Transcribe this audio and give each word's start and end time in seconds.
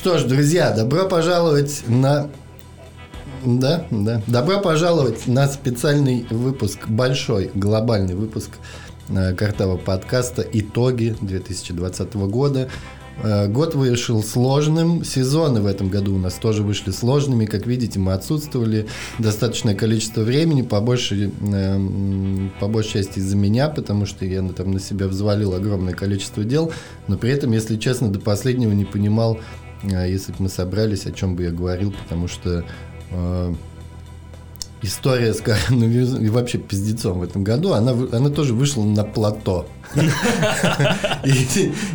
Что 0.00 0.16
ж, 0.16 0.24
друзья, 0.24 0.70
добро 0.70 1.06
пожаловать 1.06 1.84
на... 1.86 2.30
Да, 3.44 3.84
да. 3.90 4.22
Добро 4.26 4.58
пожаловать 4.58 5.26
на 5.26 5.46
специальный 5.46 6.26
выпуск, 6.30 6.88
большой 6.88 7.50
глобальный 7.54 8.14
выпуск 8.14 8.48
э, 9.10 9.34
Картава 9.34 9.76
подкаста 9.76 10.40
«Итоги 10.40 11.14
2020 11.20 12.14
года». 12.14 12.70
Э, 13.22 13.46
год 13.48 13.74
вышел 13.74 14.22
сложным, 14.22 15.04
сезоны 15.04 15.60
в 15.60 15.66
этом 15.66 15.90
году 15.90 16.14
у 16.14 16.18
нас 16.18 16.36
тоже 16.36 16.62
вышли 16.62 16.92
сложными. 16.92 17.44
Как 17.44 17.66
видите, 17.66 17.98
мы 17.98 18.14
отсутствовали 18.14 18.86
достаточное 19.18 19.74
количество 19.74 20.22
времени, 20.22 20.62
по 20.62 20.80
большей, 20.80 21.30
э, 21.52 22.48
по 22.58 22.68
большей 22.68 22.92
части 22.92 23.18
из-за 23.18 23.36
меня, 23.36 23.68
потому 23.68 24.06
что 24.06 24.24
я 24.24 24.40
там 24.48 24.70
на 24.70 24.80
себя 24.80 25.08
взвалил 25.08 25.52
огромное 25.52 25.92
количество 25.92 26.42
дел. 26.42 26.72
Но 27.06 27.18
при 27.18 27.32
этом, 27.32 27.52
если 27.52 27.76
честно, 27.76 28.08
до 28.08 28.18
последнего 28.18 28.72
не 28.72 28.86
понимал, 28.86 29.38
если 29.82 30.32
бы 30.32 30.44
мы 30.44 30.48
собрались, 30.48 31.06
о 31.06 31.12
чем 31.12 31.36
бы 31.36 31.44
я 31.44 31.50
говорил, 31.50 31.92
потому 31.92 32.28
что 32.28 32.64
история 34.82 35.34
с 35.34 35.40
коронавирусом 35.40 36.24
и 36.24 36.28
вообще 36.28 36.58
пиздецом 36.58 37.20
в 37.20 37.22
этом 37.22 37.44
году, 37.44 37.72
она, 37.72 37.92
она 38.12 38.30
тоже 38.30 38.54
вышла 38.54 38.82
на 38.84 39.04
плато. 39.04 39.66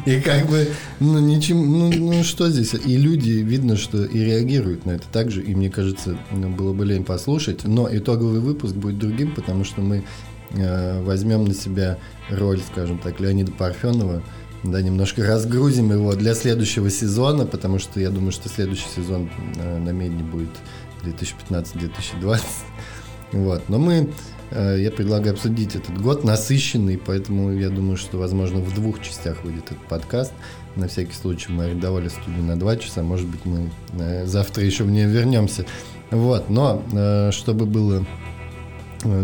И 0.06 0.22
как 0.22 0.48
бы, 0.48 0.70
ну, 1.00 1.20
ничем, 1.20 1.58
ну, 1.58 1.92
ну, 1.92 2.24
что 2.24 2.50
здесь? 2.50 2.74
И 2.74 2.98
люди, 2.98 3.30
видно, 3.30 3.78
что 3.78 4.04
и 4.04 4.20
реагируют 4.20 4.86
на 4.86 4.92
это 4.92 5.06
так 5.12 5.32
же, 5.32 5.42
и 5.42 5.56
мне 5.56 5.70
кажется, 5.70 6.18
ну, 6.32 6.50
было 6.50 6.74
бы 6.74 6.86
лень 6.86 7.06
послушать, 7.06 7.64
но 7.64 7.88
итоговый 7.92 8.40
выпуск 8.40 8.76
будет 8.76 9.00
другим, 9.00 9.34
потому 9.34 9.64
что 9.64 9.82
мы 9.82 10.04
э, 10.52 11.02
возьмем 11.04 11.46
на 11.46 11.54
себя 11.54 11.98
роль, 12.30 12.60
скажем 12.72 13.00
так, 13.00 13.20
Леонида 13.20 13.52
Парфенова, 13.52 14.22
да, 14.72 14.82
немножко 14.82 15.24
разгрузим 15.24 15.92
его 15.92 16.16
для 16.16 16.34
следующего 16.34 16.90
сезона, 16.90 17.46
потому 17.46 17.80
что 17.80 18.00
я 18.00 18.10
думаю, 18.10 18.32
что 18.32 18.50
следующий 18.50 18.90
сезон 18.90 19.30
э, 19.58 19.78
на 19.78 19.90
Медне 19.90 20.24
будет 20.24 20.50
2015-2020. 21.04 22.42
Вот. 23.32 23.70
Но 23.70 23.78
мы, 23.78 24.10
э, 24.52 24.78
я 24.80 24.92
предлагаю 24.92 25.34
обсудить 25.34 25.76
этот 25.76 26.00
год 26.02 26.24
насыщенный, 26.24 26.98
поэтому 26.98 27.52
я 27.52 27.70
думаю, 27.70 27.98
что, 27.98 28.18
возможно, 28.18 28.60
в 28.60 28.74
двух 28.74 29.02
частях 29.02 29.44
выйдет 29.44 29.66
этот 29.66 29.86
подкаст. 29.88 30.34
На 30.76 30.88
всякий 30.88 31.14
случай 31.14 31.52
мы 31.52 31.66
арендовали 31.66 32.10
студию 32.10 32.44
на 32.44 32.58
два 32.58 32.76
часа, 32.76 33.02
может 33.02 33.28
быть, 33.28 33.46
мы 33.46 33.70
э, 33.94 34.26
завтра 34.26 34.64
еще 34.64 34.84
в 34.84 34.92
нее 34.92 35.08
вернемся. 35.08 35.66
Вот. 36.12 36.50
Но 36.50 36.84
чтобы 37.32 37.66
было, 37.66 38.06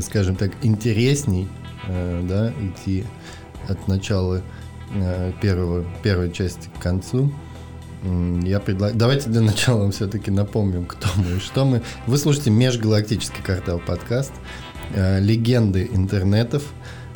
скажем 0.01 0.35
так, 0.35 0.51
интересней, 0.63 1.47
да, 1.87 2.51
идти 2.59 3.05
от 3.67 3.87
начала 3.87 4.41
первого, 5.41 5.85
первой 6.03 6.31
части 6.31 6.69
к 6.77 6.81
концу, 6.81 7.31
я 8.43 8.59
предлагаю... 8.59 8.97
Давайте 8.97 9.29
для 9.29 9.41
начала 9.41 9.81
вам 9.81 9.91
все-таки 9.91 10.31
напомним, 10.31 10.85
кто 10.85 11.07
мы 11.17 11.37
и 11.37 11.39
что 11.39 11.65
мы. 11.65 11.83
Вы 12.07 12.17
слушаете 12.17 12.49
Межгалактический 12.49 13.43
картел 13.43 13.79
подкаст. 13.79 14.33
Э, 14.93 15.19
легенды 15.19 15.87
интернетов 15.91 16.63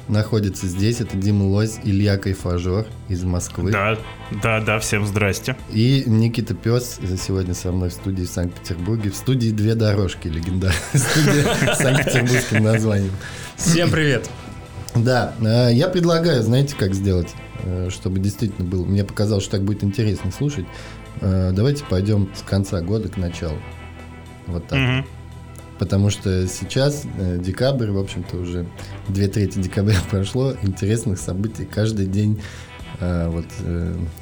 находятся 0.07 0.67
здесь. 0.67 1.01
Это 1.01 1.17
Дима 1.17 1.43
Лось, 1.45 1.79
Илья 1.83 2.17
Кайфажор 2.17 2.85
из 3.09 3.23
Москвы. 3.23 3.71
Да, 3.71 3.97
да, 4.43 4.61
да, 4.61 4.79
всем 4.79 5.05
здрасте. 5.07 5.55
И 5.71 6.03
Никита 6.05 6.53
Пес 6.53 6.99
сегодня 7.19 7.55
со 7.55 7.71
мной 7.71 7.89
в 7.89 7.93
студии 7.93 8.23
в 8.23 8.29
Санкт-Петербурге. 8.29 9.09
В 9.09 9.15
студии 9.15 9.49
«Две 9.49 9.73
дорожки» 9.73 10.27
легендарная 10.27 10.77
студия 10.93 11.73
с 11.73 11.79
санкт-петербургским 11.79 12.63
названием. 12.63 13.13
Всем 13.55 13.89
привет. 13.89 14.29
Да, 14.93 15.33
э, 15.41 15.73
я 15.73 15.87
предлагаю, 15.87 16.43
знаете, 16.43 16.75
как 16.77 16.93
сделать? 16.93 17.29
Э, 17.63 17.89
чтобы 17.89 18.19
действительно 18.19 18.67
было. 18.67 18.85
Мне 18.85 19.03
показалось, 19.03 19.43
что 19.43 19.53
так 19.53 19.63
будет 19.63 19.83
интересно 19.83 20.31
слушать. 20.31 20.65
Э, 21.21 21.51
давайте 21.53 21.83
пойдем 21.85 22.29
с 22.35 22.41
конца 22.41 22.81
года 22.81 23.09
к 23.09 23.17
началу. 23.17 23.57
Вот 24.47 24.67
так. 24.67 24.79
Угу. 24.79 25.07
Потому 25.79 26.09
что 26.09 26.47
сейчас 26.47 27.03
э, 27.17 27.37
декабрь, 27.39 27.91
в 27.91 27.97
общем-то, 27.97 28.37
уже 28.37 28.65
две 29.07 29.27
трети 29.27 29.59
декабря 29.59 29.97
прошло, 30.11 30.55
интересных 30.61 31.19
событий 31.19 31.65
каждый 31.65 32.07
день. 32.07 32.41
Вот 33.01 33.45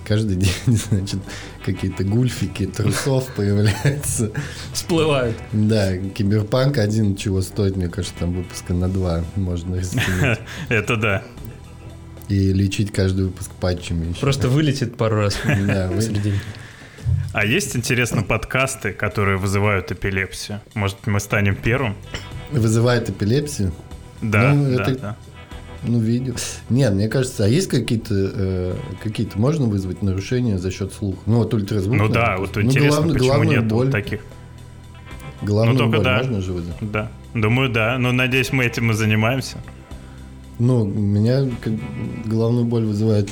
каждый 0.03 0.35
день, 0.38 0.51
значит, 0.66 1.19
какие-то 1.63 2.03
гульфики 2.03 2.66
трусов 2.66 3.27
появляются. 3.35 4.31
Всплывают. 4.73 5.38
Да, 5.51 5.95
киберпанк 5.95 6.79
один 6.79 7.16
чего 7.16 7.43
стоит, 7.43 7.75
мне 7.75 7.88
кажется, 7.88 8.17
там 8.17 8.33
выпуска 8.33 8.73
на 8.73 8.89
два 8.89 9.23
можно. 9.35 9.79
Это 10.69 10.97
да 10.97 11.23
и 12.33 12.53
лечить 12.53 12.91
каждый 12.91 13.25
выпуск 13.25 13.51
патчами. 13.59 14.09
Еще. 14.09 14.19
Просто 14.19 14.49
вылетит 14.49 14.97
пару 14.97 15.17
раз 15.17 15.35
посередине. 15.44 16.39
А 17.33 17.45
есть, 17.45 17.75
интересно, 17.75 18.23
подкасты, 18.23 18.91
которые 18.91 19.38
вызывают 19.38 19.91
эпилепсию? 19.91 20.61
Может, 20.73 21.05
мы 21.07 21.19
станем 21.19 21.55
первым? 21.55 21.95
Вызывает 22.51 23.09
эпилепсию? 23.09 23.73
Да, 24.22 24.53
ну, 24.53 24.77
да, 24.77 24.83
это, 24.83 24.99
да. 24.99 25.17
Ну, 25.83 25.99
видео. 25.99 26.35
Нет, 26.69 26.93
мне 26.93 27.09
кажется, 27.09 27.43
а 27.45 27.47
есть 27.47 27.67
какие-то, 27.67 28.13
э, 28.13 28.75
какие-то 29.03 29.38
можно 29.38 29.66
вызвать 29.66 30.01
нарушения 30.01 30.57
за 30.57 30.72
счет 30.72 30.93
слуха? 30.93 31.19
Ну, 31.25 31.39
вот 31.39 31.53
ультразвук. 31.53 31.97
Ну 31.97 32.07
да, 32.07 32.38
вот 32.38 32.55
ну, 32.55 32.61
интересно, 32.61 33.01
главный, 33.01 33.13
почему 33.16 33.43
нет 33.43 33.66
боль, 33.66 33.91
таких. 33.91 34.22
Главную 35.41 35.77
ну, 35.77 35.91
боль 35.91 36.03
да. 36.03 36.17
можно 36.19 36.41
же 36.41 36.53
вызвать? 36.53 36.77
Да. 36.79 37.11
Думаю, 37.33 37.69
да. 37.69 37.97
Но 37.97 38.11
надеюсь, 38.11 38.53
мы 38.53 38.66
этим 38.66 38.91
и 38.91 38.93
занимаемся. 38.93 39.57
Ну, 40.59 40.86
меня 40.86 41.50
как, 41.62 41.74
головную 42.25 42.66
боль 42.66 42.86
вызывает 42.86 43.30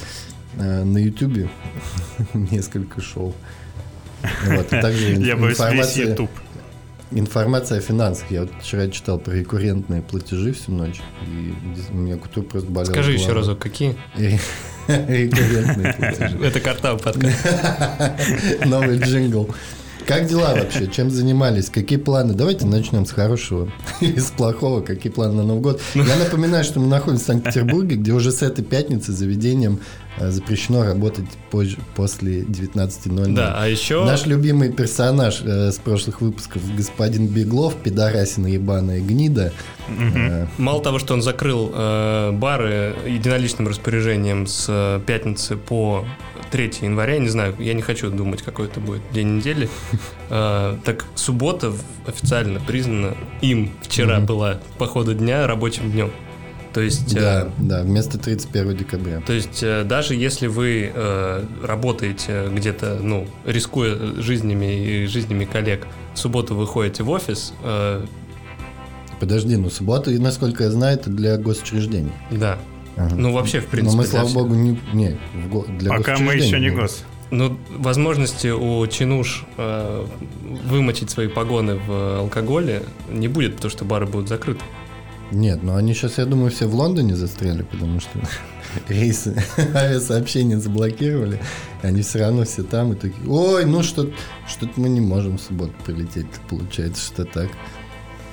э, 0.58 0.84
на 0.84 0.98
Ютубе 0.98 1.50
несколько 2.34 3.02
шоу. 3.02 3.34
Вот, 4.46 4.68
и 4.68 4.82
также 4.82 5.14
Я 5.20 5.36
боюсь 5.36 5.60
весь 5.60 5.98
YouTube. 5.98 6.32
Информация 7.12 7.80
о 7.80 7.82
финансах. 7.82 8.32
Я 8.32 8.42
вот 8.42 8.52
вчера 8.62 8.88
читал 8.88 9.20
про 9.20 9.34
рекуррентные 9.34 10.02
платежи 10.02 10.54
всю 10.54 10.72
ночь, 10.72 11.02
и 11.28 11.54
у 11.92 11.96
меня 11.96 12.16
кутур 12.16 12.46
просто 12.46 12.70
болел. 12.70 12.92
Скажи 12.92 13.12
еще 13.14 13.34
разок, 13.34 13.60
какие? 13.60 13.98
Рекуррентные 14.88 15.94
платежи. 15.94 16.40
Это 16.42 16.60
карта 16.62 16.96
подкаст. 16.96 18.66
Новый 18.66 18.98
джингл. 18.98 19.54
Как 20.12 20.28
дела 20.28 20.54
вообще? 20.56 20.88
Чем 20.88 21.10
занимались? 21.10 21.70
Какие 21.70 21.98
планы? 21.98 22.34
Давайте 22.34 22.66
начнем 22.66 23.06
с 23.06 23.12
хорошего 23.12 23.72
и 24.02 24.20
с 24.20 24.26
плохого. 24.26 24.82
Какие 24.82 25.10
планы 25.10 25.36
на 25.36 25.44
Новый 25.44 25.62
год? 25.62 25.82
Я 25.96 26.18
напоминаю, 26.18 26.66
что 26.66 26.82
мы 26.82 26.88
находимся 26.88 27.24
в 27.24 27.28
Санкт-Петербурге, 27.28 27.96
где 27.96 28.12
уже 28.12 28.34
с 28.34 28.42
этой 28.42 28.62
пятницы 28.62 29.14
заведением 29.14 29.80
запрещено 30.20 30.84
работать 30.84 31.26
позже, 31.50 31.78
после 31.96 32.42
19.00. 32.42 33.34
Да, 33.34 33.56
а 33.58 33.68
еще... 33.68 34.06
Наш 34.06 34.26
любимый 34.26 34.72
персонаж 34.72 35.42
э, 35.42 35.72
с 35.72 35.78
прошлых 35.78 36.22
выпусков, 36.22 36.62
господин 36.76 37.28
Беглов, 37.28 37.76
пидорасина 37.76 38.48
ебаная 38.48 39.00
гнида. 39.00 39.54
Угу. 39.90 40.48
Мало 40.58 40.84
того, 40.84 41.00
что 41.00 41.14
он 41.14 41.22
закрыл 41.22 41.72
э, 41.74 42.32
бары 42.34 42.96
единоличным 43.08 43.68
распоряжением 43.68 44.48
с 44.48 44.66
э, 44.70 45.00
пятницы 45.06 45.56
по 45.58 46.06
3 46.52 46.74
января, 46.82 47.18
не 47.18 47.30
знаю, 47.30 47.56
я 47.60 47.74
не 47.74 47.82
хочу 47.82 48.10
думать, 48.10 48.42
какой 48.42 48.68
это 48.68 48.80
будет 48.80 49.02
день 49.12 49.38
недели. 49.38 49.70
А, 50.30 50.78
так 50.86 51.06
суббота 51.16 51.74
официально 52.06 52.60
признана 52.60 53.16
им 53.42 53.72
вчера 53.82 54.20
была 54.20 54.60
по 54.78 54.86
ходу 54.86 55.14
дня 55.14 55.48
рабочим 55.48 55.92
днем. 55.92 56.12
То 56.74 56.82
есть, 56.82 57.14
да, 57.14 57.44
э, 57.44 57.50
да, 57.58 57.84
вместо 57.84 58.18
31 58.18 58.78
декабря. 58.78 59.22
То 59.26 59.34
есть, 59.34 59.62
э, 59.62 59.84
даже 59.84 60.16
если 60.16 60.48
вы 60.48 60.92
э, 60.94 61.46
работаете 61.64 62.48
где-то, 62.50 63.00
ну, 63.02 63.28
рискуя 63.46 63.98
жизнями 64.22 65.04
и 65.04 65.06
жизнями 65.06 65.46
коллег, 65.46 65.86
в 66.14 66.20
субботу 66.20 66.56
выходите 66.56 67.04
в 67.04 67.10
офис. 67.10 67.54
Э, 67.64 68.06
Подожди, 69.20 69.56
ну 69.56 69.70
суббота, 69.70 70.10
насколько 70.10 70.64
я 70.64 70.72
знаю, 70.72 70.98
это 70.98 71.12
для 71.12 71.38
госучреждений. 71.38 72.12
Да, 72.32 72.58
Ага. 72.98 73.16
Ну, 73.16 73.32
вообще, 73.34 73.62
в 73.62 73.68
принципе. 73.68 73.96
Но 73.96 74.02
мы, 74.02 74.08
слава 74.08 74.30
богу, 74.30 74.54
не, 74.54 74.80
не 74.94 75.18
для 75.80 75.92
Пока 75.92 76.18
мы 76.18 76.34
еще 76.34 76.60
не 76.60 76.70
гос. 76.70 77.04
Ну, 77.30 77.58
возможности 77.78 78.50
у 78.50 78.86
чинуш 78.88 79.46
э, 79.58 80.06
вымочить 80.66 81.10
свои 81.10 81.30
погоны 81.30 81.76
в 81.76 82.20
алкоголе 82.20 82.84
не 83.10 83.30
будет, 83.30 83.56
потому 83.56 83.72
что 83.72 83.86
бары 83.86 84.06
будут 84.06 84.28
закрыты. 84.28 84.62
Нет, 85.32 85.64
ну 85.64 85.76
они 85.76 85.94
сейчас, 85.94 86.18
я 86.18 86.26
думаю, 86.26 86.52
все 86.52 86.68
в 86.68 86.76
Лондоне 86.76 87.16
застряли, 87.16 87.64
потому 87.64 88.00
что 88.02 88.20
рейсы 88.90 89.42
авиасообщения 89.58 90.60
заблокировали. 90.60 91.40
Они 91.82 92.02
все 92.02 92.20
равно 92.20 92.44
все 92.44 92.64
там 92.64 92.94
и 92.94 92.96
такие, 92.96 93.28
ой, 93.28 93.66
ну 93.66 93.82
что-то 93.82 94.14
что 94.48 94.68
мы 94.76 94.90
не 94.90 95.02
можем 95.02 95.38
в 95.38 95.42
субботу 95.42 95.74
прилететь. 95.86 96.28
Получается, 96.50 97.04
что 97.06 97.26
так. 97.26 97.50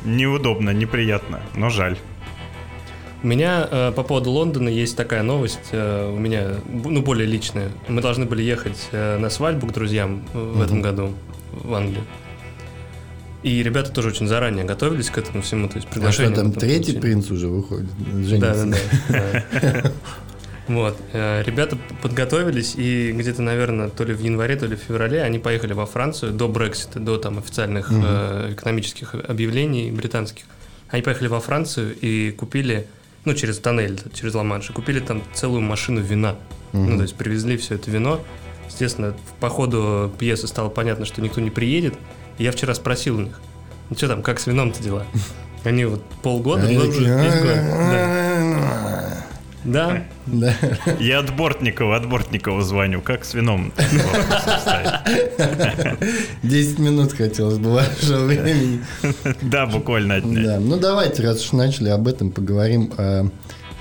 Неудобно, 0.04 0.70
неприятно, 0.70 1.40
но 1.54 1.70
жаль. 1.70 1.96
У 3.22 3.26
меня 3.26 3.68
э, 3.68 3.92
по 3.92 4.04
поводу 4.04 4.30
Лондона 4.30 4.68
есть 4.68 4.96
такая 4.96 5.24
новость, 5.24 5.70
э, 5.72 6.12
у 6.12 6.18
меня, 6.18 6.54
ну, 6.66 7.02
более 7.02 7.26
личная. 7.26 7.70
Мы 7.88 8.00
должны 8.00 8.26
были 8.26 8.42
ехать 8.42 8.88
э, 8.92 9.18
на 9.18 9.28
свадьбу 9.28 9.66
к 9.66 9.72
друзьям 9.72 10.22
в 10.32 10.36
mm-hmm. 10.36 10.64
этом 10.64 10.82
году 10.82 11.12
в 11.52 11.74
Англию. 11.74 12.04
И 13.43 13.62
ребята 13.62 13.93
тоже 13.93 14.08
очень 14.08 14.26
заранее 14.26 14.64
готовились 14.64 15.11
к 15.11 15.19
этому 15.19 15.43
всему, 15.43 15.69
то 15.69 15.76
есть 15.76 15.88
приглашение. 15.88 16.32
А 16.32 16.35
что, 16.35 16.43
там 16.43 16.52
третий 16.52 16.99
принц 16.99 17.31
уже 17.31 17.46
выходит? 17.46 17.88
Да, 18.40 18.64
да, 18.64 18.76
да. 19.08 19.93
Вот. 20.69 20.99
Э, 21.14 21.43
ребята 21.44 21.79
подготовились, 22.02 22.75
и 22.76 23.12
где-то, 23.12 23.40
наверное, 23.40 23.88
то 23.88 24.05
ли 24.05 24.12
в 24.12 24.20
январе, 24.20 24.55
то 24.55 24.67
ли 24.67 24.76
в 24.76 24.81
феврале 24.81 25.23
они 25.23 25.38
поехали 25.38 25.73
во 25.73 25.87
Францию 25.87 26.32
до 26.32 26.46
Брексита, 26.46 27.00
до 27.00 27.17
там 27.17 27.38
официальных 27.38 27.90
э, 27.90 28.52
экономических 28.52 29.14
объявлений 29.14 29.91
британских. 29.91 30.44
Они 30.91 31.02
поехали 31.02 31.29
во 31.29 31.41
Францию 31.41 31.96
и 31.99 32.32
купили, 32.32 32.87
ну, 33.25 33.32
через 33.34 33.58
тоннель, 33.58 33.99
через 34.12 34.34
Ла-Манш, 34.34 34.70
купили 34.73 35.00
там 35.00 35.23
целую 35.32 35.62
машину 35.62 36.02
вина. 36.02 36.37
Ну, 36.73 36.96
то 36.96 37.02
есть 37.02 37.14
привезли 37.14 37.56
все 37.56 37.76
это 37.76 37.91
вино. 37.91 38.20
Естественно, 38.69 39.14
по 39.41 39.49
ходу 39.49 40.12
пьесы 40.19 40.46
стало 40.46 40.69
понятно, 40.69 41.06
что 41.06 41.23
никто 41.23 41.41
не 41.41 41.50
приедет. 41.50 41.94
Я 42.38 42.52
вчера 42.52 42.75
спросил 42.75 43.19
у 43.19 43.23
них, 43.23 43.40
ну 43.90 43.96
что 43.96 44.08
там, 44.08 44.23
как 44.23 44.38
с 44.38 44.46
вином-то 44.46 44.82
дела? 44.82 45.05
Они 45.64 45.85
вот 45.85 46.02
полгода, 46.23 46.69
ну, 46.69 46.81
уже. 46.81 47.00
Да. 49.64 49.64
Да, 49.64 50.02
Да. 50.26 50.55
Я 51.00 51.19
от 51.19 51.35
Бортникова, 51.35 51.96
от 51.96 52.08
Бортникова 52.08 52.62
звоню. 52.62 53.02
Как 53.02 53.25
с 53.25 53.35
вином? 53.35 53.73
Вопрос 53.76 54.56
вставить. 54.58 55.99
10 56.43 56.79
минут 56.79 57.12
хотелось 57.12 57.58
бы 57.58 57.73
вашего 57.73 58.25
времени. 58.25 58.81
Да, 59.43 59.67
буквально 59.67 60.17
отнять. 60.17 60.44
Да. 60.44 60.61
Ну 60.61 60.79
давайте, 60.79 61.23
раз 61.23 61.44
уж 61.44 61.52
начали 61.52 61.88
об 61.88 62.06
этом, 62.06 62.31
поговорим 62.31 62.93
о 62.96 63.29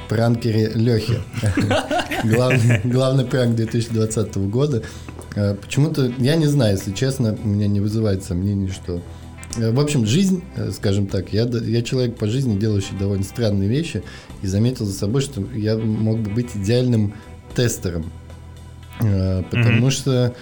пранкере 0.10 0.72
Лехе. 0.76 1.20
Главный, 2.24 2.82
главный 2.84 3.26
пранк 3.26 3.56
2020 3.56 4.38
года. 4.50 4.84
Э, 5.36 5.56
Почему-то, 5.56 6.12
я 6.18 6.36
не 6.36 6.48
знаю, 6.48 6.76
если 6.76 6.92
честно, 6.94 7.38
у 7.44 7.48
меня 7.48 7.68
не 7.68 7.80
вызывает 7.80 8.24
сомнений, 8.24 8.70
что... 8.70 9.02
э, 9.58 9.72
В 9.72 9.80
общем, 9.80 10.06
жизнь, 10.06 10.44
э, 10.56 10.72
скажем 10.72 11.08
так, 11.08 11.32
я, 11.34 11.44
я 11.44 11.82
человек 11.82 12.18
по 12.18 12.28
жизни, 12.28 12.58
делающий 12.60 12.98
довольно 13.00 13.24
странные 13.24 13.70
вещи, 13.70 14.04
и 14.42 14.48
заметил 14.48 14.86
за 14.86 14.94
собой, 14.94 15.22
что 15.22 15.44
я 15.54 15.78
мог 15.78 16.20
бы 16.20 16.30
быть 16.32 16.50
идеальным 16.56 17.14
тестером. 17.56 18.12
Э, 19.02 19.44
Потому 19.52 19.78
Мгм. 19.82 19.92
что 19.92 20.34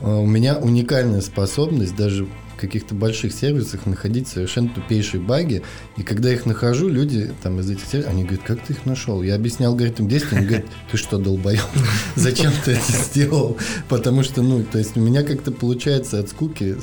э, 0.00 0.04
у 0.06 0.26
меня 0.26 0.56
уникальная 0.58 1.20
способность 1.20 1.94
даже 1.96 2.26
каких-то 2.60 2.94
больших 2.94 3.32
сервисах 3.32 3.86
находить 3.86 4.28
совершенно 4.28 4.68
тупейшие 4.68 5.20
баги. 5.20 5.62
И 5.96 6.02
когда 6.02 6.32
их 6.32 6.46
нахожу, 6.46 6.88
люди 6.88 7.30
там 7.42 7.60
из 7.60 7.70
этих 7.70 7.84
сервисов, 7.86 8.12
они 8.12 8.24
говорят, 8.24 8.42
как 8.46 8.60
ты 8.64 8.72
их 8.74 8.86
нашел? 8.86 9.22
Я 9.22 9.34
объяснял 9.34 9.72
алгоритм 9.72 10.06
действия, 10.08 10.38
они 10.38 10.46
говорят, 10.46 10.66
ты 10.90 10.96
что, 10.96 11.18
долбоеб? 11.18 11.60
Зачем 12.16 12.52
ты 12.64 12.72
это 12.72 12.92
сделал? 12.92 13.56
Потому 13.88 14.22
что, 14.22 14.42
ну, 14.42 14.62
то 14.64 14.78
есть 14.78 14.96
у 14.96 15.00
меня 15.00 15.22
как-то 15.22 15.50
получается 15.52 16.20
от 16.20 16.28
скуки 16.28 16.76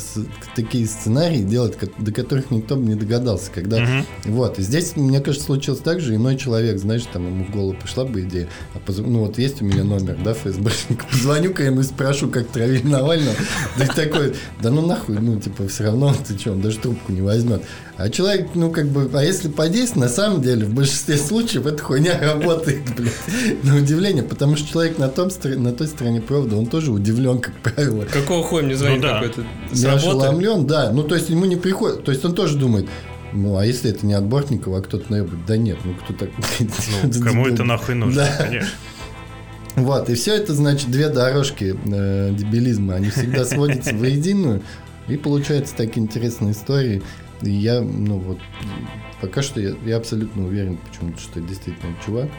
такие 0.55 0.87
сценарии 0.87 1.41
делать, 1.41 1.77
до 1.97 2.11
которых 2.11 2.51
никто 2.51 2.75
бы 2.75 2.83
не 2.85 2.95
догадался. 2.95 3.51
Когда 3.53 3.77
вот, 4.25 4.59
и 4.59 4.61
здесь, 4.61 4.95
мне 4.95 5.19
кажется, 5.21 5.45
случилось 5.45 5.79
так 5.81 5.99
же, 6.01 6.15
иной 6.15 6.37
человек, 6.37 6.79
знаешь, 6.79 7.03
там 7.11 7.25
ему 7.27 7.45
в 7.45 7.51
голову 7.51 7.75
пришла 7.81 8.05
бы 8.05 8.21
идея, 8.21 8.47
а 8.73 8.79
поз- 8.79 8.97
ну 8.97 9.19
вот 9.25 9.37
есть 9.37 9.61
у 9.61 9.65
меня 9.65 9.83
номер, 9.83 10.17
да, 10.23 10.33
ФСБшника, 10.33 11.05
позвоню-ка 11.11 11.63
ему 11.63 11.81
и 11.81 11.83
спрошу, 11.83 12.29
как 12.29 12.47
травили 12.47 12.85
Навального, 12.87 13.35
да 13.77 13.85
такой, 13.87 14.33
да 14.61 14.69
ну 14.71 14.85
нахуй, 14.85 15.17
ну 15.19 15.39
типа 15.39 15.66
все 15.67 15.83
равно 15.85 16.13
ты 16.27 16.37
что, 16.37 16.51
он 16.53 16.61
даже 16.61 16.77
трубку 16.79 17.11
не 17.11 17.21
возьмет. 17.21 17.61
А 17.97 18.09
человек, 18.09 18.49
ну 18.53 18.71
как 18.71 18.87
бы, 18.89 19.09
а 19.13 19.23
если 19.23 19.47
подействовать, 19.47 20.09
на 20.09 20.13
самом 20.15 20.41
деле, 20.41 20.65
в 20.65 20.73
большинстве 20.73 21.17
случаев 21.17 21.65
эта 21.65 21.81
хуйня 21.81 22.19
работает, 22.21 22.81
блядь, 22.95 23.63
на 23.63 23.75
удивление, 23.77 24.23
потому 24.23 24.55
что 24.55 24.67
человек 24.69 24.97
на, 24.97 25.07
том, 25.09 25.29
на 25.43 25.71
той 25.73 25.87
стороне 25.87 26.21
провода, 26.21 26.55
он 26.57 26.67
тоже 26.67 26.91
удивлен, 26.91 27.39
как 27.39 27.53
правило. 27.61 28.05
Какого 28.05 28.43
хуя 28.43 28.63
мне 28.63 28.75
звонит 28.75 28.97
Ну 29.01 29.03
да. 29.07 29.13
какой-то 29.21 29.43
с 29.71 29.79
Я 29.83 29.89
работы? 29.95 30.07
ошеломлен, 30.07 30.65
да. 30.67 30.91
Ну, 30.91 31.03
то 31.03 31.15
есть 31.15 31.29
ему 31.29 31.45
не 31.45 31.55
приходит. 31.55 32.03
То 32.03 32.11
есть 32.11 32.23
он 32.23 32.35
тоже 32.35 32.57
думает, 32.57 32.87
ну, 33.33 33.57
а 33.57 33.65
если 33.65 33.89
это 33.91 34.05
не 34.05 34.13
от 34.13 34.23
Бортникова, 34.25 34.77
а 34.79 34.81
кто-то 34.81 35.11
наебает? 35.11 35.45
Да 35.45 35.57
нет, 35.57 35.77
ну 35.83 35.93
кто 35.95 36.13
так... 36.13 36.29
Ну, 37.03 37.23
кому 37.23 37.47
это 37.47 37.63
нахуй 37.63 37.95
нужно, 37.95 38.23
Да. 38.23 38.43
конечно. 38.45 38.69
Вот, 39.75 40.09
и 40.09 40.15
все 40.15 40.33
это, 40.35 40.55
значит, 40.55 40.89
две 40.89 41.07
дорожки 41.09 41.75
э, 41.85 42.33
дебилизма. 42.35 42.95
Они 42.95 43.09
всегда 43.11 43.45
сводятся 43.45 43.93
воединую. 43.93 44.63
И 45.07 45.17
получаются 45.17 45.75
такие 45.75 46.01
интересные 46.03 46.51
истории. 46.51 47.01
И 47.41 47.49
я, 47.51 47.81
ну 47.81 48.17
вот, 48.17 48.39
пока 49.21 49.41
что 49.41 49.59
я, 49.61 49.75
я 49.85 49.97
абсолютно 49.97 50.45
уверен, 50.45 50.77
почему-то, 50.77 51.19
что 51.21 51.39
действительно 51.39 51.93
чувак. 52.05 52.29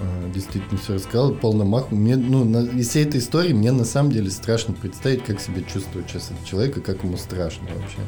э, 0.00 0.30
Действительно 0.32 0.78
все 0.78 0.94
рассказал, 0.94 1.32
полный 1.34 1.64
мах. 1.64 1.90
Мне, 1.90 2.16
ну, 2.16 2.44
на, 2.44 2.58
из 2.78 2.88
всей 2.90 3.04
этой 3.04 3.18
истории 3.20 3.52
мне 3.52 3.72
на 3.72 3.84
самом 3.84 4.12
деле 4.12 4.30
страшно 4.30 4.72
представить, 4.74 5.24
как 5.24 5.40
себя 5.40 5.62
чувствует 5.62 6.08
сейчас 6.08 6.30
этот 6.30 6.44
человек 6.46 6.76
и 6.76 6.80
как 6.80 7.02
ему 7.02 7.16
страшно 7.16 7.66
вообще 7.74 7.98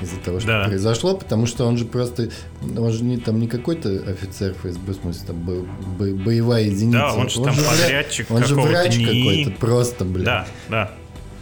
из-за 0.00 0.16
того, 0.20 0.38
что 0.40 0.48
Да. 0.48 0.64
произошло, 0.64 1.14
потому 1.16 1.46
что 1.46 1.66
он 1.66 1.76
же 1.76 1.84
просто, 1.84 2.30
он 2.62 2.90
же 2.92 3.04
не 3.04 3.18
там 3.18 3.38
не 3.38 3.46
какой-то 3.48 3.90
офицер 4.08 4.54
ФСБ, 4.54 4.92
в 4.92 4.94
смысле 4.94 5.26
там 5.26 5.36
бо- 5.42 5.66
бо- 5.98 6.14
боевая 6.24 6.64
единица. 6.64 6.98
Да, 6.98 7.14
он 7.14 7.28
же 7.28 7.42
там 7.42 7.54
вра- 7.54 7.80
подрядчик 7.82 8.30
он 8.30 8.44
же 8.44 8.54
врач 8.54 8.96
НИИ. 8.96 9.04
какой-то, 9.44 9.60
просто, 9.60 10.04
блядь. 10.04 10.24
Да, 10.24 10.46
да. 10.70 10.92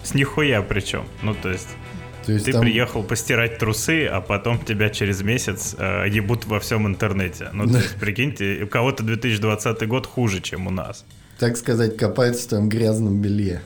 С 0.02 0.14
нихуя 0.14 0.62
причем. 0.62 1.04
Ну, 1.22 1.34
то 1.34 1.50
есть, 1.50 1.68
То 2.26 2.32
есть 2.32 2.44
ты 2.44 2.52
там- 2.52 2.60
приехал 2.62 3.02
постирать 3.02 3.58
трусы, 3.58 4.06
а 4.06 4.20
потом 4.20 4.58
тебя 4.58 4.90
через 4.90 5.22
месяц 5.22 5.74
э, 5.78 6.04
ебут 6.08 6.44
во 6.46 6.60
всем 6.60 6.86
интернете. 6.86 7.48
Ну, 7.52 7.66
то 7.66 7.78
есть, 7.78 7.94
прикиньте, 7.96 8.62
у 8.64 8.66
кого-то 8.66 9.02
2020 9.02 9.86
год 9.88 10.06
хуже, 10.06 10.40
чем 10.40 10.66
у 10.66 10.70
нас. 10.70 11.04
так 11.38 11.56
сказать, 11.56 11.96
копается 11.96 12.44
в 12.44 12.48
твоем 12.48 12.68
грязном 12.68 13.20
белье. 13.22 13.62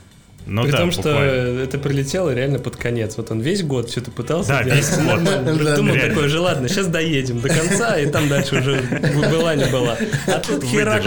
Ну 0.47 0.61
При 0.61 0.71
да, 0.71 0.77
том, 0.77 0.91
что 0.91 1.01
буквально. 1.01 1.59
это 1.63 1.77
прилетело 1.79 2.31
реально 2.33 2.59
под 2.59 2.75
конец. 2.75 3.17
Вот 3.17 3.31
он 3.31 3.41
весь 3.41 3.63
год 3.63 3.89
что-то 3.89 4.11
пытался 4.11 4.49
Да, 4.49 4.63
делать. 4.63 4.79
весь 4.79 4.97
год. 4.99 5.23
Думал 5.75 5.95
такой 5.95 6.27
же, 6.29 6.39
ладно, 6.39 6.69
сейчас 6.69 6.85
доедем 6.87 7.41
до 7.41 7.49
конца, 7.49 7.97
и 7.97 8.05
там 8.09 8.29
дальше 8.29 8.59
уже 8.59 8.79
была 9.31 9.55
не 9.55 9.65
была. 9.65 9.97
А 10.27 10.39
тут 10.39 10.63
херак. 10.63 11.03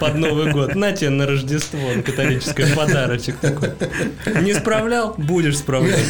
Под 0.00 0.14
Новый 0.16 0.52
год. 0.52 0.74
На 0.74 0.92
тебе 0.92 1.10
на 1.10 1.26
Рождество, 1.26 1.78
на 1.94 2.02
католическое 2.02 2.74
подарочек 2.74 3.36
такой. 3.36 3.70
Не 4.42 4.54
справлял? 4.54 5.14
Будешь 5.16 5.58
справлять. 5.58 6.04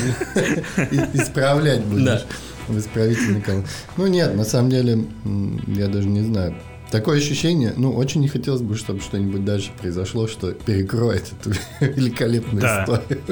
И- 0.90 1.18
Исправлять 1.18 1.82
будешь. 1.82 2.04
Да. 2.04 2.22
В 2.68 2.78
исправительный 2.78 3.40
колонн. 3.40 3.64
Ну 3.96 4.06
нет, 4.08 4.34
на 4.34 4.44
самом 4.44 4.70
деле, 4.70 5.04
я 5.68 5.86
даже 5.86 6.08
не 6.08 6.22
знаю. 6.22 6.56
Такое 6.90 7.18
ощущение, 7.18 7.72
ну, 7.76 7.92
очень 7.92 8.20
не 8.20 8.28
хотелось 8.28 8.60
бы, 8.62 8.76
чтобы 8.76 9.00
что-нибудь 9.00 9.44
дальше 9.44 9.70
произошло, 9.80 10.28
что 10.28 10.52
перекроет 10.52 11.24
эту 11.40 11.52
великолепную 11.80 12.60
Да. 12.62 12.82
историю. 12.84 13.22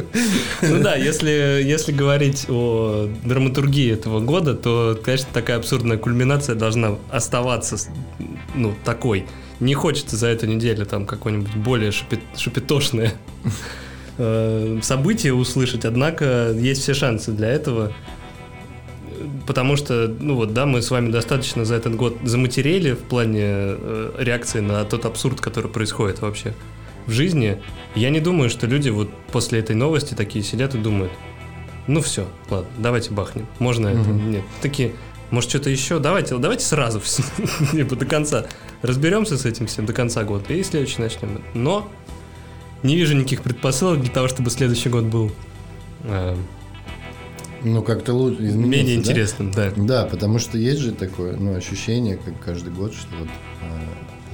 Ну 0.62 0.82
да, 0.82 0.96
если, 0.96 1.62
если 1.64 1.92
говорить 1.92 2.46
о 2.48 3.08
драматургии 3.24 3.92
этого 3.92 4.18
года, 4.18 4.54
то, 4.54 4.98
конечно, 5.04 5.28
такая 5.32 5.58
абсурдная 5.58 5.98
кульминация 5.98 6.56
должна 6.56 6.96
оставаться 7.12 7.76
ну, 8.56 8.74
такой. 8.84 9.26
Не 9.60 9.74
хочется 9.74 10.16
за 10.16 10.28
эту 10.28 10.46
неделю 10.46 10.84
там 10.84 11.06
какое-нибудь 11.06 11.54
более 11.56 11.90
шипи- 11.90 12.20
шипитошное 12.36 13.14
э, 14.18 14.78
событие 14.82 15.32
услышать, 15.32 15.84
однако 15.84 16.52
есть 16.52 16.82
все 16.82 16.94
шансы 16.94 17.32
для 17.32 17.48
этого. 17.48 17.92
Потому 19.46 19.76
что, 19.76 20.08
ну 20.20 20.34
вот, 20.36 20.52
да, 20.54 20.66
мы 20.66 20.82
с 20.82 20.90
вами 20.90 21.10
достаточно 21.10 21.64
за 21.64 21.76
этот 21.76 21.94
год 21.96 22.16
заматерели 22.24 22.92
в 22.92 23.00
плане 23.00 23.42
э, 23.42 24.12
реакции 24.18 24.60
на 24.60 24.84
тот 24.84 25.04
абсурд, 25.04 25.40
который 25.40 25.70
происходит 25.70 26.20
вообще 26.20 26.54
в 27.06 27.12
жизни. 27.12 27.60
Я 27.94 28.10
не 28.10 28.20
думаю, 28.20 28.50
что 28.50 28.66
люди 28.66 28.88
вот 28.88 29.10
после 29.30 29.60
этой 29.60 29.76
новости 29.76 30.14
такие 30.14 30.44
сидят 30.44 30.74
и 30.74 30.78
думают, 30.78 31.12
ну 31.86 32.00
все, 32.00 32.26
ладно, 32.50 32.68
давайте 32.78 33.10
бахнем. 33.12 33.46
Можно 33.58 33.88
это? 33.88 34.08
Нет. 34.08 34.42
Такие, 34.62 34.94
может 35.34 35.50
что-то 35.50 35.68
еще? 35.68 35.98
Давайте, 35.98 36.38
давайте 36.38 36.64
сразу 36.64 37.02
типа 37.72 37.96
до 37.96 38.06
конца. 38.06 38.46
Разберемся 38.82 39.36
с 39.36 39.44
этим 39.44 39.66
всем 39.66 39.84
до 39.84 39.92
конца 39.92 40.24
года 40.24 40.52
и 40.52 40.62
следующий 40.62 41.02
начнем. 41.02 41.42
Но 41.52 41.90
не 42.82 42.96
вижу 42.96 43.14
никаких 43.14 43.42
предпосылок 43.42 44.00
для 44.00 44.10
того, 44.10 44.28
чтобы 44.28 44.50
следующий 44.50 44.90
год 44.90 45.04
был 45.04 45.32
э, 46.04 46.36
Ну, 47.62 47.82
как-то 47.82 48.14
лучше 48.14 48.42
менее 48.42 48.96
да? 48.96 49.02
интересным, 49.02 49.50
да. 49.50 49.72
Да, 49.76 50.04
потому 50.04 50.38
что 50.38 50.56
есть 50.58 50.80
же 50.80 50.92
такое, 50.92 51.36
ну, 51.36 51.54
ощущение, 51.54 52.16
как 52.16 52.38
каждый 52.42 52.72
год, 52.72 52.94
что 52.94 53.08
вот, 53.18 53.28
а, 53.62 53.80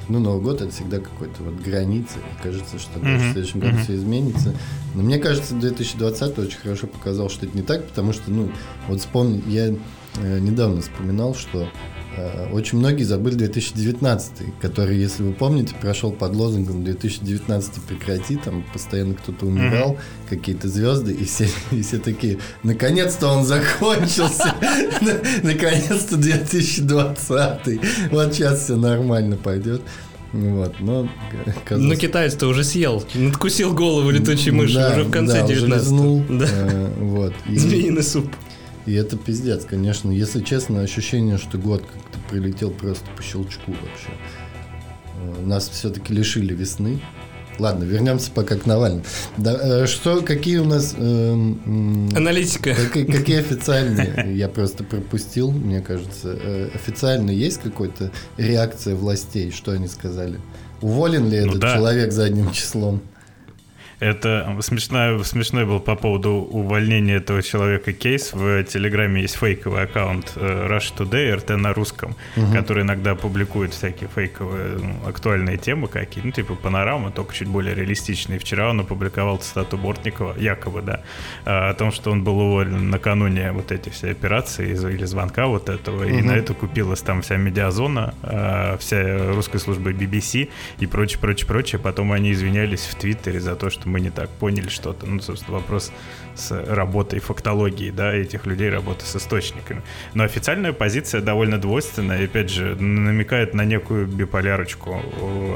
ну, 0.09 0.19
Новый 0.19 0.43
год 0.43 0.61
это 0.61 0.73
всегда 0.73 0.99
какой-то 0.99 1.45
вот 1.45 1.55
граница. 1.55 2.19
И 2.19 2.43
кажется, 2.43 2.79
что 2.79 2.99
даже 2.99 3.19
в 3.19 3.33
следующем 3.33 3.61
году 3.61 3.75
мгм. 3.75 3.85
все 3.85 3.95
изменится. 3.95 4.55
Но 4.95 5.03
мне 5.03 5.19
кажется, 5.19 5.55
2020 5.55 6.39
очень 6.39 6.59
хорошо 6.59 6.89
показал, 6.89 7.31
что 7.31 7.47
это 7.47 7.57
не 7.57 7.63
так, 7.63 7.87
потому 7.87 8.13
что, 8.13 8.31
ну, 8.31 8.51
вот 8.89 8.99
вспомни, 8.99 9.43
я 9.47 9.69
э, 9.69 9.77
недавно 10.19 10.81
вспоминал, 10.83 11.35
что 11.35 11.69
э, 12.17 12.49
очень 12.53 12.79
многие 12.79 13.05
забыли 13.05 13.35
2019, 13.35 14.33
который, 14.61 14.99
если 14.99 15.23
вы 15.23 15.33
помните, 15.33 15.75
прошел 15.81 16.11
под 16.13 16.35
лозунгом 16.35 16.83
2019 16.85 17.73
прекрати, 17.89 18.37
там 18.37 18.65
постоянно 18.73 19.15
кто-то 19.15 19.47
умирал, 19.47 19.97
какие-то 20.29 20.69
звезды, 20.69 21.13
и 21.13 21.25
все, 21.25 21.49
и 21.71 21.83
все 21.83 21.99
такие, 21.99 22.39
наконец-то 22.63 23.29
он 23.29 23.45
закончился, 23.45 24.55
наконец-то 25.43 26.17
2020, 26.17 27.81
вот 28.11 28.35
сейчас 28.35 28.65
все 28.65 28.77
нормально 28.77 29.37
пойдет. 29.37 29.83
Вот, 30.33 30.77
но 30.79 31.03
Ну, 31.03 31.53
казалось- 31.69 31.99
китаец-то 31.99 32.47
уже 32.47 32.63
съел, 32.63 33.03
надкусил 33.15 33.73
голову 33.75 34.11
летучей 34.11 34.53
мыши 34.53 34.75
Да, 34.75 34.93
уже 34.93 35.03
в 35.03 35.11
конце 35.11 35.39
да, 35.41 35.45
уже 35.45 35.55
19 35.55 35.83
лизнул, 35.85 36.25
Да. 36.29 36.47
э, 36.49 36.93
вот. 37.01 37.33
И- 37.49 37.57
Змеиный 37.59 38.05
суп. 38.05 38.29
И 38.87 38.95
это 38.95 39.17
пиздец, 39.17 39.65
конечно. 39.65 40.11
Если 40.11 40.41
честно, 40.41 40.81
ощущение, 40.83 41.39
что 41.39 41.59
год 41.59 41.83
как-то 41.83 42.19
прилетел 42.31 42.71
просто 42.71 43.05
по 43.17 43.23
щелчку 43.23 43.73
вообще. 43.73 44.11
э, 45.17 45.47
нас 45.47 45.69
все-таки 45.69 46.13
лишили 46.15 46.55
весны. 46.55 47.01
Ладно, 47.59 47.85
вернемся 47.85 48.31
пока 48.31 48.57
к 48.57 48.65
Навальному. 48.65 49.03
Да, 49.37 49.83
э, 49.83 49.87
что, 49.87 50.23
какие 50.23 50.59
у 50.59 50.65
нас... 50.65 50.95
э, 50.97 51.03
м, 51.33 52.09
Аналитика. 52.17 52.75
Какие, 52.75 53.05
какие 53.05 53.39
официальные? 53.41 54.35
Я 54.35 54.49
просто 54.49 54.83
пропустил, 54.83 55.51
мне 55.51 55.83
кажется. 55.83 56.39
Э, 56.43 56.71
Официально 56.75 57.31
есть 57.31 57.61
какая-то 57.61 58.13
реакция 58.39 58.95
властей? 58.95 59.51
Что 59.51 59.73
они 59.73 59.89
сказали? 59.89 60.39
Уволен 60.81 61.29
ли 61.29 61.39
Ну 61.41 61.49
этот 61.49 61.61
да. 61.61 61.75
человек 61.77 62.13
задним 62.13 62.51
числом? 62.53 63.03
Это 64.01 64.57
смешной, 64.61 65.23
смешной 65.27 65.67
был 65.67 65.79
по 65.79 65.95
поводу 65.95 66.31
увольнения 66.31 67.17
этого 67.17 67.43
человека 67.43 67.93
кейс. 67.93 68.33
В 68.33 68.65
Телеграме 68.65 69.21
есть 69.21 69.37
фейковый 69.37 69.83
аккаунт 69.83 70.33
э, 70.37 70.69
Rush 70.69 70.95
Today, 70.97 71.35
РТ 71.35 71.51
на 71.51 71.75
русском, 71.75 72.17
который 72.55 72.83
иногда 72.83 73.15
публикует 73.15 73.75
всякие 73.75 74.09
фейковые 74.09 74.79
ну, 74.79 75.07
актуальные 75.07 75.59
темы 75.59 75.87
какие, 75.87 76.25
ну, 76.25 76.31
типа 76.31 76.55
панорамы, 76.55 77.11
только 77.11 77.35
чуть 77.35 77.49
более 77.49 77.75
реалистичные. 77.75 78.39
Вчера 78.39 78.71
он 78.71 78.81
опубликовал 78.81 79.37
цитату 79.37 79.77
Бортникова, 79.77 80.35
якобы, 80.39 80.81
да, 80.81 81.03
э, 81.45 81.51
о 81.51 81.75
том, 81.75 81.93
что 81.93 82.11
он 82.11 82.25
был 82.25 82.39
уволен 82.39 82.89
накануне 82.89 83.53
вот 83.53 83.71
этой 83.71 83.91
всей 83.91 84.13
операции 84.13 84.71
или 84.71 85.05
звонка 85.05 85.47
вот 85.47 85.69
этого, 85.69 86.05
и 86.05 86.23
на 86.23 86.33
это 86.33 86.55
купилась 86.55 87.03
там 87.03 87.21
вся 87.21 87.37
медиазона, 87.37 88.15
э, 88.23 88.79
вся 88.79 89.35
русская 89.35 89.59
служба 89.59 89.91
BBC 89.91 90.49
и 90.79 90.87
прочее, 90.87 91.19
прочее, 91.21 91.47
прочее. 91.47 91.79
Потом 91.79 92.13
они 92.13 92.33
извинялись 92.33 92.87
в 92.87 92.95
Твиттере 92.95 93.41
за 93.41 93.57
то, 93.57 93.69
что 93.69 93.90
мы 93.91 94.01
не 94.01 94.11
так 94.11 94.31
поняли 94.31 94.69
что-то. 94.69 95.07
Ну, 95.07 95.21
собственно, 95.21 95.59
вопрос 95.59 95.93
с 96.35 96.51
работой 96.51 97.21
фактологии, 97.21 97.91
да, 97.91 98.15
этих 98.15 98.47
людей, 98.47 98.71
работы 98.71 99.05
с 99.05 99.17
источниками. 99.17 99.83
Но 100.15 100.25
официальная 100.25 100.73
позиция 100.73 101.21
довольно 101.21 101.59
двойственная, 101.59 102.21
и, 102.21 102.25
опять 102.25 102.51
же, 102.51 102.77
намекает 102.77 103.55
на 103.55 103.65
некую 103.65 104.07
биполярочку 104.07 105.03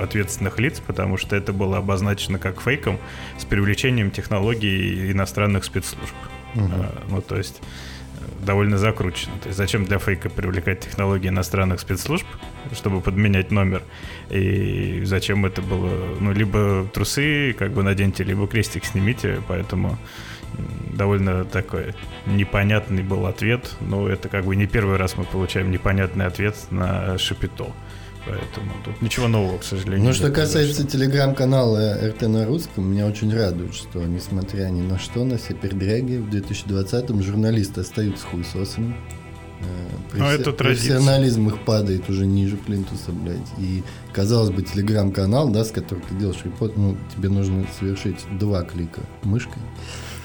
ответственных 0.03 0.59
лиц, 0.59 0.81
потому 0.85 1.17
что 1.17 1.37
это 1.37 1.53
было 1.53 1.79
обозначено 1.79 2.39
как 2.39 2.61
фейком 2.61 2.99
с 3.39 3.45
привлечением 3.45 4.11
технологий 4.11 5.13
иностранных 5.13 5.65
спецслужб. 5.65 6.15
А, 6.57 7.03
Ну, 7.09 7.23
то 7.23 7.37
есть 7.37 7.61
довольно 8.45 8.79
закручено. 8.79 9.33
То 9.43 9.49
есть 9.49 9.59
зачем 9.59 9.85
для 9.85 9.99
фейка 9.99 10.29
привлекать 10.31 10.81
технологии 10.81 11.29
иностранных 11.29 11.81
спецслужб, 11.81 12.27
чтобы 12.73 13.01
подменять 13.01 13.51
номер? 13.51 13.83
И 14.31 15.03
зачем 15.05 15.47
это 15.47 15.63
было? 15.63 16.17
Ну, 16.21 16.33
либо 16.33 16.87
трусы 16.93 17.55
как 17.59 17.73
бы 17.73 17.83
наденьте, 17.83 18.25
либо 18.25 18.47
крестик 18.47 18.85
снимите, 18.85 19.41
поэтому 19.49 19.99
довольно 20.93 21.45
такой 21.45 21.95
непонятный 22.27 23.03
был 23.03 23.27
ответ. 23.27 23.77
Но 23.81 24.09
это 24.09 24.29
как 24.29 24.45
бы 24.45 24.57
не 24.57 24.67
первый 24.67 24.97
раз 24.97 25.17
мы 25.17 25.25
получаем 25.25 25.71
непонятный 25.71 26.27
ответ 26.27 26.57
на 26.71 27.19
Шапито. 27.19 27.73
Поэтому 28.27 28.73
тут 28.85 29.03
ничего 29.03 29.29
нового, 29.29 29.59
к 29.59 29.65
сожалению. 29.65 30.07
Ну, 30.07 30.13
что 30.15 30.31
касается 30.31 30.87
телеграм-канала 30.87 31.99
РТ 32.03 32.23
на 32.23 32.47
русском, 32.47 32.91
меня 32.91 33.07
очень 33.07 33.35
радует, 33.35 33.75
что, 33.75 34.03
несмотря 34.03 34.67
ни 34.71 34.81
на 34.81 34.99
что, 34.99 35.25
на 35.25 35.37
все 35.37 35.53
передряги, 35.55 36.17
в 36.17 36.31
2020-м 36.31 37.23
журналисты 37.23 37.83
остаются 37.83 38.27
хуесосами. 38.27 38.97
Э, 39.61 39.65
Ну, 40.15 40.25
професси- 40.25 40.41
это 40.41 40.53
традиция. 40.53 40.97
Профессионализм 40.97 41.49
их 41.49 41.65
падает 41.65 42.09
уже 42.09 42.25
ниже 42.27 42.57
плинтуса, 42.57 43.13
блядь. 43.13 43.39
И, 43.59 43.83
казалось 44.13 44.51
бы, 44.51 44.63
телеграм-канал, 44.63 45.51
да, 45.51 45.65
с 45.65 45.71
которым 45.71 46.03
ты 46.09 46.15
делаешь 46.15 46.41
репорт, 46.45 46.77
ну, 46.77 46.97
тебе 47.15 47.29
нужно 47.29 47.67
совершить 47.79 48.17
два 48.39 48.63
клика 48.63 49.01
мышкой, 49.23 49.63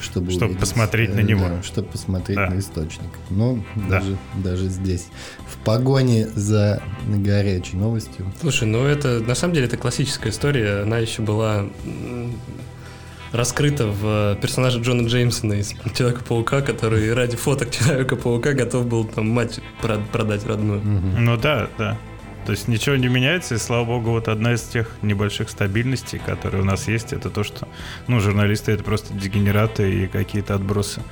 чтобы 0.00 0.30
Чтоб 0.30 0.42
увидеть, 0.44 0.60
посмотреть 0.60 1.14
на 1.14 1.20
э, 1.20 1.22
него. 1.22 1.48
да, 1.48 1.62
чтобы 1.62 1.88
посмотреть 1.88 2.36
Да. 2.36 2.48
на 2.50 2.58
источник. 2.58 3.10
Но 3.30 3.58
Да. 3.76 4.00
даже, 4.00 4.16
даже 4.42 4.68
здесь, 4.68 5.06
в 5.48 5.56
погоне 5.64 6.26
за 6.34 6.82
горячей 7.06 7.76
новостью, 7.76 8.32
Слушай, 8.40 8.66
ну 8.68 8.84
это 8.84 9.20
на 9.20 9.34
самом 9.34 9.54
деле 9.54 9.66
это 9.66 9.76
классическая 9.76 10.30
история. 10.30 10.82
Она 10.82 10.98
еще 10.98 11.22
была 11.22 11.66
раскрыта 13.32 13.86
в 13.86 14.36
персонаже 14.42 14.80
Джона 14.80 15.06
Джеймсона 15.06 15.52
из 15.54 15.72
Человека-паука, 15.94 16.62
который 16.62 17.12
ради 17.14 17.36
фоток 17.36 17.70
Человека-паука 17.70 18.54
готов 18.54 18.86
был 18.86 19.04
там 19.04 19.28
мать 19.28 19.60
прод- 19.82 20.04
продать 20.10 20.44
родную. 20.46 20.80
Ну 20.82 21.36
да, 21.36 21.68
да. 21.78 21.96
То 22.46 22.52
есть 22.52 22.68
ничего 22.68 22.96
не 22.96 23.08
меняется, 23.08 23.54
и 23.54 23.58
слава 23.58 23.84
богу, 23.84 24.10
вот 24.10 24.28
одна 24.28 24.54
из 24.54 24.62
тех 24.62 24.96
небольших 25.02 25.50
стабильностей, 25.50 26.18
которые 26.18 26.62
у 26.62 26.64
нас 26.64 26.88
есть, 26.88 27.12
это 27.12 27.30
то, 27.30 27.44
что 27.44 27.68
ну, 28.08 28.18
журналисты 28.20 28.72
это 28.72 28.82
просто 28.82 29.12
дегенераты 29.14 30.04
и 30.04 30.06
какие-то 30.06 30.54
отбросы 30.54 31.02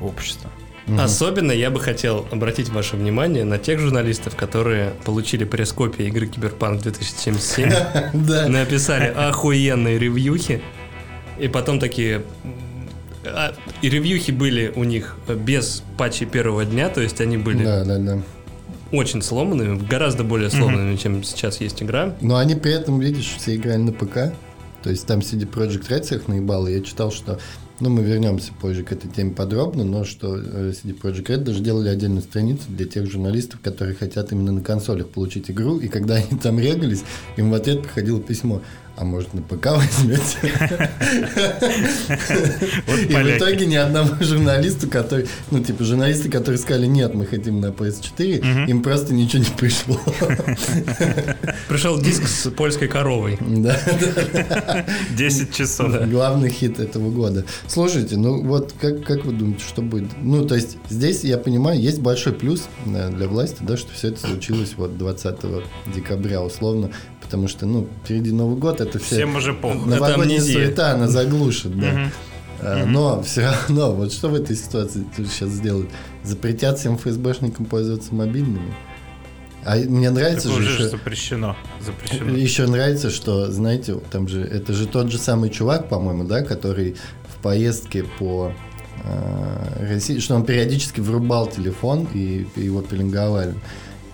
общества. 0.00 0.50
Особенно 0.98 1.52
я 1.52 1.70
бы 1.70 1.80
хотел 1.80 2.26
обратить 2.30 2.70
ваше 2.70 2.96
внимание 2.96 3.44
на 3.44 3.58
тех 3.58 3.78
журналистов, 3.78 4.36
которые 4.36 4.92
получили 5.04 5.44
пресс-копии 5.44 6.06
игры 6.06 6.26
Киберпанк 6.26 6.80
2077, 6.82 7.70
Да. 8.14 8.48
написали 8.48 9.12
охуенные 9.14 9.98
ревьюхи, 9.98 10.62
и 11.38 11.48
потом 11.48 11.78
такие... 11.78 12.22
а, 13.24 13.52
И 13.82 13.90
ревьюхи 13.90 14.30
были 14.30 14.72
у 14.76 14.84
них 14.84 15.16
без 15.28 15.82
патчей 15.98 16.26
первого 16.26 16.64
дня, 16.64 16.88
то 16.88 17.02
есть 17.02 17.20
они 17.20 17.36
были 17.36 17.64
Да, 17.64 17.84
да, 17.84 17.98
да. 17.98 18.22
Очень 18.92 19.22
сломанными, 19.22 19.78
гораздо 19.86 20.24
более 20.24 20.50
сломанными, 20.50 20.96
чем 20.96 21.22
сейчас 21.22 21.60
есть 21.60 21.82
игра. 21.82 22.14
Но 22.20 22.36
они 22.36 22.54
при 22.54 22.72
этом, 22.72 23.00
видишь, 23.00 23.36
все 23.38 23.56
играли 23.56 23.78
на 23.78 23.92
ПК. 23.92 24.32
То 24.82 24.90
есть 24.90 25.06
там 25.06 25.18
CD 25.20 25.50
Projekt 25.50 25.88
Red 25.88 26.02
всех 26.02 26.28
наебал. 26.28 26.66
и 26.66 26.72
Я 26.74 26.80
читал, 26.80 27.10
что... 27.10 27.38
Ну, 27.80 27.90
мы 27.90 28.02
вернемся 28.02 28.52
позже 28.60 28.82
к 28.82 28.90
этой 28.90 29.08
теме 29.08 29.30
подробно, 29.30 29.84
но 29.84 30.02
что 30.02 30.36
э, 30.36 30.72
CD 30.72 31.00
Projekt 31.00 31.26
Red 31.26 31.36
даже 31.38 31.60
делали 31.60 31.88
отдельную 31.88 32.22
страницу 32.22 32.62
для 32.68 32.86
тех 32.86 33.08
журналистов, 33.08 33.60
которые 33.60 33.94
хотят 33.94 34.32
именно 34.32 34.50
на 34.50 34.62
консолях 34.62 35.10
получить 35.10 35.48
игру. 35.48 35.78
И 35.78 35.86
когда 35.86 36.16
они 36.16 36.38
там 36.42 36.58
регались, 36.58 37.04
им 37.36 37.50
в 37.50 37.54
ответ 37.54 37.82
приходило 37.82 38.20
письмо. 38.20 38.62
А 39.00 39.04
может, 39.04 39.32
на 39.32 39.42
ПК 39.42 39.66
возьмете? 39.76 40.38
И 43.08 43.14
в 43.14 43.36
итоге 43.36 43.66
ни 43.66 43.76
одному 43.76 44.10
журналисту, 44.20 44.88
который, 44.88 45.28
ну, 45.52 45.62
типа, 45.62 45.84
журналисты, 45.84 46.28
которые 46.28 46.58
сказали, 46.58 46.86
нет, 46.86 47.14
мы 47.14 47.24
хотим 47.24 47.60
на 47.60 47.66
PS4, 47.66 48.66
им 48.68 48.82
просто 48.82 49.14
ничего 49.14 49.44
не 49.44 49.50
пришло. 49.56 50.00
Пришел 51.68 52.00
диск 52.00 52.26
с 52.26 52.50
польской 52.50 52.88
коровой. 52.88 53.38
Да, 53.40 53.78
10 55.16 55.54
часов. 55.54 56.08
главный 56.08 56.50
хит 56.50 56.80
этого 56.80 57.10
года. 57.10 57.44
Слушайте, 57.68 58.16
ну 58.16 58.42
вот 58.42 58.74
как, 58.80 59.04
как 59.04 59.24
вы 59.24 59.32
думаете, 59.32 59.62
что 59.64 59.80
будет? 59.80 60.10
Ну, 60.20 60.44
то 60.44 60.56
есть 60.56 60.76
здесь, 60.90 61.22
я 61.22 61.38
понимаю, 61.38 61.80
есть 61.80 62.00
большой 62.00 62.32
плюс 62.32 62.64
э, 62.86 63.10
для 63.10 63.28
власти, 63.28 63.58
да, 63.60 63.76
что 63.76 63.92
все 63.92 64.08
это 64.08 64.26
случилось 64.26 64.74
вот 64.76 64.98
20 64.98 65.36
декабря 65.94 66.42
условно, 66.42 66.90
потому 67.28 67.46
что, 67.46 67.66
ну, 67.66 67.86
впереди 68.04 68.32
Новый 68.32 68.56
год, 68.56 68.80
это 68.80 68.98
все... 68.98 69.16
Всем 69.16 69.36
уже 69.36 69.52
похуй. 69.52 69.86
Новогодняя 69.86 70.40
суета, 70.40 70.92
она 70.92 71.08
заглушит, 71.08 71.78
да. 71.78 72.10
А, 72.60 72.86
Но 72.86 73.22
все 73.22 73.42
равно, 73.42 73.92
вот 73.92 74.12
что 74.12 74.28
в 74.30 74.34
этой 74.34 74.56
ситуации 74.56 75.04
сейчас 75.16 75.50
сделают? 75.50 75.90
Запретят 76.24 76.78
всем 76.78 76.96
ФСБшникам 76.96 77.66
пользоваться 77.66 78.14
мобильными? 78.14 78.74
А 79.64 79.76
мне 79.76 80.08
нравится 80.10 80.48
Это 80.48 80.56
же 80.56 80.62
уже 80.62 80.72
еще- 80.72 80.88
запрещено. 80.88 81.56
Запрещено. 81.84 82.30
еще 82.34 82.66
нравится, 82.66 83.10
что, 83.10 83.52
знаете, 83.52 84.00
там 84.10 84.26
же, 84.26 84.40
это 84.40 84.72
же 84.72 84.86
тот 84.86 85.12
же 85.12 85.18
самый 85.18 85.50
чувак, 85.50 85.90
по-моему, 85.90 86.24
да, 86.24 86.40
который 86.42 86.96
в 87.28 87.42
поездке 87.42 88.04
по 88.18 88.52
э, 89.04 89.86
России, 89.90 90.18
что 90.18 90.34
он 90.34 90.44
периодически 90.46 91.00
врубал 91.00 91.46
телефон 91.48 92.08
и 92.14 92.46
его 92.56 92.80
пеленговали. 92.80 93.54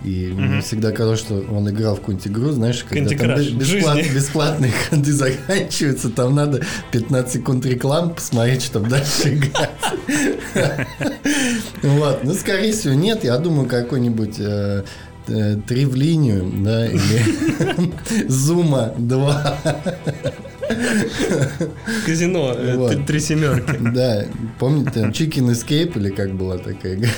И 0.05 0.31
мне 0.35 0.61
всегда 0.61 0.91
казалось, 0.91 1.19
что 1.19 1.43
он 1.51 1.67
играл 1.69 1.95
в 1.95 1.99
какую-нибудь 1.99 2.27
игру, 2.27 2.51
знаешь, 2.51 2.83
когда 2.87 3.09
там 3.17 3.27
бесплат- 3.57 4.13
бесплатные 4.13 4.71
ходы 4.89 5.11
заканчиваются, 5.13 6.09
там 6.11 6.35
надо 6.35 6.61
15 6.91 7.33
секунд 7.33 7.65
рекламы 7.65 8.13
посмотреть, 8.13 8.61
чтобы 8.63 8.87
дальше 8.89 9.33
играть. 9.33 9.71
Вот, 11.81 12.23
ну, 12.23 12.33
скорее 12.33 12.71
всего, 12.71 12.93
нет, 12.93 13.23
я 13.23 13.37
думаю, 13.37 13.67
какой-нибудь 13.67 14.35
э, 14.39 14.83
э, 15.27 15.55
три 15.67 15.85
в 15.85 15.95
линию, 15.95 16.51
да, 16.63 16.85
или 16.87 18.27
Зума 18.27 18.93
2. 18.97 19.57
Казино, 22.05 22.53
э, 22.53 22.75
Вот. 22.77 23.05
три- 23.05 23.19
семерки. 23.19 23.77
Да, 23.95 24.25
помните, 24.59 24.91
там 25.01 25.09
Chicken 25.11 25.51
Escape 25.51 25.97
или 25.97 26.09
как 26.09 26.33
была 26.33 26.57
такая 26.57 26.95
игра, 26.95 27.09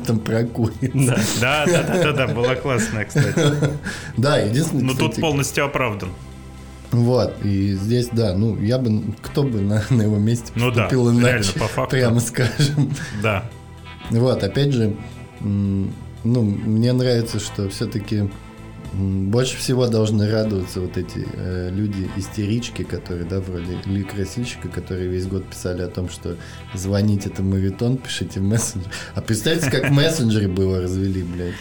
там 0.06 0.18
про 0.20 0.44
куриц. 0.44 0.92
Да. 1.40 1.64
Да, 1.66 1.66
да, 1.66 2.12
да, 2.12 2.26
была 2.28 2.54
классная, 2.54 3.04
кстати. 3.04 3.34
Да, 4.16 4.38
единственное, 4.38 4.84
Но 4.84 4.94
тут 4.94 5.16
полностью 5.16 5.64
оправдан. 5.64 6.10
Вот, 6.90 7.44
и 7.44 7.74
здесь, 7.74 8.08
да, 8.12 8.34
ну, 8.34 8.56
я 8.62 8.78
бы, 8.78 9.02
кто 9.20 9.42
бы 9.42 9.60
на, 9.60 9.84
на 9.90 10.02
его 10.02 10.16
месте 10.16 10.52
Ну 10.54 10.70
да, 10.70 10.84
поступил 10.84 11.10
реально, 11.10 11.20
иначе, 11.36 11.52
по 11.58 11.66
факту. 11.68 11.90
прямо 11.90 12.18
скажем. 12.20 12.90
Да. 13.22 13.44
Вот, 14.10 14.42
опять 14.42 14.72
же, 14.72 14.96
ну, 15.40 15.90
мне 16.42 16.92
нравится, 16.94 17.40
что 17.40 17.68
все-таки 17.68 18.30
больше 18.92 19.56
всего 19.56 19.86
должны 19.86 20.30
радоваться 20.30 20.80
вот 20.80 20.96
эти 20.96 21.26
э, 21.34 21.70
люди-истерички, 21.70 22.82
которые, 22.82 23.24
да, 23.26 23.40
вроде 23.40 23.78
Ли 23.84 24.02
Красильщика, 24.02 24.68
которые 24.68 25.08
весь 25.08 25.26
год 25.26 25.44
писали 25.44 25.82
о 25.82 25.88
том, 25.88 26.08
что 26.08 26.36
звонить 26.74 27.26
это 27.26 27.42
мавитон, 27.42 27.98
пишите 27.98 28.40
в 28.40 28.44
мессенджер. 28.44 28.90
А 29.14 29.20
представьте, 29.20 29.70
как 29.70 29.90
в 29.90 29.92
мессенджере 29.92 30.48
бы 30.48 30.64
его 30.64 30.78
развели, 30.78 31.22
блядь. 31.22 31.54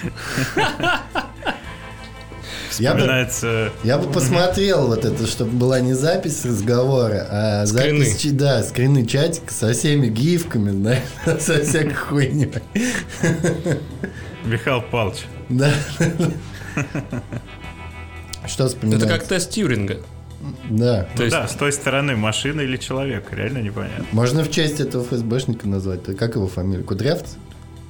Я 2.79 2.93
бы, 2.93 3.27
я 3.83 3.97
бы 3.97 4.11
посмотрел 4.11 4.87
вот 4.87 5.03
это, 5.03 5.25
чтобы 5.25 5.51
была 5.51 5.79
не 5.79 5.93
запись 5.93 6.45
разговора, 6.45 7.25
а 7.29 7.65
Скрины. 7.65 8.05
запись, 8.05 8.31
да, 8.33 8.61
скрины 8.61 9.05
чатика 9.05 9.51
со 9.51 9.73
всеми 9.73 10.07
гифками, 10.07 10.71
знаешь, 10.71 11.03
со 11.39 11.63
всякой 11.63 11.93
хуйней. 11.93 12.51
Михаил 14.45 14.83
Павлович. 14.91 15.25
Да. 15.49 15.71
Что 18.47 18.67
вспоминается? 18.67 19.07
Это 19.07 19.17
как 19.19 19.27
тест 19.27 19.51
Тьюринга. 19.51 19.97
Да. 20.69 21.03
То 21.03 21.09
Ну 21.17 21.23
есть- 21.23 21.35
да, 21.35 21.47
с 21.47 21.53
той 21.55 21.71
стороны 21.73 22.15
машина 22.15 22.61
или 22.61 22.77
человек, 22.77 23.31
реально 23.33 23.59
непонятно. 23.59 24.05
Можно 24.11 24.43
в 24.43 24.51
честь 24.51 24.79
этого 24.79 25.03
ФСБшника 25.03 25.67
назвать. 25.67 26.03
Как 26.17 26.35
его 26.35 26.47
фамилия? 26.47 26.83
Кудрявцев? 26.83 27.37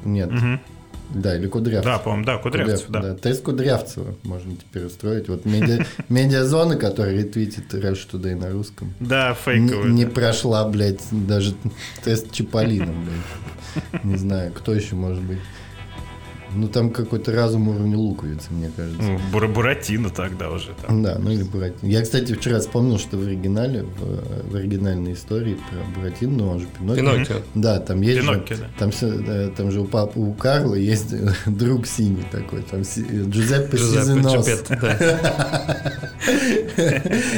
Нет. 0.06 0.32
Мгм. 0.32 0.62
Да, 1.10 1.38
или 1.38 1.48
Кудрявцев. 1.48 1.86
Да, 1.86 2.00
по-моему, 2.00 2.25
да, 2.25 2.38
Кудрявцев, 2.38 2.88
Кудряв- 2.88 3.01
да. 3.01 3.15
Тест 3.15 3.44
Кудрявцева 3.44 4.15
можно 4.24 4.56
теперь 4.56 4.86
устроить. 4.86 5.29
Вот 5.29 5.46
медиа, 5.46 5.86
медиазона, 6.10 6.75
которая 6.75 7.13
ретвитит 7.15 7.74
Rush 7.74 8.10
Today 8.12 8.36
на 8.36 8.50
русском, 8.50 8.94
Да, 9.00 9.29
не, 9.29 9.36
фейковый. 9.36 9.91
не 9.91 10.06
да. 10.06 10.12
прошла, 10.12 10.67
блядь, 10.67 11.01
даже 11.12 11.53
тест 12.03 12.32
Чиполлино, 12.32 12.91
блядь. 12.94 14.03
Не 14.03 14.17
знаю, 14.17 14.51
кто 14.53 14.74
еще 14.74 14.96
может 14.96 15.22
быть. 15.24 15.39
Ну, 16.56 16.68
там 16.70 16.92
какой-то 16.92 17.32
разум 17.34 17.68
уровня 17.68 17.98
луковицы, 17.98 18.48
мне 18.51 18.72
кажется. 18.75 19.01
Ну, 19.04 19.20
Бура- 19.32 19.48
Буратино 19.51 20.10
тогда 20.10 20.50
уже. 20.50 20.70
Там. 20.86 21.04
Да, 21.04 21.18
ну 21.20 21.32
или 21.32 21.44
Буратино. 21.44 21.89
Я, 21.89 22.01
кстати, 22.01 22.34
вчера 22.34 22.60
вспомнил, 22.60 22.98
что 23.00 23.18
в 23.18 23.25
оригинале, 23.25 23.84
в, 23.84 24.51
в 24.51 24.56
оригинальной 24.56 25.13
истории 25.13 25.58
про 25.70 26.00
Буратино, 26.00 26.38
ну 26.38 26.50
он 26.51 26.60
же 26.62 26.68
Пиноккио. 26.80 27.04
Пиноккио. 27.04 27.36
Да, 27.56 27.80
там 27.80 28.01
есть 28.01 28.22
Пиноккио, 28.22 28.56
же, 28.56 28.62
да. 28.62 28.68
там, 28.80 28.92
всё- 28.92 29.18
да, 29.20 29.50
там 29.50 29.72
же 29.72 29.82
у 29.82 29.86
папы, 29.86 30.20
у 30.20 30.34
Карла 30.34 30.75
есть 30.75 31.13
друг 31.46 31.86
синий 31.86 32.24
такой, 32.32 32.62
там 32.63 32.82
Джузеппе 32.82 33.30
Джузеппе 33.30 33.77
Сизенос. 33.77 34.48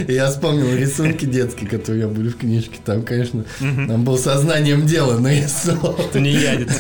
Я 0.08 0.30
вспомнил 0.30 0.76
рисунки 0.76 1.26
детские, 1.26 1.70
которые 1.70 2.06
у 2.06 2.10
меня 2.10 2.16
были 2.18 2.30
в 2.30 2.38
книжке. 2.38 2.78
Там, 2.84 3.04
конечно, 3.04 3.46
там 3.60 4.04
был 4.04 4.18
сознанием 4.18 4.86
дела 4.86 5.18
нарисован. 5.18 5.96
Это 6.00 6.20
не 6.20 6.32
ядит. 6.32 6.70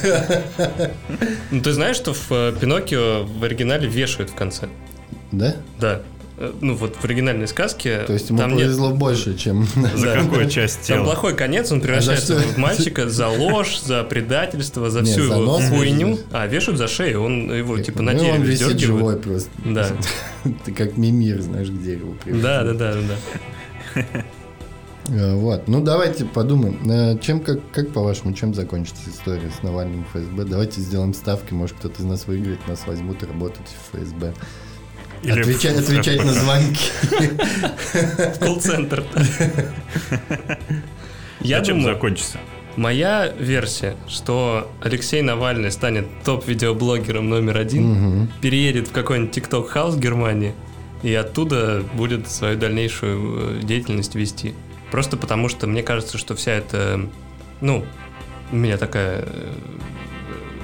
Ну, 1.51 1.61
ты 1.61 1.73
знаешь, 1.73 1.95
что 1.95 2.13
в 2.27 2.31
э, 2.31 2.53
Пиноккио 2.59 3.23
в 3.25 3.43
оригинале 3.43 3.87
вешают 3.87 4.29
в 4.31 4.35
конце? 4.35 4.67
Да? 5.31 5.55
Да. 5.79 6.01
Э, 6.37 6.51
Ну, 6.61 6.73
вот 6.75 6.95
в 6.95 7.03
оригинальной 7.05 7.47
сказке 7.47 8.03
То 8.07 8.13
есть 8.13 8.29
ему 8.29 8.39
там 8.39 8.51
нет... 8.55 8.61
повезло 8.65 8.91
больше, 8.91 9.37
чем... 9.37 9.65
За 9.95 10.05
Да. 10.05 10.21
какую 10.21 10.49
часть 10.49 10.87
Там 10.87 10.97
тела? 10.97 11.03
плохой 11.05 11.35
конец, 11.35 11.71
он 11.71 11.81
превращается 11.81 12.37
А 12.37 12.39
в 12.39 12.57
мальчика 12.57 13.09
за 13.09 13.27
ложь, 13.27 13.79
за 13.81 14.03
предательство, 14.03 14.89
за 14.89 15.03
всю 15.03 15.27
за 15.27 15.35
его 15.35 15.59
хуйню. 15.59 16.07
вешают. 16.11 16.25
А, 16.31 16.47
вешают 16.47 16.77
за 16.77 16.87
шею, 16.87 17.21
он 17.23 17.53
его 17.53 17.77
типа 17.79 18.01
на 18.01 18.13
Ну, 18.13 18.19
висит 18.41 18.67
вздергивают. 18.67 18.81
живой 18.81 19.17
просто. 19.17 19.49
Да. 19.65 19.87
Ты 20.65 20.71
как 20.71 20.97
мимир, 20.97 21.41
знаешь, 21.41 21.67
к 21.69 21.81
дереву. 21.83 22.15
Да, 22.25 22.63
да, 22.63 22.73
да, 22.73 22.93
да, 22.93 23.01
да. 23.95 24.23
Вот. 25.09 25.67
Ну, 25.67 25.81
давайте 25.81 26.25
подумаем. 26.25 26.79
Э, 26.89 27.17
Чем, 27.19 27.39
как, 27.39 27.59
как 27.71 27.91
по-вашему, 27.91 28.33
чем 28.33 28.53
закончится 28.53 29.09
история 29.09 29.49
с 29.49 29.63
Навальным 29.63 30.05
в 30.05 30.09
ФСБ? 30.15 30.43
Давайте 30.45 30.81
сделаем 30.81 31.13
ставки. 31.13 31.53
Может, 31.53 31.77
кто-то 31.77 32.01
из 32.01 32.05
нас 32.05 32.27
выиграет, 32.27 32.65
нас 32.67 32.85
возьмут 32.85 33.23
работать 33.23 33.65
в 33.91 33.97
ФСБ. 33.97 34.33
Или 35.23 35.41
отвечать, 35.41 35.75
в- 35.75 35.79
отвечать 35.79 36.23
на 36.23 36.33
звонки. 36.33 36.91
В 38.35 38.39
колл-центр. 38.39 39.03
Я 41.41 41.57
А 41.59 41.65
чем 41.65 41.81
закончится? 41.81 42.37
моя 42.75 43.33
версия, 43.37 43.95
что 44.07 44.71
Алексей 44.81 45.21
Навальный 45.21 45.71
станет 45.71 46.05
топ-видеоблогером 46.23 47.27
номер 47.29 47.57
один, 47.57 47.83
Мгм. 47.91 48.29
переедет 48.41 48.87
в 48.89 48.91
какой-нибудь 48.91 49.35
TikTok 49.37 49.67
хаус 49.67 49.95
в 49.95 49.99
Германии 49.99 50.53
и 51.01 51.13
оттуда 51.13 51.83
будет 51.95 52.29
свою 52.29 52.57
дальнейшую 52.57 53.59
э, 53.59 53.63
деятельность 53.63 54.15
вести. 54.15 54.53
Просто 54.91 55.17
потому 55.17 55.49
что 55.49 55.67
мне 55.67 55.83
кажется, 55.83 56.17
что 56.17 56.35
вся 56.35 56.53
эта, 56.53 56.99
ну, 57.61 57.85
у 58.51 58.55
меня 58.55 58.77
такая 58.77 59.25
э, 59.25 59.53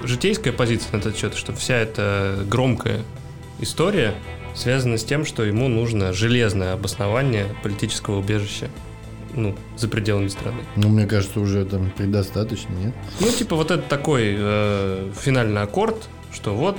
житейская 0.03 0.53
позиция 0.53 0.93
на 0.93 0.97
этот 0.97 1.17
счет, 1.17 1.35
что 1.35 1.53
вся 1.53 1.75
эта 1.75 2.43
громкая 2.49 3.01
история 3.59 4.15
связана 4.55 4.97
с 4.97 5.03
тем, 5.03 5.25
что 5.25 5.43
ему 5.43 5.67
нужно 5.67 6.13
железное 6.13 6.73
обоснование 6.73 7.47
политического 7.61 8.19
убежища 8.19 8.69
ну, 9.35 9.55
за 9.77 9.87
пределами 9.87 10.29
страны. 10.29 10.63
Ну, 10.75 10.89
мне 10.89 11.05
кажется, 11.05 11.39
уже 11.39 11.65
там 11.65 11.91
предостаточно, 11.91 12.73
нет? 12.73 12.93
Ну, 13.19 13.29
типа 13.29 13.55
вот 13.55 13.71
это 13.71 13.83
такой 13.83 14.35
э, 14.37 15.11
финальный 15.19 15.61
аккорд, 15.61 16.07
что 16.33 16.55
вот, 16.55 16.77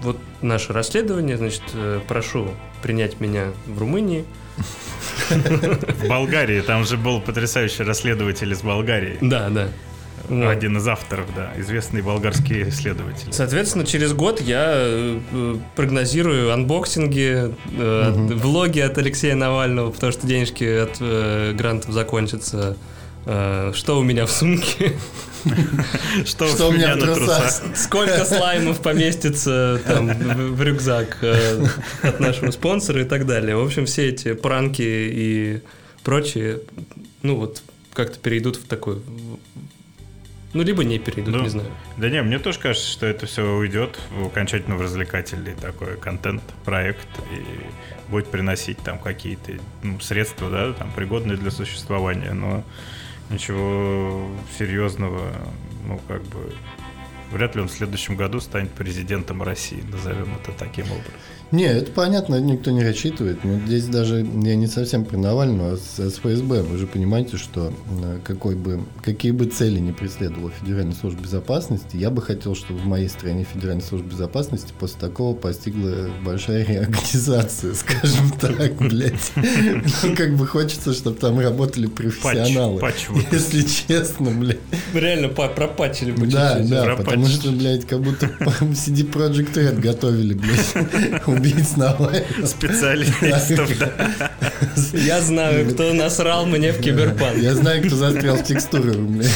вот 0.00 0.18
наше 0.42 0.72
расследование, 0.72 1.36
значит, 1.36 1.62
э, 1.74 2.00
прошу 2.06 2.50
принять 2.82 3.20
меня 3.20 3.52
в 3.66 3.78
Румынии. 3.78 4.24
В 5.30 6.08
Болгарии, 6.08 6.60
там 6.60 6.84
же 6.84 6.96
был 6.96 7.20
потрясающий 7.20 7.82
расследователь 7.82 8.52
из 8.52 8.62
Болгарии. 8.62 9.18
Да, 9.20 9.48
да. 9.50 9.68
Вот. 10.28 10.48
Один 10.48 10.76
из 10.78 10.88
авторов, 10.88 11.26
да, 11.36 11.52
известный 11.56 12.02
болгарский 12.02 12.68
исследователь. 12.68 13.32
Соответственно, 13.32 13.86
через 13.86 14.12
год 14.12 14.40
я 14.40 14.72
э, 14.74 15.20
э, 15.32 15.56
прогнозирую 15.76 16.52
анбоксинги, 16.52 17.54
э, 17.78 18.08
от- 18.08 18.32
влоги 18.42 18.80
от 18.80 18.98
Алексея 18.98 19.36
Навального, 19.36 19.92
потому 19.92 20.10
что 20.12 20.26
денежки 20.26 20.64
от 20.64 20.96
э, 21.00 21.52
грантов 21.56 21.92
закончатся. 21.92 22.76
Э, 23.24 23.70
что 23.74 23.98
у 24.00 24.02
меня 24.02 24.26
в 24.26 24.30
сумке? 24.32 24.94
Что, 26.24 26.48
Что 26.48 26.68
у 26.68 26.72
меня 26.72 26.96
на 26.96 27.14
трусах? 27.14 27.76
Сколько 27.76 28.24
слаймов 28.24 28.82
поместится 28.82 29.80
там 29.86 30.08
в, 30.08 30.62
рюкзак 30.62 31.18
э, 31.22 31.66
от 32.02 32.20
нашего 32.20 32.50
спонсора 32.50 33.02
и 33.02 33.04
так 33.04 33.26
далее. 33.26 33.56
В 33.56 33.64
общем, 33.64 33.86
все 33.86 34.08
эти 34.08 34.34
пранки 34.34 34.82
и 34.82 35.60
прочие, 36.02 36.60
ну 37.22 37.36
вот, 37.36 37.62
как-то 37.92 38.18
перейдут 38.18 38.56
в 38.56 38.66
такой... 38.66 39.00
Ну, 40.52 40.62
либо 40.62 40.84
не 40.84 40.98
перейдут, 40.98 41.34
Ну, 41.34 41.42
не 41.42 41.50
знаю. 41.50 41.68
Да 41.98 42.08
не, 42.08 42.22
мне 42.22 42.38
тоже 42.38 42.58
кажется, 42.58 42.88
что 42.90 43.06
это 43.06 43.26
все 43.26 43.42
уйдет 43.42 43.98
в 44.10 44.26
окончательно 44.26 44.76
в 44.76 44.80
развлекательный 44.80 45.54
такой 45.54 45.96
контент, 45.98 46.42
проект, 46.64 47.08
и 47.32 48.10
будет 48.10 48.28
приносить 48.28 48.78
там 48.78 48.98
какие-то 48.98 49.52
ну, 49.82 50.00
средства, 50.00 50.48
да, 50.48 50.72
там, 50.72 50.92
пригодные 50.92 51.36
для 51.36 51.50
существования, 51.50 52.32
но 52.32 52.64
ничего 53.30 54.28
серьезного, 54.58 55.32
ну, 55.86 56.00
как 56.08 56.22
бы, 56.24 56.54
вряд 57.30 57.54
ли 57.54 57.62
он 57.62 57.68
в 57.68 57.72
следующем 57.72 58.16
году 58.16 58.40
станет 58.40 58.70
президентом 58.72 59.42
России, 59.42 59.82
назовем 59.90 60.34
это 60.40 60.52
таким 60.52 60.86
образом. 60.86 61.14
Не, 61.52 61.64
это 61.66 61.92
понятно, 61.92 62.40
никто 62.40 62.70
не 62.70 62.82
рассчитывает. 62.82 63.44
Но 63.44 63.58
здесь 63.66 63.86
даже 63.86 64.18
я 64.18 64.56
не 64.56 64.66
совсем 64.66 65.04
про 65.04 65.16
Навального, 65.16 65.74
а 65.74 65.76
с, 65.76 65.98
с 65.98 66.18
ФСБ. 66.18 66.62
Вы 66.62 66.78
же 66.78 66.86
понимаете, 66.86 67.36
что 67.36 67.72
э, 68.02 68.18
какой 68.24 68.56
бы, 68.56 68.80
какие 69.04 69.30
бы 69.30 69.46
цели 69.46 69.78
не 69.78 69.92
преследовала 69.92 70.50
Федеральная 70.50 70.94
служба 70.94 71.22
безопасности, 71.22 71.96
я 71.96 72.10
бы 72.10 72.20
хотел, 72.20 72.56
чтобы 72.56 72.80
в 72.80 72.86
моей 72.86 73.08
стране 73.08 73.46
Федеральная 73.50 73.84
служба 73.84 74.10
безопасности 74.10 74.72
после 74.78 74.98
такого 75.00 75.36
постигла 75.36 76.10
большая 76.24 76.64
реорганизация, 76.64 77.74
скажем 77.74 78.30
так, 78.40 78.74
блядь. 78.76 79.32
Ну, 79.36 80.16
как 80.16 80.36
бы 80.36 80.46
хочется, 80.46 80.92
чтобы 80.92 81.18
там 81.18 81.38
работали 81.38 81.86
профессионалы. 81.86 82.80
патч 82.80 83.08
выпустить. 83.08 83.32
Если 83.32 83.86
честно, 83.86 84.30
блядь. 84.30 84.58
Реально 84.94 85.28
пропачили 85.28 86.10
по 86.10 86.26
Да, 86.26 86.58
да, 86.60 86.96
потому 86.96 87.26
что, 87.26 87.52
блядь, 87.52 87.86
как 87.86 88.00
будто 88.00 88.26
CD 88.40 89.08
Projekt 89.08 89.54
Red 89.54 89.80
готовили, 89.80 90.34
блядь, 90.34 91.22
убийц 91.36 91.76
Навального. 91.76 92.46
Специалистов, 92.46 93.70
да. 93.78 94.30
Я 94.92 95.20
знаю, 95.20 95.68
кто 95.72 95.92
насрал 95.92 96.46
мне 96.46 96.72
в 96.72 96.80
киберпанк. 96.80 97.36
Я 97.38 97.54
знаю, 97.54 97.84
кто 97.86 97.96
застрял 97.96 98.36
в 98.36 98.44
текстурах, 98.44 98.96
блядь. 98.96 99.30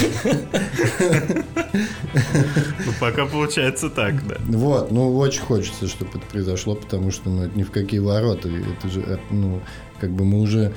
Ну, 2.23 2.93
пока 3.01 3.27
получается 3.27 3.91
так, 3.91 4.27
да. 4.27 4.37
Вот, 4.49 4.91
ну, 4.91 5.17
очень 5.17 5.41
хочется, 5.43 5.87
чтобы 5.89 6.11
это 6.19 6.27
произошло, 6.31 6.75
потому 6.75 7.11
что, 7.11 7.31
ну, 7.31 7.45
это 7.45 7.57
ни 7.59 7.63
в 7.63 7.71
какие 7.71 8.01
ворота. 8.01 8.49
Это 8.49 8.89
же, 8.93 9.01
э, 9.01 9.19
ну, 9.31 9.61
как 10.01 10.11
бы 10.11 10.25
мы 10.25 10.41
уже 10.41 10.73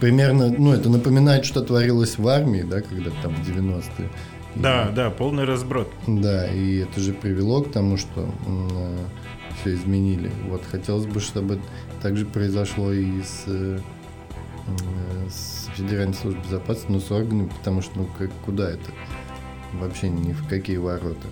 примерно, 0.00 0.48
ну, 0.56 0.72
это 0.72 0.88
напоминает, 0.90 1.44
что 1.44 1.60
творилось 1.62 2.18
в 2.18 2.26
армии, 2.28 2.62
да, 2.62 2.80
когда 2.80 3.10
там 3.22 3.34
в 3.34 3.46
90-е. 3.48 4.08
И- 4.56 4.60
Да, 4.60 4.90
да, 4.94 5.10
полный 5.10 5.44
разброд. 5.44 5.90
Да, 6.06 6.46
и 6.48 6.78
это 6.78 7.00
же 7.00 7.12
привело 7.12 7.62
к 7.62 7.70
тому, 7.72 7.96
что 7.96 8.28
все 9.68 9.74
изменили. 9.74 10.30
Вот 10.48 10.62
хотелось 10.70 11.06
бы, 11.06 11.20
чтобы 11.20 11.60
так 12.02 12.16
же 12.16 12.24
произошло 12.26 12.92
и 12.92 13.22
с, 13.22 13.44
э, 13.46 13.78
м, 14.66 15.30
с 15.30 15.68
Федеральной 15.76 16.14
службой 16.14 16.42
безопасности, 16.44 16.90
но 16.92 17.00
с 17.00 17.10
органами, 17.10 17.48
потому 17.58 17.82
что, 17.82 17.98
ну, 17.98 18.08
как, 18.18 18.30
куда 18.44 18.70
это? 18.70 18.90
Вообще 19.74 20.08
ни 20.08 20.32
в 20.32 20.46
какие 20.48 20.76
ворота. 20.78 21.26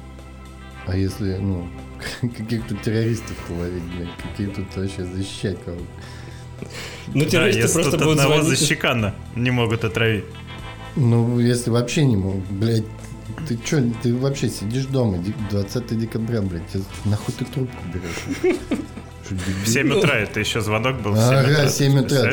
А 0.86 0.96
если, 0.96 1.36
ну, 1.36 1.66
каких-то 2.20 2.74
террористов 2.76 3.36
ловить, 3.50 3.82
блядь, 3.84 4.16
какие 4.22 4.48
тут 4.48 4.76
вообще 4.76 5.04
защищать 5.04 5.58
кого-то? 5.64 5.84
Ну, 7.14 7.24
Да, 7.24 7.30
террористы 7.30 7.62
если 7.62 7.74
просто 7.74 7.98
будут 7.98 8.18
одного 8.18 8.42
звонить. 8.42 8.58
защекана 8.58 9.14
не 9.34 9.50
могут 9.50 9.84
отравить. 9.84 10.24
Ну, 10.96 11.38
если 11.38 11.70
вообще 11.70 12.04
не 12.06 12.16
могу, 12.16 12.42
блядь, 12.50 12.84
ты 13.48 13.58
чё, 13.64 13.82
ты 14.02 14.14
вообще 14.14 14.48
сидишь 14.48 14.86
дома, 14.86 15.18
ди- 15.18 15.34
20 15.50 15.98
декабря, 15.98 16.42
блядь, 16.42 16.66
тебе 16.68 16.82
нахуй 17.04 17.34
ты 17.38 17.44
трубку 17.44 17.76
берешь? 17.92 18.56
В 19.64 19.66
7 19.68 19.92
утра 19.92 20.14
это 20.14 20.38
еще 20.38 20.60
звонок 20.60 21.00
был. 21.02 21.12
в 21.12 21.16
7 21.16 21.24
Ага, 21.26 21.50
утра, 21.50 21.68
7 21.68 21.98
утра. 21.98 22.32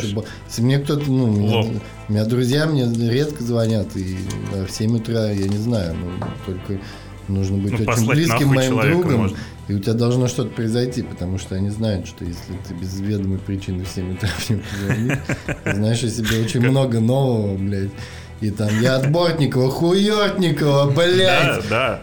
ты 0.56 0.62
мне 0.62 0.78
кто-то, 0.80 1.10
ну, 1.12 1.24
у 1.26 1.32
меня, 1.32 1.80
меня 2.08 2.26
друзья 2.26 2.68
мне 2.68 2.86
редко 3.10 3.44
звонят, 3.44 3.96
и 3.96 4.16
а 4.54 4.66
в 4.66 4.72
7 4.72 4.98
утра, 4.98 5.32
я 5.32 5.48
не 5.48 5.58
знаю, 5.58 5.96
ну, 5.96 6.12
только 6.46 6.80
нужно 7.28 7.58
быть 7.58 7.72
Ну, 7.72 7.92
очень 7.92 8.08
близким 8.08 8.48
моим 8.50 8.80
другом, 8.80 9.22
можно. 9.22 9.38
и 9.70 9.74
у 9.74 9.80
тебя 9.80 9.94
должно 9.94 10.28
что-то 10.28 10.50
произойти, 10.52 11.02
потому 11.02 11.40
что 11.40 11.56
они 11.56 11.72
знают, 11.72 12.06
что 12.06 12.26
если 12.26 12.54
ты 12.68 12.76
без 12.76 13.00
ведомой 13.00 13.40
причины 13.40 13.86
в 13.86 13.90
7 13.90 14.14
утра 14.14 14.30
мне 14.50 14.62
позвонишь, 14.62 15.18
ты 15.64 15.74
знаешь 15.76 16.04
о 16.04 16.10
себе 16.10 16.42
очень 16.46 16.60
много 16.62 17.00
нового, 17.00 17.58
блядь. 17.58 17.92
И 18.42 18.50
там 18.52 18.70
я 18.82 18.96
от 18.96 19.12
Бортникова, 19.12 19.70
хуётникова, 19.70 20.92
блядь. 20.92 21.64
Да, 21.70 21.70
да. 21.70 22.02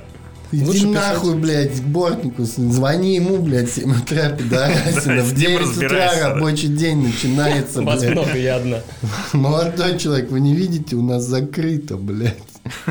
Иди 0.52 0.64
Лучше 0.64 0.86
нахуй, 0.88 1.36
блядь, 1.36 1.80
к 1.80 1.84
Бортнику, 1.84 2.42
звони 2.42 3.14
ему, 3.14 3.38
блядь, 3.38 3.68
в 3.70 3.74
7 3.74 3.92
утра, 4.02 4.30
пидорасина. 4.30 5.16
Да, 5.16 5.22
В 5.22 5.28
с 5.28 5.32
ним 5.32 5.36
9 5.36 5.76
утра 5.76 6.28
рабочий 6.28 6.68
день 6.68 7.02
начинается, 7.06 7.82
Вас 7.82 8.00
блядь. 8.00 8.12
много, 8.12 8.36
я 8.36 8.56
одна. 8.56 8.78
Молодой 9.32 9.96
человек, 9.98 10.30
вы 10.30 10.40
не 10.40 10.54
видите, 10.54 10.96
у 10.96 11.02
нас 11.02 11.22
закрыто, 11.22 11.96
блядь. 11.96 12.36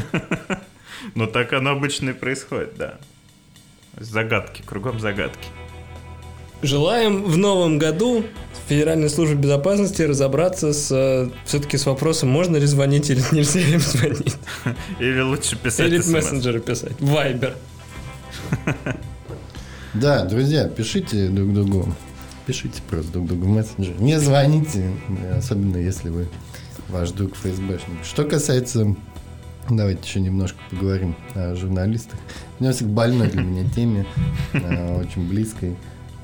Ну 1.15 1.25
так 1.28 1.54
оно 1.54 1.71
обычно 1.71 2.12
и 2.12 2.13
происходит, 2.13 2.73
да. 2.78 2.95
Загадки, 3.97 4.62
кругом 4.62 4.99
загадки. 4.99 5.47
Желаем 6.62 7.24
в 7.24 7.38
новом 7.38 7.78
году 7.78 8.26
Федеральной 8.69 9.10
службе 9.10 9.36
безопасности 9.36 10.04
разобраться 10.04 10.74
с 10.74 11.32
все-таки 11.43 11.76
с 11.78 11.88
вопросом, 11.88 12.30
можно 12.30 12.56
ли 12.58 12.67
звонить 12.67 13.10
или 13.10 13.22
нельзя 13.32 13.62
им 13.62 13.80
звонить. 13.80 14.36
Или 15.00 15.22
лучше 15.22 15.58
писать 15.58 15.88
Или 15.88 16.00
смс. 16.02 16.12
мессенджеры 16.13 16.60
писать. 16.62 16.93
Вайбер. 17.00 17.56
Да, 19.95 20.24
друзья, 20.24 20.67
пишите 20.67 21.30
друг 21.30 21.52
другу. 21.52 21.95
Пишите 22.45 22.80
просто 22.88 23.12
друг 23.12 23.26
другу 23.26 23.48
в 23.48 23.50
мессенджер. 23.50 24.00
Не 24.00 24.19
звоните, 24.19 24.91
особенно 25.36 25.78
если 25.78 26.10
вы 26.10 26.28
ваш 26.89 27.10
друг 27.10 27.36
ФСБшник. 27.36 28.04
Что 28.04 28.24
касается... 28.24 28.95
Давайте 29.67 30.02
еще 30.04 30.19
немножко 30.19 30.60
поговорим 30.69 31.15
о 31.34 31.56
журналистах. 31.56 32.19
Вернемся 32.60 32.84
к 32.84 32.88
больной 32.88 33.30
для 33.30 33.41
меня 33.41 33.67
теме, 33.69 34.06
э, 34.54 35.02
очень 35.02 35.28
близкой. 35.28 35.76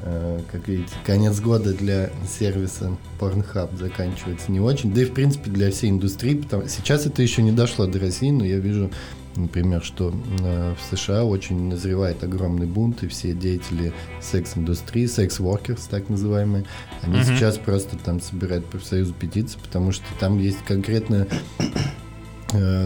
Э, 0.06 0.40
Как 0.52 0.68
видите, 0.68 0.94
конец 1.04 1.40
года 1.40 1.74
для 1.74 2.12
сервиса 2.40 2.96
Pornhub 3.20 3.76
заканчивается 3.78 4.52
не 4.52 4.60
очень. 4.60 4.94
Да 4.94 5.02
и, 5.02 5.06
в 5.06 5.14
принципе, 5.14 5.50
для 5.50 5.72
всей 5.72 5.90
индустрии. 5.90 6.36
Потому... 6.36 6.68
Сейчас 6.68 7.06
это 7.08 7.22
еще 7.22 7.42
не 7.42 7.52
дошло 7.52 7.88
до 7.88 8.00
России, 8.00 8.30
но 8.30 8.46
я 8.46 8.58
вижу, 8.60 8.92
например, 9.36 9.84
что 9.84 10.14
э, 10.44 10.76
в 10.80 10.96
США 10.96 11.24
очень 11.26 11.70
назревает 11.70 12.24
огромный 12.24 12.68
бунт, 12.68 13.02
и 13.04 13.08
все 13.08 13.34
деятели 13.34 13.94
секс-индустрии, 14.22 15.08
секс-воркерс, 15.08 15.88
так 15.88 16.08
называемые, 16.10 16.66
они 17.02 17.16
Мгм. 17.18 17.24
сейчас 17.26 17.58
просто 17.58 17.98
там 17.98 18.22
собирают 18.22 18.66
профсоюзу 18.68 19.14
петиции, 19.14 19.58
потому 19.64 19.92
что 19.92 20.06
там 20.20 20.38
есть 20.40 20.60
конкретно 20.68 21.28
э, 21.60 21.64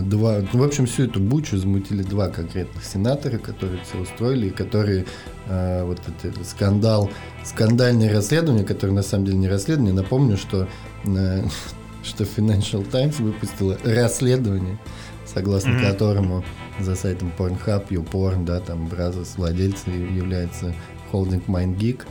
два, 0.01 0.39
ну, 0.53 0.59
в 0.59 0.63
общем, 0.63 0.85
всю 0.85 1.03
эту 1.03 1.19
бучу 1.19 1.57
замутили 1.57 2.03
два 2.03 2.29
конкретных 2.29 2.83
сенатора, 2.83 3.37
которые 3.37 3.81
все 3.83 3.97
устроили, 3.99 4.47
и 4.47 4.51
которые 4.51 5.05
э, 5.47 5.83
вот 5.83 5.99
это 6.23 6.43
скандал, 6.43 7.09
скандальное 7.43 8.13
расследование, 8.13 8.65
которое 8.65 8.93
на 8.93 9.03
самом 9.03 9.25
деле 9.25 9.37
не 9.37 9.47
расследование, 9.47 9.93
напомню, 9.93 10.37
что, 10.37 10.67
э, 11.05 11.43
что 12.03 12.23
Financial 12.23 12.83
Times 12.89 13.19
выпустила 13.19 13.77
расследование, 13.83 14.79
согласно 15.25 15.71
Мгм. 15.71 15.81
которому 15.81 16.43
за 16.79 16.95
сайтом 16.95 17.31
Pornhub, 17.37 17.87
YouPorn, 17.89 18.45
да, 18.45 18.59
там 18.59 18.87
Brazos 18.87 19.29
владельцем 19.37 20.15
является 20.15 20.73
холдинг 21.11 21.45
MindGeek. 21.47 22.01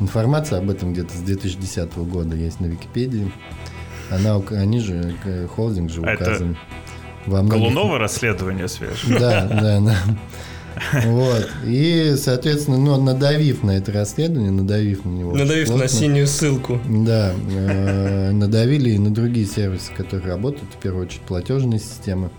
Информация 0.00 0.58
об 0.58 0.70
этом 0.70 0.92
где-то 0.92 1.16
с 1.16 1.20
2010 1.20 1.96
года 2.04 2.34
есть 2.34 2.60
на 2.60 2.66
Википедии. 2.66 3.30
Она, 4.10 4.36
они 4.50 4.80
же, 4.80 5.14
э, 5.24 5.46
холдинг 5.46 5.90
же 5.90 6.02
А 6.02 6.10
это 6.12 6.24
указан 6.24 6.56
во 7.26 7.42
многих- 7.42 7.62
Голунова 7.62 7.98
расследование 7.98 8.68
свежее. 8.68 9.18
Да, 9.18 9.46
да, 9.46 9.80
да. 9.80 9.96
Вот. 11.04 11.48
И, 11.64 12.14
соответственно, 12.18 12.78
ну, 12.78 13.00
надавив 13.00 13.62
на 13.62 13.72
это 13.72 13.92
расследование, 13.92 14.50
надавив 14.50 15.04
на 15.04 15.10
него. 15.10 15.36
Надавив 15.36 15.70
на 15.70 15.86
синюю 15.88 16.26
ссылку. 16.26 16.80
Да, 16.88 17.32
э, 17.32 18.30
надавили 18.32 18.90
и 18.90 18.98
на 18.98 19.10
другие 19.10 19.46
сервисы, 19.46 19.92
которые 19.96 20.28
работают, 20.28 20.68
в 20.72 20.82
первую 20.82 21.06
очередь 21.06 21.22
платежные 21.22 21.78
системы. 21.78 22.30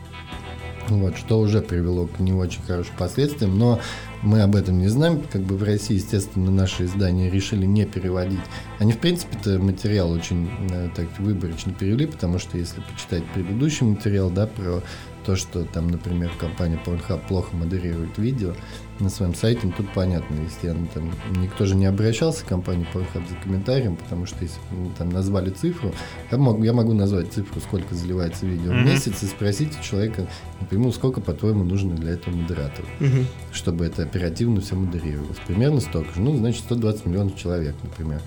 Вот, 0.90 1.18
что 1.18 1.40
уже 1.40 1.62
привело 1.62 2.08
к 2.08 2.20
не 2.20 2.34
очень 2.34 2.62
хорошим 2.62 2.94
последствиям, 2.98 3.58
но 3.58 3.80
мы 4.22 4.42
об 4.42 4.56
этом 4.56 4.78
не 4.78 4.88
знаем. 4.88 5.24
Как 5.32 5.42
бы 5.42 5.58
в 5.58 5.64
России, 5.64 5.96
естественно, 5.96 6.52
наши 6.52 6.86
издания 6.86 7.30
решили 7.30 7.66
не 7.66 7.86
переводить. 7.86 8.40
Они, 8.80 8.92
в 8.92 9.00
принципе-то, 9.00 9.60
материал 9.60 10.12
очень 10.12 10.50
э, 10.72 10.90
так 10.96 11.08
выборочно 11.20 11.74
перевели, 11.74 12.06
потому 12.06 12.40
что 12.40 12.58
если 12.58 12.82
почитать 12.82 13.24
предыдущий 13.34 13.86
материал, 13.86 14.30
да, 14.30 14.48
про 14.48 14.84
то, 15.26 15.36
что 15.36 15.64
там, 15.66 15.88
например, 15.88 16.32
компания 16.38 16.80
Pornhub 16.86 17.28
плохо 17.28 17.56
модерирует 17.56 18.18
видео 18.18 18.54
на 19.00 19.10
своем 19.10 19.36
сайте, 19.36 19.62
ну, 19.64 19.74
тут 19.76 19.92
понятно, 19.94 20.36
если 20.42 20.70
она 20.70 20.88
там, 20.94 21.12
никто 21.42 21.66
же 21.66 21.76
не 21.76 21.86
обращался 21.86 22.46
к 22.46 22.48
компании 22.48 22.88
Pornhub 22.94 23.28
за 23.30 23.36
комментарием, 23.44 23.98
потому 23.98 24.26
что 24.26 24.38
если 24.42 24.58
ну, 24.72 24.90
там 24.98 25.10
назвали 25.10 25.50
цифру, 25.50 25.94
я 26.32 26.38
могу, 26.38 26.64
я 26.64 26.72
могу 26.74 26.94
назвать 26.94 27.34
цифру, 27.34 27.60
сколько 27.60 27.94
заливается 27.94 28.46
видео 28.46 28.72
в 28.72 28.76
Мгм. 28.76 28.86
месяц, 28.86 29.22
и 29.24 29.26
спросить 29.26 29.78
у 29.78 29.84
человека 29.84 30.28
напрямую, 30.62 30.94
сколько, 30.94 31.20
по-твоему, 31.20 31.64
нужно 31.66 31.94
для 31.96 32.12
этого 32.14 32.36
модератора 32.36 32.88
Мгм. 33.00 33.26
чтобы 33.52 33.86
это 33.86 34.04
оперативно 34.04 34.62
все 34.62 34.76
модерировалось. 34.76 35.38
Примерно 35.46 35.82
столько 35.82 36.14
же. 36.14 36.22
Ну, 36.22 36.36
значит, 36.38 36.64
120 36.64 37.06
миллионов 37.06 37.36
человек, 37.36 37.76
например, 37.84 38.22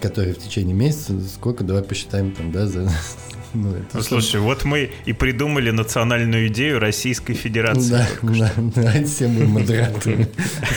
которые 0.00 0.34
в 0.34 0.38
течение 0.38 0.74
месяца, 0.74 1.18
сколько, 1.34 1.64
давай 1.64 1.82
посчитаем 1.82 2.32
там, 2.32 2.52
да, 2.52 2.66
за... 2.66 2.90
Ну, 3.52 3.70
это 3.70 3.82
Ну, 3.94 4.00
что- 4.00 4.08
слушай, 4.20 4.40
вот 4.40 4.64
мы 4.64 4.90
и 5.06 5.12
придумали 5.12 5.70
национальную 5.70 6.46
идею 6.48 6.78
Российской 6.78 7.34
Федерации. 7.34 7.90
Да, 7.90 8.08
да, 8.22 8.52
давайте 8.56 9.04
все 9.06 9.26
будем 9.28 9.50
модераторами. 9.50 10.28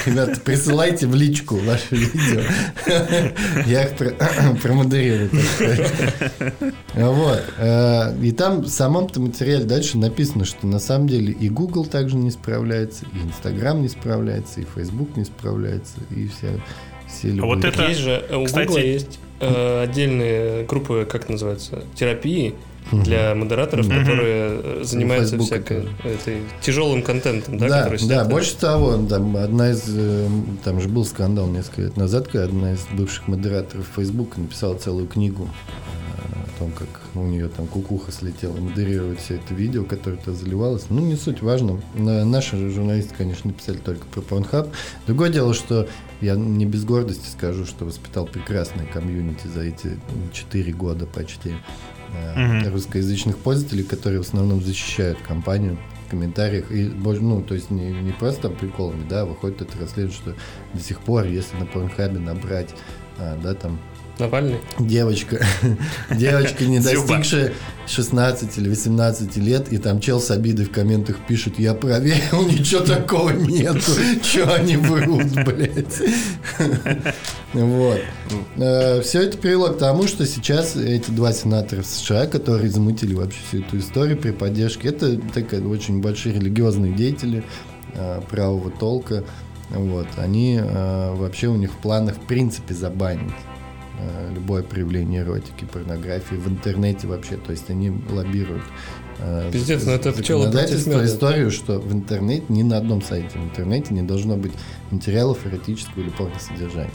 Ребята, 0.05 0.39
присылайте 0.39 1.07
в 1.07 1.15
личку 1.15 1.57
ваши 1.57 1.95
видео. 1.95 2.41
Я 3.67 3.83
их 3.83 3.95
про- 3.95 4.13
промодерирую. 4.62 5.29
Вот. 6.95 7.43
э, 7.57 8.15
И 8.23 8.31
там 8.31 8.62
в 8.62 8.67
самом-то 8.69 9.19
материале 9.19 9.65
дальше 9.65 9.97
написано, 9.97 10.45
что 10.45 10.67
на 10.67 10.79
самом 10.79 11.07
деле 11.07 11.31
и 11.33 11.49
Google 11.49 11.86
также 11.86 12.15
не 12.15 12.31
справляется, 12.31 13.05
и 13.13 13.27
Instagram 13.27 13.81
не 13.81 13.89
справляется, 13.89 14.62
и 14.62 14.65
Facebook 14.75 15.15
не 15.17 15.25
справляется, 15.25 15.95
и 16.12 16.27
все 16.27 16.59
все 17.07 17.27
любые- 17.29 17.55
вот 17.55 17.65
это- 17.65 17.88
Есть 17.88 17.99
же, 17.99 18.25
э, 18.27 18.36
у 18.36 18.45
кстати- 18.45 18.67
Гугла 18.67 18.79
есть 18.81 19.19
э, 19.39 19.83
отдельные 19.83 20.65
группы, 20.65 21.07
как 21.09 21.29
называется, 21.29 21.83
терапии 21.95 22.55
для 22.91 23.33
модераторов, 23.33 23.87
Мгм. 23.87 23.99
которые 24.01 24.59
э, 24.61 24.81
занимаются 24.83 25.37
Facebook 25.37 25.47
всякой 25.47 25.77
это- 25.77 26.07
этой 26.09 26.37
тяжелым 26.61 27.01
контентом, 27.01 27.57
да, 27.57 27.69
Да, 27.69 27.83
который 27.83 27.99
да, 27.99 28.05
снят. 28.05 28.29
больше 28.29 28.57
того, 28.57 28.97
там 29.07 29.37
одна 29.37 29.71
из, 29.71 29.83
э, 29.87 30.27
там 30.65 30.81
же 30.81 30.89
был 30.89 31.05
скандал 31.05 31.47
несколько 31.47 31.83
лет 31.83 31.95
назад, 31.97 32.27
когда 32.27 32.43
одна 32.45 32.73
из 32.73 32.85
бывших 32.91 33.27
модераторов 33.29 33.87
Facebook 33.95 34.35
написала 34.37 34.75
целую 34.75 35.07
книгу 35.07 35.47
э, 35.47 36.39
о 36.55 36.59
том, 36.59 36.71
как 36.71 36.89
у 37.15 37.25
нее 37.25 37.47
там 37.47 37.67
кукуха 37.67 38.11
слетела, 38.11 38.55
модерировать 38.57 39.19
все 39.21 39.35
это 39.35 39.53
видео, 39.53 39.85
которое 39.85 40.17
то 40.17 40.33
заливалось. 40.33 40.83
Ну, 40.89 40.99
не 40.99 41.15
суть 41.15 41.41
важно. 41.41 41.81
На- 41.95 42.25
Наши 42.25 42.57
же 42.57 42.69
журналисты, 42.69 43.15
конечно, 43.17 43.49
написали 43.51 43.77
только 43.77 44.05
про 44.07 44.19
Pornhub. 44.21 44.69
Другое 45.07 45.29
дело, 45.29 45.53
что 45.53 45.87
я 46.23 46.36
не 46.36 46.65
без 46.65 46.86
гордости 46.86 47.27
скажу, 47.29 47.65
что 47.65 47.86
воспитал 47.86 48.25
прекрасное 48.25 48.86
комьюнити 48.86 49.47
за 49.47 49.62
эти 49.62 49.99
4 50.31 50.71
года 50.73 51.05
почти 51.05 51.53
э, 52.15 52.39
Мгм. 52.39 52.71
русскоязычных 52.73 53.38
пользователей, 53.38 53.83
которые 53.83 54.21
в 54.21 54.25
основном 54.27 54.62
защищают 54.63 55.19
компанию 55.27 55.77
в 56.07 56.09
комментариях. 56.12 56.71
И, 56.71 56.83
ну, 56.86 57.41
то 57.41 57.55
есть 57.55 57.71
не, 57.71 57.91
не 57.91 58.12
просто 58.12 58.49
приколами, 58.49 59.05
да, 59.09 59.25
выходит 59.25 59.62
это 59.62 59.77
расследование, 59.79 60.15
что 60.15 60.36
до 60.73 60.79
сих 60.79 60.99
пор, 61.01 61.25
если 61.25 61.57
на 61.57 61.65
Порнхабе 61.65 62.19
набрать, 62.19 62.69
а, 63.17 63.38
да, 63.41 63.53
там, 63.53 63.79
Навальный. 64.19 64.60
девочка, 64.80 65.43
девочка, 66.12 66.65
не 66.65 66.80
достигшая 66.80 67.54
16 67.88 68.58
или 68.60 68.69
18 68.69 69.38
лет, 69.38 69.73
и 69.73 69.78
там 69.78 69.99
чел 69.99 70.21
с 70.21 70.30
обидой 70.30 70.65
в 70.65 70.71
комментах 70.71 71.17
пишет, 71.28 71.58
я 71.58 71.73
проверил, 71.73 72.43
ничего 72.47 72.82
такого 72.82 73.32
нету, 73.32 73.91
что 74.21 74.54
они 74.54 74.78
врут, 74.78 75.32
блядь. 75.45 76.02
Вот. 77.54 78.02
Все 78.56 79.21
это 79.21 79.38
привело 79.38 79.67
к 79.67 79.78
тому, 79.78 80.08
что 80.08 80.26
сейчас 80.26 80.76
эти 80.76 81.12
два 81.12 81.32
сенатора 81.34 81.84
США, 81.84 82.26
которые 82.26 82.71
замутили 82.71 83.13
вообще 83.13 83.38
всю 83.47 83.60
эту 83.60 83.78
историю 83.78 84.17
при 84.17 84.32
поддержке, 84.32 84.88
это 84.88 85.19
такая 85.19 85.62
очень 85.62 86.02
большие 86.02 86.34
религиозные 86.34 86.93
деятели 86.93 87.43
э, 87.93 88.21
правого 88.28 88.71
толка. 88.71 89.23
Вот. 89.69 90.08
Они 90.17 90.60
э, 90.60 91.13
вообще 91.15 91.47
у 91.47 91.56
них 91.56 91.71
в 91.71 91.78
планах 91.78 92.15
в 92.15 92.21
принципе 92.21 92.73
забанить 92.73 93.30
э, 93.30 93.52
любое 94.33 94.63
проявление 94.63 95.21
эротики, 95.21 95.65
порнографии 95.65 96.35
в 96.35 96.47
интернете 96.47 97.07
вообще. 97.07 97.37
То 97.37 97.51
есть 97.51 97.69
они 97.69 97.91
лоббируют 98.09 98.63
э, 99.19 99.49
Пиздец, 99.51 99.85
ну 99.85 99.91
это 99.91 100.11
пчелы 100.11 100.51
против 100.51 100.85
меда. 100.87 101.05
историю, 101.05 101.51
что 101.51 101.79
в 101.79 101.91
интернете, 101.93 102.45
ни 102.49 102.63
на 102.63 102.77
одном 102.77 103.01
сайте 103.01 103.37
в 103.37 103.43
интернете 103.43 103.93
не 103.93 104.01
должно 104.01 104.37
быть 104.37 104.53
материалов 104.91 105.45
эротического 105.45 106.01
или 106.01 106.09
порносодержания. 106.09 106.91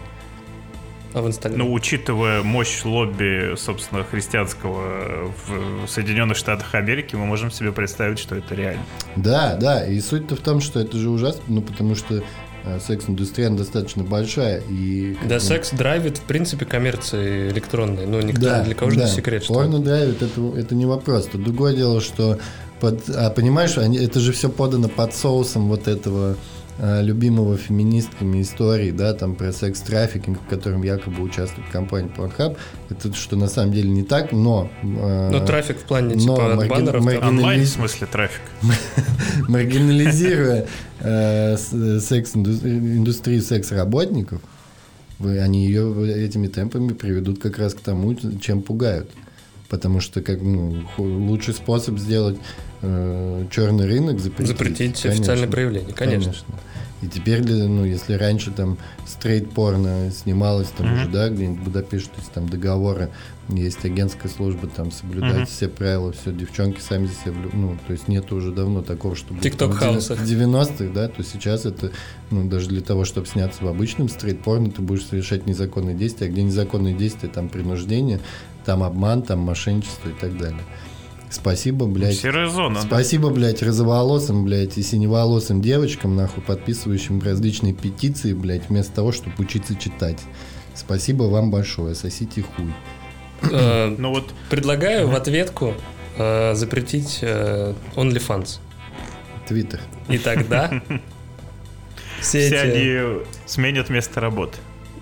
А 1.15 1.23
в 1.23 1.27
Инстаграме? 1.27 1.65
Ну, 1.65 1.73
учитывая 1.73 2.43
мощь 2.43 2.85
лобби, 2.85 3.55
собственно, 3.57 4.05
христианского 4.05 5.33
в 5.47 5.89
Соединенных 5.89 6.37
Штатах 6.37 6.75
Америки, 6.75 7.17
мы 7.17 7.25
можем 7.25 7.51
себе 7.51 7.73
представить, 7.73 8.19
что 8.19 8.37
это 8.37 8.55
реально. 8.55 8.83
Да, 9.17 9.57
да, 9.57 9.87
и 9.87 9.99
суть-то 10.01 10.37
в 10.37 10.41
том, 10.41 10.61
что 10.61 10.81
это 10.81 10.99
же 10.99 11.09
ужасно, 11.09 11.43
ну, 11.47 11.63
потому 11.63 11.95
что 11.95 12.23
э, 12.65 12.79
секс-индустрия 12.81 13.51
достаточно 13.51 14.03
большая. 14.03 14.63
И, 14.69 15.17
да, 15.25 15.37
бы, 15.37 15.41
секс 15.41 15.71
драйвит, 15.71 16.19
в 16.19 16.23
принципе, 16.23 16.65
коммерции 16.65 17.51
электронной. 17.51 18.07
Ну, 18.07 18.21
никто, 18.21 18.43
да, 18.43 18.63
для 18.63 18.75
кого 18.75 18.91
же 18.91 18.99
да. 18.99 19.05
не 19.05 19.11
секрет, 19.11 19.45
что... 19.45 19.55
Порно 19.55 19.81
драйвит, 19.81 20.23
это, 20.23 20.41
это 20.57 20.75
не 20.75 20.87
вопрос. 20.87 21.27
Тут 21.27 21.45
другое 21.45 21.75
дело, 21.75 22.01
что... 22.01 22.39
Под, 22.81 23.09
а 23.11 23.31
понимаешь, 23.31 23.77
они, 23.77 23.99
это 23.99 24.21
же 24.21 24.33
все 24.33 24.49
подано 24.49 24.89
под 24.89 25.13
соусом 25.13 25.69
вот 25.69 25.89
этого 25.89 26.37
любимого 26.79 27.57
феминистками 27.57 28.41
истории, 28.41 28.93
да, 28.93 29.13
там 29.13 29.35
про 29.35 29.53
секс-трафикинг, 29.53 30.41
в 30.41 30.47
котором 30.49 30.83
якобы 30.83 31.23
участвует 31.23 31.69
компания 31.71 32.11
Pornhub, 32.17 32.57
это 32.89 33.13
что 33.15 33.37
на 33.37 33.49
самом 33.49 33.73
деле 33.73 33.89
не 33.91 34.05
так, 34.05 34.33
но... 34.33 34.71
Э, 34.83 35.31
но 35.31 35.45
трафик 35.45 35.79
в 35.79 35.83
плане 35.83 36.15
но 36.15 36.37
типа 36.37 36.55
марги... 36.55 36.71
баннеров... 36.71 37.05
Маргинализ... 37.05 37.39
Онлайн 37.39 37.63
в 37.63 37.69
смысле 37.69 38.07
трафик. 38.07 38.43
Маргинализируя 39.49 40.67
э, 41.01 41.57
секс-индустрию 41.57 43.43
секс-работников, 43.43 44.41
они 45.21 45.67
ее 45.67 46.25
этими 46.25 46.47
темпами 46.47 46.93
приведут 46.93 47.41
как 47.41 47.59
раз 47.59 47.75
к 47.75 47.81
тому, 47.81 48.15
чем 48.41 48.63
пугают. 48.63 49.11
Потому 49.69 50.01
что 50.01 50.23
как 50.23 50.41
ну, 50.41 50.85
лучший 50.97 51.55
способ 51.55 51.99
сделать 51.99 52.39
э, 52.83 53.47
черный 53.51 53.87
рынок 53.87 54.21
запретить. 54.21 54.57
Запретить 54.57 55.03
конечно, 55.03 55.11
официальное 55.11 55.49
проявление, 55.49 55.95
конечно. 55.95 56.33
конечно. 56.33 56.55
И 57.01 57.07
теперь, 57.07 57.45
ну, 57.45 57.85
если 57.85 58.15
раньше 58.15 58.51
там 58.51 58.77
стрейт-порно 59.07 60.11
снималось 60.11 60.69
там 60.77 60.89
mm-hmm. 60.89 60.95
уже, 60.95 61.09
да, 61.09 61.29
где-нибудь 61.29 61.61
в 61.61 61.65
Будапеште, 61.65 62.11
там 62.35 62.49
договоры, 62.49 63.11
есть 63.49 63.85
агентская 63.85 64.31
служба, 64.31 64.67
там 64.67 64.91
соблюдать 64.91 65.43
mm-hmm. 65.43 65.47
все 65.47 65.69
правила, 65.69 66.13
все, 66.13 66.33
девчонки 66.33 66.81
сами 66.81 67.07
за 67.07 67.15
себя, 67.15 67.35
ну, 67.53 67.77
то 67.87 67.93
есть 67.93 68.09
нет 68.09 68.33
уже 68.33 68.51
давно 68.51 68.83
такого, 68.83 69.15
чтобы... 69.15 69.41
Тикток 69.41 69.75
хаусах. 69.75 70.19
В 70.19 70.25
90-х, 70.25 70.93
да, 70.93 71.07
то 71.07 71.23
сейчас 71.23 71.67
это, 71.67 71.93
ну, 72.31 72.49
даже 72.49 72.69
для 72.69 72.81
того, 72.81 73.05
чтобы 73.05 73.29
сняться 73.29 73.65
в 73.65 73.69
обычном 73.69 74.09
стрейт-порно, 74.09 74.73
ты 74.73 74.83
будешь 74.83 75.07
совершать 75.07 75.47
незаконные 75.47 75.95
действия, 75.95 76.27
а 76.27 76.31
где 76.31 76.43
незаконные 76.43 76.95
действия, 76.95 77.29
там 77.29 77.49
принуждение, 77.49 78.19
там 78.65 78.83
обман, 78.83 79.23
там 79.23 79.39
мошенничество 79.39 80.09
и 80.09 80.15
так 80.15 80.37
далее. 80.37 80.63
Спасибо, 81.31 81.87
блядь. 81.87 82.17
Серая 82.17 82.49
зона. 82.49 82.81
Спасибо, 82.83 83.29
да? 83.29 83.35
блядь, 83.35 83.63
розоволосым, 83.63 84.45
блядь, 84.45 84.79
и 84.79 84.83
синеволосым 84.83 85.61
девочкам, 85.61 86.17
нахуй, 86.17 86.43
подписывающим 86.43 87.21
различные 87.21 87.75
петиции, 87.75 88.33
блядь, 88.33 88.69
вместо 88.69 88.93
того, 88.95 89.13
чтобы 89.13 89.35
учиться 89.39 89.75
читать. 89.75 90.19
Спасибо 90.75 91.25
вам 91.25 91.51
большое, 91.51 91.95
сосите 91.95 92.43
хуй. 92.43 92.73
Э, 93.51 93.95
ну 93.97 94.11
вот 94.11 94.33
предлагаю 94.49 95.09
в 95.09 95.15
ответку 95.15 95.75
э, 96.17 96.55
запретить 96.55 97.19
э, 97.23 97.75
OnlyFans. 97.95 98.59
Твиттер. 99.47 99.81
И 100.09 100.19
тогда 100.19 100.83
все 102.21 102.61
они 102.61 103.23
сменят 103.47 103.91
место 103.91 104.21
работы. 104.21 104.59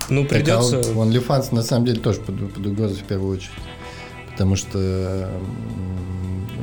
Ну, 0.09 0.25
придется... 0.25 0.79
OnlyFans 0.81 1.53
на 1.53 1.63
самом 1.63 1.85
деле 1.85 1.99
тоже 1.99 2.19
под, 2.21 2.53
под 2.53 2.65
угрозой 2.65 2.97
в 2.97 3.03
первую 3.03 3.37
очередь 3.37 3.51
потому 4.37 4.55
что 4.55 5.31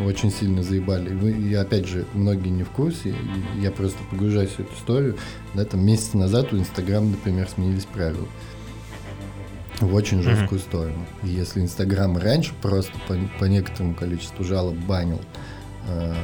очень 0.06 0.30
сильно 0.30 0.62
заебали. 0.62 1.12
Вы, 1.12 1.56
опять 1.56 1.88
же, 1.88 2.06
многие 2.14 2.50
не 2.50 2.62
в 2.62 2.70
курсе, 2.70 3.16
я 3.60 3.72
просто 3.72 3.98
погружаюсь 4.10 4.50
в 4.50 4.60
эту 4.60 4.72
историю. 4.74 5.16
Да, 5.54 5.64
там 5.64 5.84
месяц 5.84 6.14
назад 6.14 6.52
у 6.52 6.56
Инстаграма, 6.56 7.08
например, 7.08 7.48
сменились 7.48 7.86
правила 7.86 8.28
в 9.80 9.92
очень 9.92 10.22
жесткую 10.22 10.60
mm-hmm. 10.60 10.64
сторону. 10.64 11.06
И 11.24 11.30
если 11.30 11.62
Инстаграм 11.62 12.16
раньше 12.16 12.52
просто 12.62 12.92
по, 13.08 13.16
по 13.40 13.46
некоторому 13.46 13.96
количеству 13.96 14.44
жалоб 14.44 14.76
банил 14.76 15.20
э, 15.88 16.14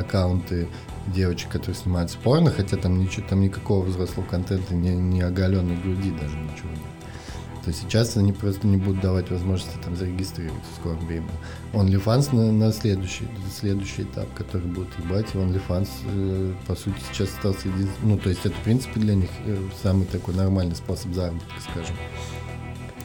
аккаунты 0.00 0.68
девочек, 1.08 1.50
которые 1.50 1.76
снимают 1.76 2.10
порно, 2.22 2.50
хотя 2.50 2.78
там 2.78 2.98
ничего, 2.98 3.26
там 3.28 3.42
никакого 3.42 3.84
взрослого 3.84 4.24
контента, 4.24 4.74
не, 4.74 4.96
не 4.96 5.20
оголенной 5.20 5.76
груди 5.76 6.12
даже 6.12 6.34
ничего 6.38 6.70
нет 6.70 6.97
то 7.68 7.74
сейчас 7.74 8.16
они 8.16 8.32
просто 8.32 8.66
не 8.66 8.78
будут 8.78 9.02
давать 9.02 9.30
возможности 9.30 9.76
там 9.84 9.94
зарегистрироваться 9.94 10.70
в 10.72 10.80
скором 10.80 11.06
времени. 11.06 11.28
OnlyFans 11.74 12.34
на, 12.34 12.50
на 12.50 12.72
следующий, 12.72 13.28
следующий 13.54 14.04
этап, 14.04 14.32
который 14.34 14.66
будет 14.66 14.88
ебать, 14.98 15.26
и 15.34 15.36
OnlyFans, 15.36 15.88
э, 16.06 16.52
по 16.66 16.74
сути, 16.74 16.96
сейчас 17.12 17.28
остался 17.28 17.68
един... 17.68 17.90
ну, 18.02 18.16
то 18.16 18.30
есть 18.30 18.40
это, 18.46 18.54
в 18.54 18.60
принципе, 18.60 19.00
для 19.00 19.16
них 19.16 19.28
э, 19.44 19.58
самый 19.82 20.06
такой 20.06 20.34
нормальный 20.34 20.76
способ 20.76 21.12
заработка, 21.12 21.60
скажем. 21.60 21.94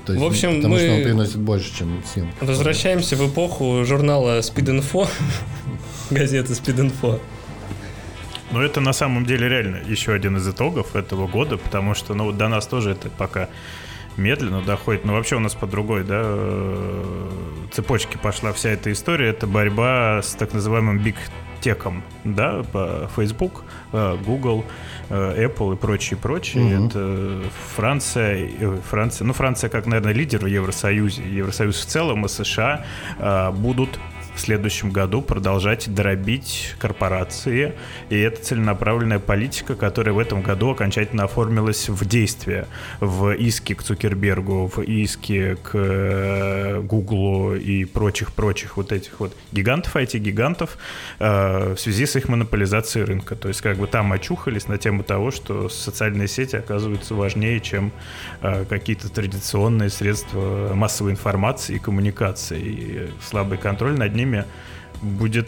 То 0.06 0.13
есть, 0.13 0.23
в 0.23 0.28
общем, 0.28 0.56
потому 0.56 0.76
мы 0.76 0.80
что 0.80 0.93
он 0.93 1.04
приносит 1.04 1.39
больше, 1.39 1.78
чем 1.78 2.02
всем. 2.04 2.32
Возвращаемся 2.39 3.17
в 3.17 3.30
эпоху 3.30 3.84
журнала 3.84 4.39
Speed 4.39 4.82
Info, 4.82 5.10
газеты 6.10 6.54
Speed 6.54 6.89
Info. 6.89 7.19
Ну, 8.52 8.62
это 8.62 8.80
на 8.80 8.93
самом 8.93 9.26
деле 9.26 9.49
реально 9.49 9.82
еще 9.86 10.13
один 10.13 10.38
из 10.38 10.47
итогов 10.47 10.95
этого 10.95 11.28
года, 11.28 11.58
потому 11.58 11.95
что, 11.95 12.13
ну, 12.13 12.32
до 12.32 12.47
нас 12.47 12.65
тоже 12.65 12.91
это 12.91 13.10
пока 13.10 13.49
медленно 14.17 14.62
доходит. 14.62 15.06
Но 15.06 15.13
вообще 15.13 15.36
у 15.36 15.39
нас 15.39 15.56
по 15.56 15.67
другой, 15.67 16.04
да, 16.04 16.21
э, 16.23 17.28
цепочке 17.71 18.17
пошла 18.17 18.54
вся 18.54 18.69
эта 18.69 18.91
история. 18.91 19.30
Это 19.30 19.47
борьба 19.47 20.21
с 20.21 20.34
так 20.34 20.54
называемым 20.54 20.99
биг 20.99 21.15
теком, 21.62 22.04
да, 22.26 22.63
по 22.63 23.10
Facebook, 23.15 23.63
э, 23.93 24.17
Google, 24.26 24.65
э, 25.10 25.45
Apple 25.47 25.73
и 25.73 25.78
прочее, 25.78 26.19
прочее. 26.21 26.78
Угу. 26.78 26.86
Это 26.86 27.41
Франция, 27.76 28.49
Франция, 28.89 29.26
ну 29.26 29.34
Франция 29.34 29.69
как, 29.69 29.86
наверное, 29.86 30.13
лидер 30.13 30.43
в 30.43 30.47
Евросоюзе, 30.47 31.23
Евросоюз 31.23 31.80
в 31.80 31.86
целом 31.86 32.26
и 32.26 32.30
США 32.30 32.86
будут 33.54 33.97
в 34.35 34.39
следующем 34.39 34.91
году 34.91 35.21
продолжать 35.21 35.93
дробить 35.93 36.75
корпорации. 36.79 37.73
И 38.09 38.17
это 38.17 38.43
целенаправленная 38.43 39.19
политика, 39.19 39.75
которая 39.75 40.13
в 40.13 40.19
этом 40.19 40.41
году 40.41 40.71
окончательно 40.71 41.23
оформилась 41.23 41.89
в 41.89 42.05
действие. 42.05 42.67
В 42.99 43.31
иске 43.33 43.75
к 43.75 43.83
Цукербергу, 43.83 44.67
в 44.67 44.81
иске 44.81 45.55
к 45.55 45.71
э, 45.73 46.81
Гуглу 46.81 47.55
и 47.55 47.85
прочих-прочих 47.85 48.77
вот 48.77 48.91
этих 48.91 49.19
вот 49.19 49.35
гигантов, 49.51 49.95
IT-гигантов 49.95 50.77
э, 51.19 51.73
в 51.75 51.79
связи 51.79 52.05
с 52.05 52.15
их 52.15 52.27
монополизацией 52.27 53.05
рынка. 53.05 53.35
То 53.35 53.47
есть 53.47 53.61
как 53.61 53.77
бы 53.77 53.87
там 53.87 54.11
очухались 54.11 54.67
на 54.67 54.77
тему 54.77 55.03
того, 55.03 55.31
что 55.31 55.69
социальные 55.69 56.27
сети 56.27 56.55
оказываются 56.55 57.15
важнее, 57.15 57.59
чем 57.59 57.91
э, 58.41 58.65
какие-то 58.65 59.09
традиционные 59.09 59.89
средства 59.89 60.73
массовой 60.73 61.11
информации 61.11 61.75
и 61.75 61.79
коммуникации. 61.79 62.61
И 62.61 63.09
слабый 63.21 63.57
контроль 63.57 63.93
над 63.97 64.15
ними 64.15 64.22
ними 64.23 64.45
будет 65.01 65.47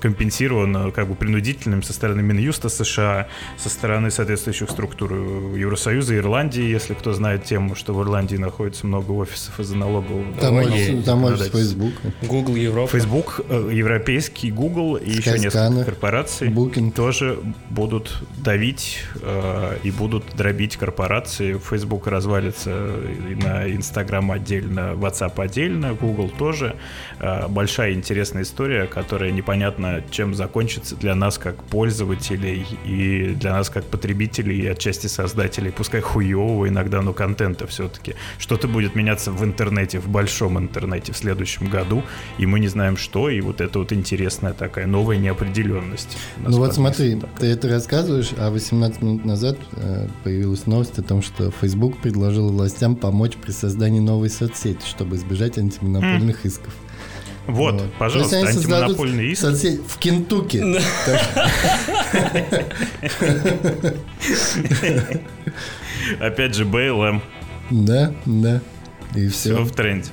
компенсировано 0.00 0.90
как 0.90 1.08
бы 1.08 1.14
принудительным 1.14 1.82
со 1.82 1.92
стороны 1.92 2.22
Минюста 2.22 2.68
США, 2.68 3.28
со 3.56 3.68
стороны 3.68 4.10
соответствующих 4.10 4.70
структур 4.70 5.12
Евросоюза, 5.12 6.16
Ирландии, 6.16 6.62
если 6.62 6.94
кто 6.94 7.12
знает 7.12 7.44
тему, 7.44 7.74
что 7.74 7.94
в 7.94 8.02
Ирландии 8.02 8.36
находится 8.36 8.86
много 8.86 9.12
офисов 9.12 9.58
из-за 9.60 9.76
налогового. 9.76 10.24
Там, 10.40 10.56
офис, 10.56 11.04
там 11.04 11.24
офис 11.24 11.48
Facebook. 11.48 11.92
Google 12.22 12.54
Европа. 12.56 12.92
Facebook, 12.92 13.40
э, 13.48 13.70
европейский 13.72 14.50
Google 14.50 14.96
и 14.96 15.10
еще 15.10 15.38
несколько 15.38 15.84
корпораций 15.84 16.48
Booking. 16.48 16.92
тоже 16.92 17.38
будут 17.70 18.22
давить 18.38 18.98
э, 19.22 19.78
и 19.82 19.90
будут 19.90 20.24
дробить 20.36 20.76
корпорации. 20.76 21.58
Facebook 21.58 22.06
развалится 22.06 22.70
на 22.70 23.66
Instagram 23.66 24.32
отдельно, 24.32 24.94
WhatsApp 24.94 25.40
отдельно, 25.40 25.94
Google 25.94 26.30
тоже. 26.30 26.76
Э, 27.18 27.48
большая 27.48 27.92
интересная 27.94 28.42
история, 28.42 28.86
которая 28.86 29.30
непонятно 29.30 29.69
непонятно, 29.78 30.10
чем 30.10 30.34
закончится 30.34 30.96
для 30.96 31.14
нас 31.14 31.38
как 31.38 31.62
пользователей 31.64 32.66
и 32.84 33.34
для 33.34 33.52
нас 33.52 33.70
как 33.70 33.84
потребителей 33.84 34.60
и 34.60 34.66
отчасти 34.66 35.06
создателей, 35.06 35.70
пускай 35.70 36.00
хуевого 36.00 36.68
иногда, 36.68 37.02
но 37.02 37.12
контента 37.12 37.66
все-таки. 37.66 38.14
Что-то 38.38 38.68
будет 38.68 38.94
меняться 38.94 39.30
в 39.30 39.44
интернете, 39.44 39.98
в 39.98 40.08
большом 40.08 40.58
интернете 40.58 41.12
в 41.12 41.16
следующем 41.16 41.68
году, 41.68 42.02
и 42.38 42.46
мы 42.46 42.60
не 42.60 42.68
знаем 42.68 42.96
что, 42.96 43.28
и 43.28 43.40
вот 43.40 43.60
это 43.60 43.78
вот 43.78 43.92
интересная 43.92 44.52
такая 44.52 44.86
новая 44.86 45.18
неопределенность. 45.18 46.16
Ну 46.38 46.58
вот 46.58 46.74
смотри, 46.74 47.16
так. 47.16 47.30
ты 47.38 47.46
это 47.46 47.68
рассказываешь, 47.68 48.30
а 48.36 48.50
18 48.50 49.02
минут 49.02 49.24
назад 49.24 49.58
э, 49.72 50.08
появилась 50.24 50.66
новость 50.66 50.98
о 50.98 51.02
том, 51.02 51.22
что 51.22 51.50
Facebook 51.60 51.98
предложил 51.98 52.50
властям 52.50 52.96
помочь 52.96 53.36
при 53.36 53.52
создании 53.52 54.00
новой 54.00 54.30
соцсети, 54.30 54.84
чтобы 54.86 55.16
избежать 55.16 55.58
антимонопольных 55.58 56.44
mm. 56.44 56.48
исков. 56.48 56.74
Вот, 57.52 57.74
вот. 57.74 57.92
пожалуйста, 57.98 58.38
антимонопольный 58.38 59.32
иск. 59.32 59.44
В 59.44 59.98
Кентукки. 59.98 60.62
Опять 66.20 66.54
же, 66.54 66.64
БЛМ. 66.64 67.22
Да, 67.70 68.14
да. 68.26 68.60
И 69.14 69.28
все. 69.28 69.54
Все 69.54 69.64
в 69.64 69.72
тренде. 69.72 70.10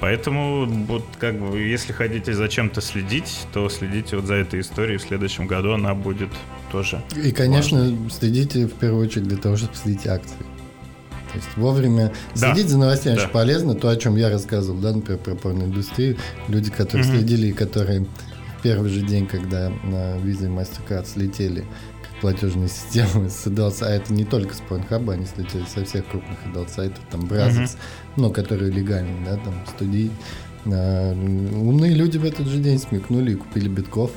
Поэтому, 0.00 0.66
вот 0.86 1.04
как 1.18 1.38
бы, 1.38 1.60
если 1.60 1.92
хотите 1.92 2.32
за 2.32 2.48
чем-то 2.48 2.80
следить, 2.80 3.46
то 3.52 3.68
следите 3.68 4.16
вот 4.16 4.24
за 4.24 4.34
этой 4.34 4.60
историей. 4.60 4.96
В 4.96 5.02
следующем 5.02 5.46
году 5.46 5.72
она 5.72 5.94
будет 5.94 6.30
тоже. 6.72 7.02
И, 7.22 7.32
конечно, 7.32 7.80
важной. 7.80 8.10
следите 8.10 8.66
в 8.66 8.72
первую 8.72 9.06
очередь 9.06 9.28
для 9.28 9.36
того, 9.36 9.56
чтобы 9.56 9.74
следить 9.74 10.06
акции. 10.06 10.38
То 11.32 11.36
есть 11.36 11.48
вовремя 11.56 12.12
Да. 12.34 12.52
следить 12.54 12.70
за 12.70 12.78
новостями 12.78 13.16
Да. 13.16 13.22
очень 13.22 13.32
полезно. 13.32 13.74
То, 13.74 13.88
о 13.88 13.96
чем 13.96 14.16
я 14.16 14.28
рассказывал, 14.30 14.78
да, 14.80 14.92
например, 14.92 15.20
про 15.20 15.34
порноиндустрию. 15.34 16.16
Люди, 16.48 16.70
которые 16.70 17.06
Мгм. 17.06 17.16
следили 17.18 17.46
и 17.48 17.52
которые 17.52 18.06
в 18.58 18.62
первый 18.62 18.90
же 18.90 19.02
день, 19.02 19.26
когда 19.26 19.70
на 19.84 20.16
и 20.18 20.32
MasterCard 20.48 21.06
слетели 21.06 21.60
как 22.02 22.20
платежные 22.20 22.68
системы 22.68 23.30
с 23.30 23.46
adult 23.46 23.82
а 23.82 23.88
это 23.90 24.12
не 24.12 24.24
только 24.24 24.54
с 24.54 24.60
Pornhub, 24.68 25.10
они 25.12 25.24
слетели 25.26 25.64
со 25.72 25.84
всех 25.84 26.06
крупных 26.08 26.38
adult 26.46 26.68
сайтов, 26.68 27.00
там 27.10 27.22
Brazos, 27.22 27.76
ну, 28.16 28.30
которые 28.30 28.70
легальные, 28.70 29.24
да, 29.24 29.36
там 29.36 29.54
студии. 29.74 30.10
А, 30.66 31.12
умные 31.12 31.94
люди 31.94 32.18
в 32.18 32.24
этот 32.24 32.46
же 32.48 32.58
день 32.58 32.78
смекнули 32.78 33.32
и 33.32 33.34
купили 33.36 33.68
битков. 33.68 34.10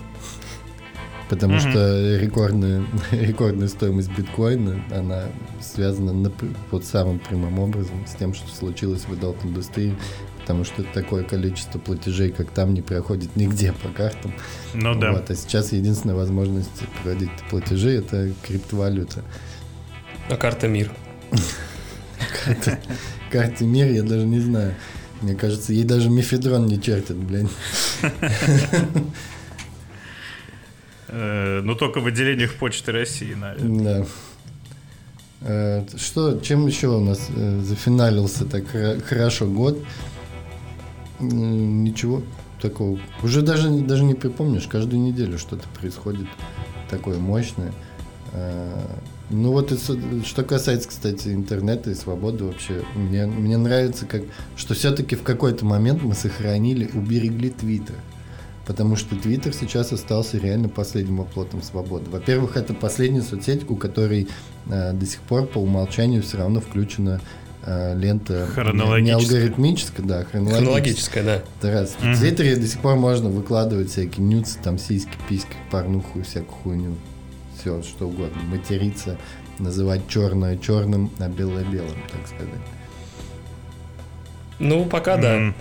Потому 1.34 1.54
Мгм. 1.56 1.72
что 1.72 2.17
рекордная, 2.19 2.84
рекордная 3.12 3.67
стоимость 3.67 4.12
биткоина, 4.15 4.84
она 4.96 5.24
связана 5.62 6.12
напр- 6.12 6.56
вот 6.69 6.86
самым 6.86 7.17
прямым 7.17 7.58
образом 7.58 8.06
с 8.06 8.15
тем, 8.15 8.36
что 8.36 8.54
случилось 8.54 9.02
в 9.08 9.13
adult 9.13 9.43
индустрии, 9.43 9.96
потому 10.41 10.63
что 10.63 10.84
такое 10.84 11.24
количество 11.24 11.80
платежей, 11.80 12.30
как 12.32 12.52
там, 12.52 12.76
не 12.76 12.84
проходит 12.84 13.36
нигде 13.36 13.74
по 13.74 13.89
картам. 13.89 14.32
Ну 14.76 14.93
да. 14.93 15.12
Вот, 15.12 15.32
а 15.32 15.36
сейчас 15.36 15.72
единственная 15.72 16.15
возможность 16.15 16.69
проводить 17.02 17.32
платежи– 17.50 17.89
это 17.98 18.32
криптовалюта. 18.46 19.24
А 20.30 20.38
карта 20.38 20.67
мир. 20.67 20.91
Карты 23.32 23.65
мир 23.65 23.91
я 23.91 24.04
даже 24.04 24.26
не 24.28 24.39
знаю. 24.39 24.76
Мне 25.22 25.34
кажется, 25.36 25.74
ей 25.74 25.84
даже 25.84 26.10
мефедрон 26.12 26.67
не 26.67 26.80
чертит, 26.80 27.15
блин. 27.17 27.50
Ну, 31.13 31.76
только 31.76 31.99
в 31.99 32.08
отделениях 32.08 32.56
Почты 32.56 32.91
России, 32.91 33.34
наверное. 33.34 33.99
Да. 33.99 34.06
Э, 35.41 35.86
Что, 35.97 36.39
чем 36.39 36.65
еще 36.67 36.88
у 36.88 36.99
нас 36.99 37.28
э, 37.30 37.60
зафиналился 37.62 38.45
так 38.45 38.63
хорошо 39.06 39.45
год? 39.45 39.78
Ничего 41.19 42.23
такого. 42.62 42.99
Уже 43.21 43.41
даже, 43.41 43.69
даже 43.69 44.04
не 44.04 44.13
припомнишь, 44.13 44.67
каждую 44.67 45.02
неделю 45.02 45.38
что-то 45.38 45.67
происходит 45.80 46.28
такое 46.89 47.17
мощное. 47.17 47.73
Ну 49.30 49.52
вот, 49.52 49.71
что 50.26 50.43
касается, 50.43 50.89
кстати, 50.89 51.30
интернета 51.30 51.91
и 51.91 51.95
свободы 51.95 52.43
вообще, 52.45 52.84
мне, 52.95 53.26
мне 53.26 53.58
нравится, 53.58 54.06
как, 54.06 54.23
что 54.56 54.73
все-таки 54.73 55.15
в 55.15 55.23
какой-то 55.23 55.65
момент 55.65 56.04
мы 56.04 56.13
сохранили, 56.13 56.89
уберегли 56.93 57.49
Твиттер. 57.49 57.95
Потому 58.65 58.95
что 58.95 59.15
Твиттер 59.17 59.54
сейчас 59.54 59.91
остался 59.91 60.38
реально 60.38 60.69
последним 60.69 61.19
оплотом 61.21 61.62
свободы. 61.62 62.10
Во-первых, 62.10 62.56
это 62.56 62.73
последняя 62.73 63.21
соцсеть, 63.21 63.69
у 63.69 63.76
которой 63.76 64.30
э, 64.67 64.93
до 64.93 65.06
сих 65.06 65.19
пор 65.21 65.45
по 65.47 65.58
умолчанию 65.58 66.23
все 66.23 66.38
равно 66.38 66.62
включена 66.62 67.19
э, 67.65 67.93
лента 67.97 68.47
не- 69.02 69.12
алгоритмическая, 69.12 70.06
да, 70.06 70.23
хронологическая. 70.23 70.62
Хронологическая, 70.62 71.23
да. 71.23 71.43
Это 71.60 71.71
раз. 71.73 71.97
В 71.99 72.17
Твиттере 72.17 72.56
до 72.56 72.65
сих 72.67 72.80
пор 72.80 72.95
можно 72.95 73.28
выкладывать 73.30 73.89
всякие 73.89 74.26
нюцы, 74.26 74.58
там 74.63 74.78
сиськи, 74.78 75.12
письки, 75.28 75.56
порнуху 75.69 76.19
и 76.19 76.21
всякую 76.21 76.56
хуйню. 76.63 76.95
Все, 77.60 77.82
что 77.84 78.08
угодно. 78.08 78.41
Материться, 78.49 79.17
называть 79.60 80.08
черное 80.08 80.58
черным, 80.58 81.12
а 81.19 81.28
белое 81.28 81.65
белым, 81.65 81.97
так 82.12 82.26
сказать. 82.28 82.62
Ну, 84.60 84.86
пока 84.86 85.17
да. 85.17 85.54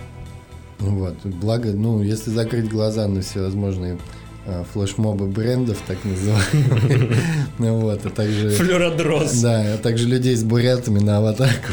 Ну 0.79 0.89
Вот. 0.99 1.15
Благо, 1.25 1.71
ну, 1.71 2.01
если 2.01 2.29
закрыть 2.29 2.69
глаза 2.69 3.07
на 3.07 3.21
всевозможные 3.21 3.97
а, 4.45 4.65
флешмобы 4.73 5.27
брендов, 5.27 5.77
так 5.87 5.97
называемые, 6.03 7.17
ну 7.59 7.77
вот, 7.79 8.05
а 8.05 8.09
также, 8.09 8.49
Флюродрос. 8.49 9.41
да, 9.41 9.75
а 9.75 9.77
также 9.77 10.07
людей 10.07 10.35
с 10.35 10.43
бурятами 10.43 10.99
на 10.99 11.19
аватарку, 11.19 11.71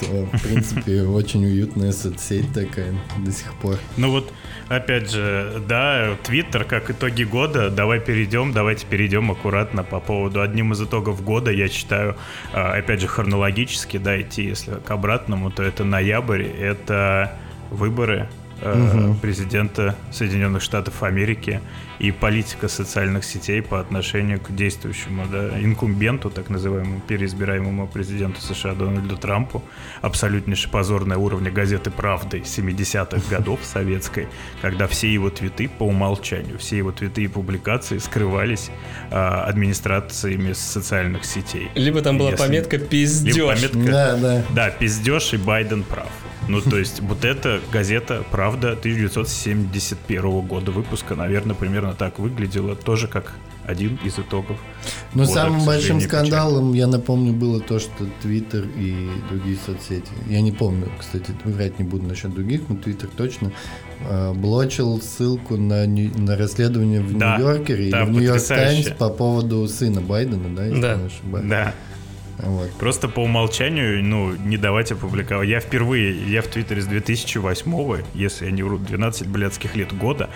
то, 0.00 0.06
в 0.32 0.42
принципе, 0.42 1.02
очень 1.02 1.44
уютная 1.44 1.92
соцсеть 1.92 2.50
такая 2.54 2.94
до 3.18 3.30
сих 3.30 3.52
пор. 3.54 3.76
Ну 3.98 4.10
вот, 4.10 4.32
опять 4.68 5.10
же, 5.10 5.62
да, 5.68 6.16
Твиттер, 6.22 6.64
как 6.64 6.90
итоги 6.90 7.24
года, 7.24 7.68
давай 7.68 8.00
перейдем, 8.00 8.54
давайте 8.54 8.86
перейдем 8.86 9.30
аккуратно 9.30 9.84
по 9.84 10.00
поводу 10.00 10.40
одним 10.40 10.72
из 10.72 10.80
итогов 10.80 11.22
года, 11.22 11.50
я 11.50 11.68
считаю, 11.68 12.16
а, 12.54 12.72
опять 12.72 13.02
же, 13.02 13.06
хронологически, 13.06 13.98
да, 13.98 14.18
идти, 14.18 14.44
если 14.44 14.76
к 14.76 14.90
обратному, 14.90 15.50
то 15.50 15.62
это 15.62 15.84
ноябрь, 15.84 16.44
это 16.44 17.38
выборы 17.70 18.28
э, 18.60 18.74
Мгм. 18.74 19.14
президента 19.20 19.94
Соединенных 20.10 20.62
Штатов 20.62 21.04
Америки 21.04 21.60
и 22.00 22.10
политика 22.10 22.66
социальных 22.66 23.24
сетей 23.24 23.62
по 23.62 23.78
отношению 23.78 24.40
к 24.40 24.50
действующему 24.52 25.26
да, 25.30 25.60
инкумбенту, 25.60 26.28
так 26.28 26.50
называемому 26.50 27.00
переизбираемому 27.06 27.86
президенту 27.86 28.40
США 28.40 28.74
Дональду 28.74 29.16
Трампу, 29.16 29.62
абсолютнейше 30.02 30.68
позорное 30.70 31.16
уровня 31.18 31.52
газеты 31.52 31.90
«Правды» 31.92 32.38
70-х 32.38 33.20
годов 33.30 33.60
советской, 33.62 34.26
когда 34.60 34.88
все 34.88 35.12
его 35.12 35.30
твиты 35.30 35.68
по 35.68 35.84
умолчанию, 35.84 36.58
все 36.58 36.78
его 36.78 36.90
твиты 36.90 37.22
и 37.22 37.28
публикации 37.28 37.98
скрывались 37.98 38.70
а, 39.12 39.44
администрациями 39.44 40.52
социальных 40.52 41.24
сетей. 41.24 41.68
Либо 41.76 42.00
там 42.02 42.18
была 42.18 42.30
Если- 42.30 42.42
пометка 42.44 42.76
Либо 42.76 42.88
«пиздёж». 42.88 43.54
пометка 43.60 43.92
Да, 43.92 44.16
да. 44.16 44.42
да, 44.52 44.70
пиздеж 44.70 45.32
и 45.34 45.36
Байден 45.36 45.84
прав. 45.84 46.08
Ну, 46.48 46.60
то 46.62 46.78
есть, 46.78 47.00
вот 47.00 47.24
эта 47.24 47.60
газета 47.72 48.24
«Правда» 48.30 48.72
1971 48.72 50.40
года 50.46 50.70
выпуска, 50.70 51.14
наверное, 51.14 51.54
примерно 51.54 51.94
так 51.94 52.18
выглядела, 52.18 52.74
тоже 52.74 53.06
как 53.08 53.32
один 53.66 53.98
из 54.02 54.18
итогов. 54.18 54.56
Но 55.12 55.24
года, 55.24 55.32
самым 55.34 55.66
большим 55.66 56.00
скандалом, 56.00 56.72
я 56.72 56.86
напомню, 56.86 57.34
было 57.34 57.60
то, 57.60 57.78
что 57.78 58.06
Твиттер 58.22 58.64
и 58.78 59.10
другие 59.30 59.58
соцсети, 59.64 60.08
я 60.26 60.40
не 60.40 60.52
помню, 60.52 60.90
кстати, 60.98 61.32
врать 61.44 61.78
не 61.78 61.84
буду 61.84 62.06
насчет 62.06 62.32
других, 62.32 62.62
но 62.68 62.76
Твиттер 62.76 63.10
точно 63.14 63.52
э, 64.00 64.32
блочил 64.32 65.02
ссылку 65.02 65.58
на, 65.58 65.86
на 65.86 66.36
расследование 66.36 67.02
в 67.02 67.16
Да, 67.18 67.36
Нью-Йоркере 67.36 67.90
да, 67.90 68.02
или 68.04 68.06
в 68.08 68.12
Нью-Йорк. 68.12 68.42
Таймс 68.42 68.88
по 68.98 69.10
поводу 69.10 69.68
сына 69.68 70.00
Байдена, 70.00 70.48
да, 70.56 70.64
если 70.64 70.80
Да. 70.80 70.94
не 70.96 71.06
ошибаюсь. 71.06 71.46
Да. 71.46 71.74
Вот. 72.38 72.70
Просто 72.72 73.08
по 73.08 73.20
умолчанию, 73.20 74.02
ну, 74.04 74.34
не 74.34 74.56
давать 74.56 74.92
опубликовать. 74.92 75.48
Я 75.48 75.60
впервые, 75.60 76.30
я 76.30 76.42
в 76.42 76.46
Твиттере 76.46 76.80
с 76.80 76.86
2008 76.86 78.04
если 78.14 78.46
я 78.46 78.50
не 78.50 78.62
вру, 78.62 78.78
12 78.78 79.26
блядских 79.28 79.74
лет 79.76 79.96
года, 79.96 80.30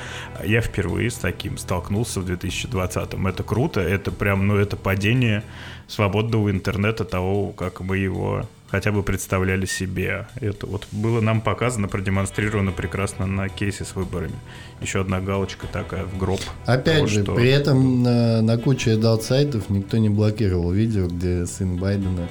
я 0.45 0.61
впервые 0.61 1.11
с 1.11 1.15
таким 1.15 1.59
столкнулся 1.59 2.21
в 2.21 2.25
2020 2.25 3.15
Это 3.15 3.43
круто, 3.43 3.81
это 3.81 4.11
прям, 4.11 4.47
ну, 4.47 4.57
это 4.57 4.77
падение 4.77 5.43
свободного 5.87 6.51
интернета 6.51 7.05
того, 7.05 7.51
как 7.53 7.81
мы 7.81 7.99
его 7.99 8.47
хотя 8.73 8.91
бы 8.91 9.03
представляли 9.05 9.67
себе. 9.67 10.27
Это 10.41 10.67
вот 10.67 10.87
было 10.91 11.21
нам 11.21 11.41
показано, 11.43 11.87
продемонстрировано 11.87 12.73
прекрасно 12.73 13.27
на 13.27 13.49
кейсе 13.49 13.85
с 13.85 13.95
выборами. 13.95 14.35
Еще 14.81 15.03
одна 15.03 15.21
галочка 15.21 15.67
такая 15.71 16.05
в 16.05 16.19
гроб. 16.19 16.41
Опять 16.67 16.95
того, 16.97 17.07
же, 17.07 17.23
что- 17.23 17.35
при 17.35 17.51
этом 17.51 18.03
на, 18.03 18.43
на 18.43 18.57
куче 18.59 18.95
adult 18.95 19.23
сайтов 19.23 19.69
никто 19.69 19.99
не 19.99 20.09
блокировал 20.09 20.73
видео, 20.73 21.07
где 21.07 21.47
сын 21.47 21.77
Байдена 21.77 22.29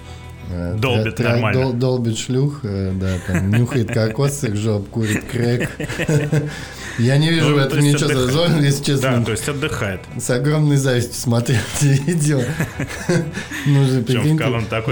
э, 0.49 0.75
Долбит 0.77 1.15
тра- 1.15 1.30
нормально. 1.30 1.62
дол- 1.62 1.73
долбит 1.73 2.17
шлюх, 2.17 2.62
э, 2.63 2.91
да, 2.99 3.17
там, 3.27 3.51
нюхает 3.51 3.93
кокос 3.93 4.39
с 4.39 4.43
их 4.43 4.56
жоп, 4.58 4.89
курит 4.89 5.23
крэк. 5.32 5.69
Я 6.99 7.17
не 7.17 7.30
вижу 7.30 7.49
Ну, 7.49 7.56
в 7.56 7.60
то 7.60 7.65
этом 7.67 7.80
ничего 7.80 8.08
зазорного, 8.13 8.62
если 8.62 8.84
честно. 8.84 9.17
Да, 9.19 9.23
то 9.23 9.32
есть 9.32 9.47
отдыхает. 9.47 10.01
С 10.19 10.30
огромной 10.30 10.75
завистью 10.75 11.13
смотрел 11.15 11.60
эти 11.80 11.86
видео. 12.04 12.41
Ну 13.65 13.86
же, 13.86 14.01
прикинь, 14.01 14.39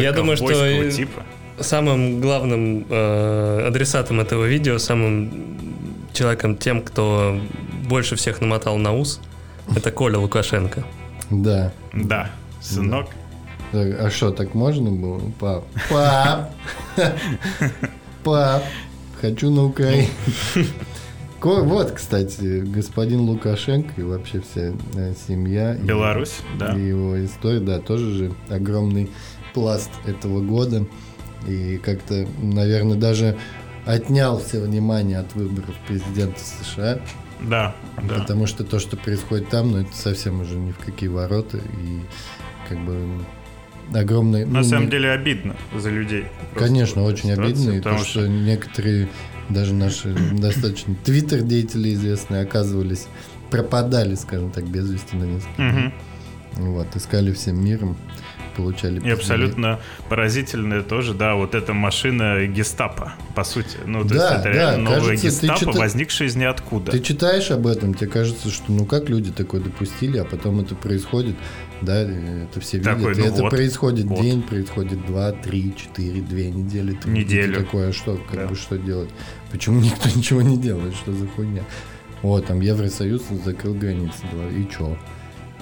Я 0.01 0.11
думаю, 0.13 0.37
что 0.37 0.91
типа. 0.91 1.23
Самым 1.61 2.21
главным 2.21 2.85
э, 2.89 3.65
адресатом 3.67 4.19
этого 4.19 4.45
видео, 4.45 4.77
самым 4.77 5.57
человеком, 6.13 6.55
тем, 6.57 6.81
кто 6.81 7.39
больше 7.87 8.15
всех 8.15 8.39
намотал 8.41 8.77
на 8.77 8.93
ус, 8.95 9.19
это 9.75 9.91
Коля 9.91 10.17
Лукашенко. 10.19 10.83
Да. 11.29 11.71
Да, 11.93 12.29
сынок. 12.61 13.07
Так, 13.71 13.99
А 13.99 14.09
что, 14.09 14.31
так 14.31 14.53
можно 14.55 14.89
было? 14.89 15.19
Пап. 15.39 15.65
Пап. 15.89 16.51
Пап. 18.23 18.63
Хочу 19.21 19.49
на 19.51 19.65
Украину. 19.65 20.07
Вот, 21.41 21.91
кстати, 21.91 22.61
господин 22.61 23.21
Лукашенко 23.21 23.93
и 23.97 24.03
вообще 24.03 24.41
вся 24.41 24.73
э, 24.95 25.13
семья. 25.27 25.75
и- 25.75 25.79
Беларусь, 25.81 26.37
да. 26.57 26.73
И 26.75 26.81
его 26.81 27.23
история, 27.23 27.59
да, 27.61 27.79
тоже 27.79 28.11
же 28.11 28.31
огромный 28.49 29.09
пласт 29.53 29.89
этого 30.05 30.41
года. 30.41 30.85
И 31.47 31.77
как-то, 31.77 32.27
наверное, 32.41 32.97
даже 32.97 33.37
отнял 33.85 34.39
все 34.39 34.59
внимание 34.59 35.19
от 35.19 35.33
выборов 35.35 35.75
президента 35.87 36.39
США. 36.39 36.99
Да, 37.41 37.75
да. 38.03 38.15
Потому 38.15 38.45
что 38.45 38.63
то, 38.63 38.79
что 38.79 38.97
происходит 38.97 39.49
там, 39.49 39.71
ну, 39.71 39.77
это 39.79 39.95
совсем 39.95 40.41
уже 40.41 40.55
ни 40.55 40.71
в 40.71 40.77
какие 40.77 41.09
ворота. 41.09 41.57
И 41.57 42.01
как 42.67 42.79
бы 42.79 43.07
огромный... 43.93 44.45
На 44.45 44.59
ну, 44.59 44.63
самом 44.63 44.85
не- 44.85 44.91
деле 44.91 45.11
обидно 45.11 45.55
за 45.75 45.89
людей. 45.89 46.25
Конечно, 46.55 47.03
очень 47.03 47.31
ситуации, 47.31 47.51
обидно. 47.51 47.71
И 47.71 47.77
то, 47.77 47.83
потому 47.83 48.05
что 48.05 48.27
некоторые, 48.27 49.09
даже 49.49 49.73
наши 49.73 50.13
достаточно 50.33 50.95
твиттер-деятели 51.03 51.93
известные, 51.93 52.43
оказывались, 52.43 53.07
пропадали, 53.49 54.15
скажем 54.15 54.51
так, 54.51 54.67
без 54.67 54.89
вести 54.89 55.15
на 55.15 55.23
несколько. 55.23 55.61
Мгм. 55.61 55.93
Вот, 56.53 56.87
искали 56.95 57.31
всем 57.31 57.63
миром. 57.63 57.95
Получали 58.61 58.99
И 59.05 59.09
абсолютно 59.09 59.79
поразительное 60.09 60.81
тоже, 60.83 61.13
да, 61.13 61.35
вот 61.35 61.55
эта 61.55 61.73
машина 61.73 62.45
гестапо, 62.47 63.13
по 63.35 63.43
сути. 63.43 63.77
Ну, 63.85 64.03
то 64.03 64.13
Да, 64.15 64.33
есть 64.35 64.45
это 64.45 64.53
да, 64.55 64.77
новая 64.77 64.99
кажется, 64.99 65.27
гестапо, 65.27 65.59
чита- 65.59 65.77
возникшая 65.77 66.27
из 66.27 66.35
ниоткуда. 66.35 66.91
Ты 66.91 66.99
читаешь 66.99 67.51
об 67.51 67.67
этом, 67.67 67.93
тебе 67.93 68.09
кажется, 68.09 68.49
что 68.49 68.71
ну 68.71 68.85
как 68.85 69.09
люди 69.09 69.31
такое 69.31 69.61
допустили, 69.61 70.17
а 70.17 70.25
потом 70.25 70.59
это 70.59 70.75
происходит, 70.75 71.35
да, 71.81 72.01
это 72.01 72.59
все 72.59 72.77
видят. 72.77 72.97
Такой, 72.97 73.13
и 73.13 73.17
ну 73.19 73.25
это 73.25 73.41
вот, 73.43 73.49
происходит 73.51 74.05
вот. 74.07 74.21
день, 74.21 74.41
происходит 74.41 75.05
два, 75.05 75.31
три, 75.31 75.73
четыре, 75.75 76.21
две 76.21 76.49
недели. 76.51 76.93
Ты, 76.93 77.09
Неделю. 77.09 77.53
ты 77.55 77.63
такое, 77.63 77.89
а 77.89 77.93
что, 77.93 78.15
как 78.29 78.39
Да. 78.39 78.47
бы 78.47 78.55
что 78.55 78.77
делать? 78.77 79.09
Почему 79.51 79.79
никто 79.81 80.09
ничего 80.13 80.41
не 80.41 80.57
делает? 80.57 80.93
Что 80.95 81.13
за 81.13 81.25
хуйня? 81.27 81.63
Вот, 82.21 82.47
там 82.47 82.59
Евросоюз 82.59 83.21
закрыл 83.45 83.73
границы, 83.73 84.23
да, 84.33 84.49
и 84.49 84.67
чё? 84.69 84.97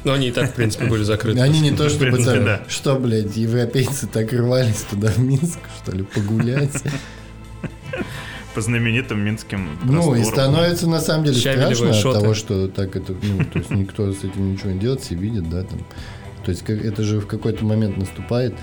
Но 0.08 0.14
они 0.14 0.30
и 0.30 0.32
так, 0.32 0.52
в 0.52 0.54
принципе, 0.54 0.86
были 0.86 1.04
закрыты. 1.04 1.40
Они 1.42 1.60
не 1.60 1.72
то, 1.72 1.90
чтобы 1.90 2.24
там, 2.24 2.46
да. 2.46 2.62
что, 2.70 2.96
блядь, 2.96 3.36
европейцы 3.36 4.08
так 4.08 4.32
рвались 4.32 4.86
туда, 4.90 5.10
в 5.10 5.18
Минск, 5.20 5.60
что 5.84 5.92
ли, 5.92 6.04
погулять. 6.04 6.82
По 8.56 8.62
знаменитым 8.62 9.20
минским 9.20 9.78
Ну, 9.84 10.16
и 10.16 10.24
становится 10.24 10.88
на 10.90 11.00
самом 11.02 11.26
деле 11.26 11.38
страшно 11.38 11.90
от 11.90 12.02
того, 12.02 12.34
что 12.34 12.68
так 12.70 12.96
это, 12.96 13.14
ну, 13.22 13.44
то 13.44 13.60
есть 13.60 13.70
никто 13.70 14.12
с 14.14 14.20
этим 14.24 14.54
ничего 14.54 14.72
не 14.72 14.80
делает, 14.80 15.02
все 15.02 15.14
видят, 15.16 15.50
да, 15.50 15.64
там. 15.64 15.80
То 16.44 16.52
есть 16.52 16.64
как- 16.64 16.84
это 16.84 17.04
же 17.04 17.20
в 17.20 17.28
какой-то 17.28 17.66
момент 17.66 17.98
наступает, 17.98 18.56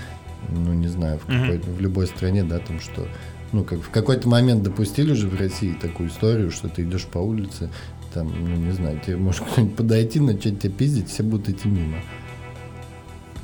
ну, 0.49 0.73
не 0.73 0.87
знаю, 0.87 1.19
в, 1.19 1.29
Мгм. 1.29 1.41
какой-то- 1.41 1.69
в 1.69 1.79
любой 1.79 2.07
стране, 2.07 2.43
да, 2.43 2.57
там, 2.59 2.81
что, 2.81 3.07
ну, 3.53 3.63
как 3.63 3.79
в 3.81 3.89
какой-то 3.89 4.27
момент 4.27 4.63
допустили 4.63 5.13
же 5.13 5.27
в 5.29 5.39
России 5.39 5.77
такую 5.79 6.09
историю, 6.09 6.49
что 6.51 6.67
ты 6.67 6.81
идешь 6.81 7.03
по 7.05 7.19
улице, 7.19 7.69
там, 8.15 8.31
ну, 8.33 8.55
не 8.55 8.71
знаю, 8.71 8.99
тебе 9.05 9.17
может 9.17 9.43
кто-нибудь 9.43 9.75
подойти, 9.75 10.21
начать 10.21 10.59
тебя 10.59 10.73
пиздить, 10.73 11.09
все 11.09 11.21
будут 11.21 11.49
идти 11.49 11.67
мимо. 11.67 11.97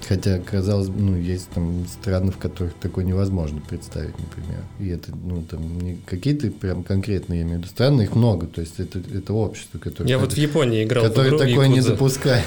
Хотя, 0.08 0.40
казалось 0.40 0.88
бы, 0.88 1.00
ну, 1.00 1.18
есть 1.18 1.50
там 1.50 1.86
страны, 1.88 2.32
в 2.32 2.38
которых 2.38 2.74
такое 2.76 3.04
невозможно 3.04 3.62
представить, 3.62 4.18
например. 4.18 4.64
И 4.80 4.88
это, 4.88 5.12
ну, 5.16 5.44
там, 5.44 5.80
не 5.80 5.98
какие-то 6.06 6.50
прям 6.52 6.84
конкретные, 6.84 7.42
я 7.42 7.44
имею 7.44 7.58
в 7.58 7.62
виду, 7.62 7.70
страны, 7.70 8.04
их 8.04 8.16
много. 8.16 8.48
То 8.48 8.62
есть 8.62 8.80
это, 8.80 9.00
это 9.00 9.34
общество, 9.34 9.78
которое, 9.78 10.10
Я 10.10 10.18
вот 10.18 10.34
в 10.34 10.38
Японии 10.38 10.84
играл 10.84 11.04
которое 11.04 11.38
такое 11.38 11.68
не 11.68 11.82
запускает. 11.82 12.46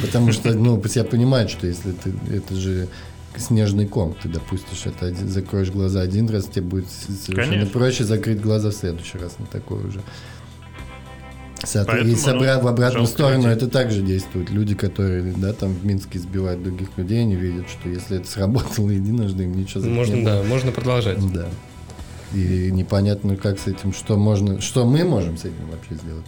Потому 0.00 0.30
что, 0.32 0.54
ну, 0.54 0.80
все 0.82 1.02
понимают, 1.02 1.50
что 1.50 1.66
если 1.66 1.90
ты, 1.90 2.12
это 2.32 2.54
же 2.54 2.88
снежный 3.36 3.86
ком, 3.86 4.14
ты 4.22 4.28
допустишь 4.28 4.86
это, 4.86 5.12
закроешь 5.26 5.70
глаза 5.70 6.00
один 6.00 6.28
раз, 6.30 6.46
тебе 6.46 6.62
будет 6.62 6.86
совершенно 6.88 7.50
Конечно. 7.50 7.72
проще 7.72 8.04
закрыть 8.04 8.40
глаза 8.40 8.70
в 8.70 8.74
следующий 8.74 9.18
раз 9.18 9.38
на 9.40 9.46
такое 9.46 9.84
уже. 9.86 10.00
Соответ- 11.64 11.86
Поэтому, 11.86 12.12
и 12.12 12.16
с 12.16 12.26
обра- 12.26 12.56
ну, 12.56 12.62
в 12.62 12.68
обратную 12.68 13.06
сторону 13.06 13.36
людей. 13.48 13.52
это 13.52 13.68
также 13.68 14.02
действует. 14.02 14.50
Люди, 14.50 14.74
которые, 14.74 15.22
да, 15.36 15.52
там 15.52 15.72
в 15.74 15.84
Минске 15.84 16.18
избивают 16.18 16.62
других 16.62 16.88
людей, 16.96 17.20
они 17.22 17.34
видят, 17.36 17.68
что 17.68 17.88
если 17.88 18.18
это 18.18 18.28
сработало 18.28 18.90
единожды, 18.90 19.44
им 19.44 19.56
ничего 19.56 19.80
за 19.80 19.88
не 19.88 19.94
Можно, 19.94 20.14
будет. 20.16 20.24
да, 20.26 20.42
можно 20.42 20.72
продолжать. 20.72 21.32
Да. 21.32 21.46
И 22.34 22.70
непонятно, 22.72 23.36
как 23.36 23.58
с 23.58 23.66
этим, 23.66 23.92
что 23.92 24.16
можно, 24.16 24.60
что 24.60 24.84
мы 24.84 25.04
можем 25.04 25.36
с 25.36 25.44
этим 25.44 25.66
вообще 25.70 25.94
сделать. 25.94 26.24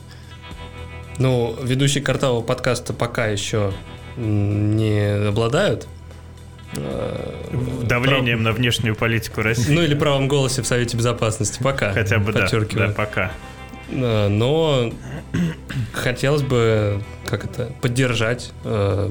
Ну, 1.18 1.57
ведущие 1.62 2.03
картавого 2.05 2.43
подкаста 2.43 2.93
пока 2.93 3.26
еще 3.26 3.72
не 4.16 5.28
обладают. 5.28 5.87
э, 6.74 7.82
Давлением 7.89 8.43
на 8.43 8.53
внешнюю 8.53 8.95
политику 8.97 9.37
прав- 9.37 9.47
России. 9.57 9.72
Ну, 9.72 9.82
или 9.82 9.95
правом 9.95 10.28
голосе 10.28 10.62
в 10.62 10.66
Совете 10.66 10.97
Безопасности. 10.97 11.61
Пока. 11.62 11.93
Хотя 11.93 12.18
бы, 12.18 12.32
да, 12.32 12.41
подчеркиваю. 12.43 12.89
да, 12.89 12.95
пока. 12.95 13.32
Э, 13.89 14.28
Но 14.28 14.93
хотелось 15.93 16.43
бы, 16.43 17.03
как 17.26 17.45
это, 17.45 17.72
поддержать, 17.80 18.53
э, 18.64 19.11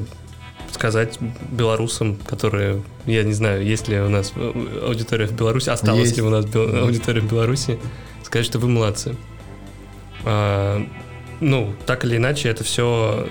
сказать 0.72 1.18
белорусам, 1.52 2.18
которые, 2.18 2.84
я 3.06 3.24
не 3.24 3.34
знаю, 3.34 3.66
есть 3.66 3.88
ли 3.88 4.00
у 4.00 4.10
нас 4.10 4.34
э, 4.36 4.82
аудитория 4.86 5.28
в 5.28 5.34
Беларуси, 5.34 5.70
осталась 5.70 6.08
Есть. 6.08 6.18
ли 6.18 6.24
у 6.24 6.30
нас 6.30 6.46
аудитория 6.54 7.22
в 7.22 7.30
Беларуси, 7.30 7.80
сказать, 8.24 8.46
что 8.46 8.60
вы 8.60 8.68
молодцы. 8.68 9.16
А, 10.26 10.86
Ну, 11.42 11.74
так 11.86 12.06
или 12.06 12.16
иначе, 12.16 12.48
это 12.48 12.64
все 12.64 13.28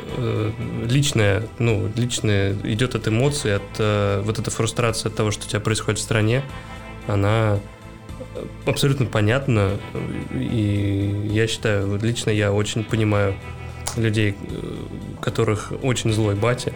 личное, 0.87 1.43
ну, 1.59 1.91
личное 1.97 2.55
идет 2.63 2.95
от 2.95 3.09
эмоций, 3.09 3.57
от 3.57 4.25
вот 4.25 4.39
эта 4.39 4.51
фрустрация 4.51 5.09
от 5.09 5.17
того, 5.17 5.31
что 5.31 5.47
у 5.47 5.49
тебя 5.49 5.61
происходит 5.61 5.99
в 5.99 6.03
стране, 6.03 6.43
она 7.07 7.61
абсолютно 8.67 9.07
понятна, 9.07 9.73
и 10.33 11.29
я 11.31 11.47
считаю, 11.47 11.99
лично 12.01 12.31
я 12.31 12.53
очень 12.53 12.85
понимаю 12.85 13.35
людей, 13.97 14.35
э, 14.41 14.75
которых 15.21 15.73
очень 15.83 16.13
злой 16.13 16.35
батя, 16.35 16.73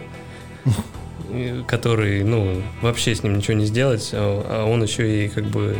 который, 1.67 2.23
ну, 2.23 2.61
вообще 2.81 3.13
с 3.13 3.23
ним 3.23 3.37
ничего 3.37 3.55
не 3.55 3.65
сделать, 3.65 4.09
а 4.13 4.45
а 4.49 4.65
он 4.65 4.83
еще 4.83 5.25
и 5.25 5.29
как 5.29 5.45
бы 5.45 5.75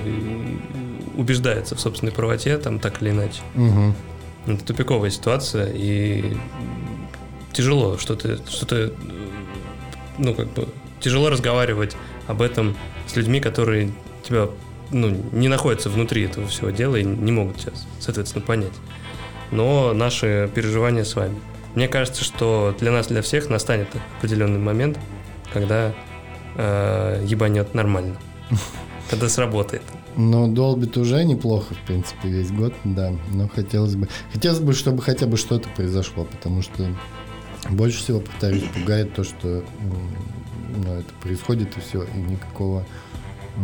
убеждается 1.16 1.76
в 1.76 1.80
собственной 1.80 2.12
правоте, 2.12 2.58
там 2.58 2.80
так 2.80 3.02
или 3.02 3.12
иначе. 3.12 3.42
Мгм. 3.56 3.96
Это 4.46 4.66
тупиковая 4.66 5.10
ситуация, 5.10 5.72
и 5.74 6.38
тяжело 7.52 7.98
что-то, 7.98 8.38
что-то, 8.50 8.76
э, 8.76 8.92
ну, 10.18 10.34
как 10.34 10.48
бы, 10.54 10.68
тяжело 11.00 11.30
разговаривать 11.30 11.96
об 12.28 12.42
этом 12.42 12.76
с 13.08 13.16
людьми, 13.16 13.40
которые 13.40 13.92
тебя, 14.24 14.50
ну, 14.92 15.10
не 15.32 15.48
находятся 15.48 15.90
внутри 15.90 16.24
этого 16.24 16.48
всего 16.48 16.70
дела 16.70 16.96
и 16.96 17.04
не 17.04 17.32
могут 17.32 17.58
тебя, 17.58 17.74
соответственно, 18.00 18.46
понять. 18.46 18.74
Но 19.52 19.94
наши 19.94 20.50
переживания 20.54 21.04
с 21.04 21.16
вами. 21.16 21.36
Мне 21.76 21.88
кажется, 21.88 22.24
что 22.24 22.76
для 22.80 22.92
нас, 22.92 23.08
для 23.08 23.22
всех 23.22 23.50
настанет 23.50 23.88
определенный 24.18 24.60
момент, 24.60 24.98
когда 25.54 25.94
э, 26.56 27.24
ебанет 27.26 27.74
нормально. 27.74 28.18
Когда 29.10 29.28
сработает. 29.28 29.82
Ну, 30.16 30.48
долбит 30.48 30.98
уже 30.98 31.24
неплохо, 31.24 31.74
в 31.74 31.88
принципе, 31.88 32.30
весь 32.30 32.52
год, 32.52 32.74
да. 32.84 33.12
Но 33.32 33.48
хотелось 33.48 33.96
бы... 33.96 34.08
Хотелось 34.32 34.60
бы, 34.60 34.74
чтобы 34.74 35.02
хотя 35.02 35.26
бы 35.26 35.38
что-то 35.38 35.68
произошло, 35.70 36.26
потому 36.26 36.62
что 36.62 36.86
больше 37.70 38.00
всего, 38.00 38.20
повторюсь, 38.20 38.64
пугает 38.74 39.14
то, 39.14 39.24
что 39.24 39.64
ну, 40.76 40.94
это 40.94 41.14
происходит 41.22 41.76
и 41.78 41.80
все, 41.80 42.04
и 42.04 42.18
никакого 42.18 42.86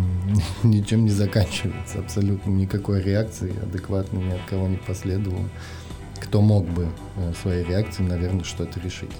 ничем 0.63 1.05
не 1.05 1.11
заканчивается, 1.11 1.99
абсолютно 1.99 2.49
никакой 2.49 3.01
реакции 3.01 3.53
адекватной 3.61 4.23
ни 4.23 4.31
от 4.31 4.41
кого 4.49 4.67
не 4.67 4.77
последовало. 4.77 5.49
Кто 6.21 6.41
мог 6.41 6.67
бы 6.67 6.89
э, 7.17 7.33
своей 7.41 7.63
реакцией, 7.65 8.07
наверное, 8.07 8.43
что-то 8.43 8.79
решить. 8.79 9.11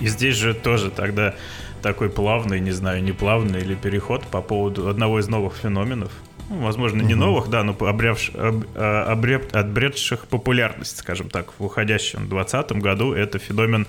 И 0.00 0.08
здесь 0.08 0.36
же 0.36 0.54
тоже 0.54 0.90
тогда 0.90 1.34
такой 1.82 2.10
плавный, 2.10 2.60
не 2.60 2.72
знаю, 2.72 3.02
не 3.02 3.12
плавный 3.12 3.60
или 3.60 3.74
переход 3.74 4.26
по 4.26 4.40
поводу 4.40 4.88
одного 4.88 5.20
из 5.20 5.28
новых 5.28 5.54
феноменов. 5.54 6.10
Ну, 6.50 6.60
возможно, 6.60 7.00
не 7.02 7.14
новых, 7.14 7.48
да, 7.48 7.62
но 7.62 7.72
обрявш- 7.72 8.36
об- 8.36 8.64
а, 8.74 9.12
обреб- 9.14 9.50
обретших 9.56 10.26
популярность, 10.26 10.98
скажем 10.98 11.30
так, 11.30 11.52
в 11.58 11.64
уходящем 11.64 12.28
2020 12.28 12.72
году. 12.82 13.12
Это 13.14 13.38
феномен 13.38 13.86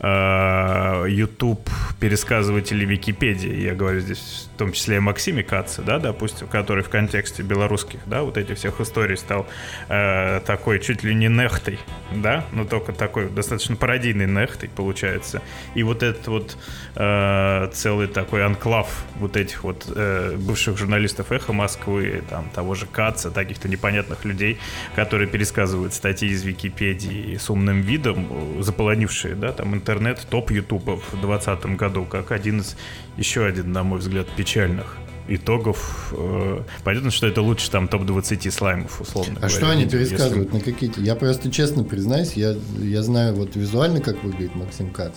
э, 0.00 1.04
YouTube 1.08 1.68
пересказывателей 2.00 2.86
Википедии. 2.86 3.54
Я 3.62 3.74
говорю 3.74 4.00
здесь 4.00 4.48
в 4.52 4.58
том 4.58 4.72
числе 4.72 4.98
о 4.98 5.00
Максиме 5.00 5.44
Каце, 5.44 5.82
да, 5.82 5.98
допустим, 6.00 6.48
который 6.48 6.82
в 6.82 6.88
контексте 6.88 7.42
белорусских, 7.44 8.00
да, 8.06 8.22
вот 8.22 8.36
этих 8.36 8.56
всех 8.58 8.80
историй 8.80 9.16
стал 9.16 9.46
э, 9.88 10.40
такой 10.44 10.80
чуть 10.80 11.04
ли 11.04 11.14
не 11.14 11.28
нехтой, 11.28 11.78
да, 12.12 12.44
но 12.52 12.64
только 12.64 12.92
такой 12.92 13.28
достаточно 13.28 13.76
пародийный 13.76 14.26
нехтой 14.26 14.68
получается. 14.74 15.40
И 15.76 15.82
вот 15.84 16.02
этот 16.02 16.26
вот 16.26 16.56
э, 16.96 17.68
целый 17.72 18.08
такой 18.08 18.44
анклав 18.44 19.04
вот 19.20 19.36
этих 19.36 19.62
вот 19.62 19.84
э, 19.94 20.34
бывших 20.36 20.76
журналистов 20.78 21.30
«Эхо 21.30 21.52
Москвы», 21.52 21.91
там, 22.28 22.48
того 22.54 22.74
же 22.74 22.86
Каца, 22.86 23.30
таких-то 23.30 23.68
непонятных 23.68 24.24
людей, 24.24 24.58
которые 24.96 25.28
пересказывают 25.28 25.94
статьи 25.94 26.28
из 26.28 26.42
Википедии 26.42 27.36
с 27.36 27.50
умным 27.50 27.80
видом, 27.82 28.26
э, 28.58 28.62
заполонившие, 28.62 29.34
да, 29.34 29.52
там, 29.52 29.74
интернет, 29.74 30.26
топ 30.30 30.50
Ютуба 30.50 30.96
в 30.96 31.10
2020 31.20 31.76
году, 31.76 32.04
как 32.04 32.32
один 32.32 32.60
из, 32.60 32.76
еще 33.16 33.44
один, 33.44 33.72
на 33.72 33.82
мой 33.82 33.98
взгляд, 33.98 34.26
печальных 34.36 34.96
итогов. 35.28 36.12
Э, 36.16 36.62
Понятно, 36.84 37.10
что 37.10 37.26
это 37.26 37.42
лучше 37.42 37.70
там 37.70 37.86
топ-20 37.88 38.50
слаймов, 38.50 39.00
условно 39.00 39.34
А 39.36 39.40
говоря, 39.40 39.54
что 39.56 39.70
они 39.70 39.84
видео, 39.84 39.98
если- 39.98 40.10
пересказывают? 40.16 40.52
На 40.52 40.60
какие-то? 40.60 41.00
Я 41.00 41.14
просто 41.14 41.50
честно 41.50 41.84
признаюсь, 41.84 42.32
я, 42.34 42.56
я 42.78 43.02
знаю 43.02 43.34
вот 43.34 43.54
визуально, 43.56 44.00
как 44.00 44.22
выглядит 44.24 44.54
Максим 44.56 44.90
Кац. 44.90 45.14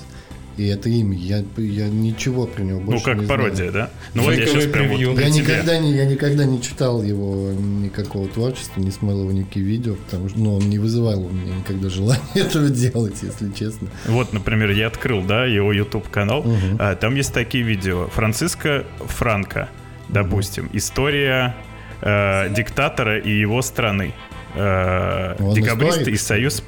И 0.57 0.67
это 0.67 0.87
имя. 0.89 1.17
Я, 1.17 1.43
я 1.57 1.87
ничего 1.89 2.45
про 2.47 2.63
него 2.63 2.79
Ну, 2.79 2.85
больше 2.85 3.03
как 3.03 3.17
не 3.17 3.25
пародия, 3.25 3.71
да? 3.71 3.89
Ну, 4.13 4.23
вот 4.23 4.33
я 4.33 4.45
сейчас 4.45 4.65
прям 4.65 4.87
вот 4.87 4.99
Я 4.99 5.29
никогда, 5.29 5.77
не, 5.77 5.93
я 5.93 6.05
никогда 6.05 6.45
не 6.45 6.61
читал 6.61 7.03
его 7.03 7.51
никакого 7.51 8.27
творчества, 8.29 8.79
не 8.79 8.91
смотрел 8.91 9.21
его 9.21 9.31
никакие 9.31 9.65
видео, 9.65 9.95
потому 9.95 10.29
что 10.29 10.39
ну, 10.39 10.55
он 10.55 10.69
не 10.69 10.79
вызывал 10.79 11.25
у 11.25 11.29
меня 11.29 11.55
никогда 11.55 11.89
желания 11.89 12.21
этого 12.35 12.69
делать, 12.69 13.15
если 13.21 13.51
честно. 13.51 13.89
Вот, 14.05 14.31
например, 14.31 14.71
я 14.71 14.87
открыл, 14.87 15.21
да, 15.21 15.45
его 15.45 15.73
YouTube 15.73 16.09
канал. 16.09 16.43
Мгм. 16.43 16.77
А, 16.79 16.95
там 16.95 17.15
есть 17.15 17.33
такие 17.33 17.63
видео. 17.63 18.07
Франциско 18.07 18.85
Франко, 18.99 19.69
допустим, 20.09 20.69
история 20.71 21.55
э, 22.01 22.53
диктатора 22.53 23.19
и 23.19 23.31
его 23.31 23.61
страны. 23.61 24.13
Э, 24.55 25.35
декабристы 25.53 26.01
историк, 26.01 26.15
и 26.15 26.17
союз. 26.17 26.63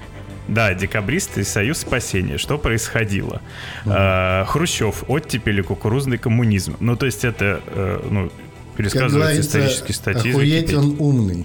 Да, 0.48 0.74
декабристы 0.74 1.42
и 1.42 1.44
Союз 1.44 1.80
спасения. 1.80 2.38
Что 2.38 2.58
происходило? 2.58 3.42
А, 3.86 4.46
Хрущев, 4.46 5.04
оттепели, 5.08 5.62
кукурузный 5.62 6.18
коммунизм. 6.18 6.78
Ну, 6.80 6.96
то 6.96 7.06
есть 7.06 7.26
это, 7.26 7.62
э, 7.68 8.00
ну, 8.10 8.30
Как 8.30 8.76
пересказываются 8.78 9.42
исторические 9.42 9.96
статьи. 9.96 10.32
охуеть 10.32 10.74
он 10.74 10.96
умный. 11.00 11.44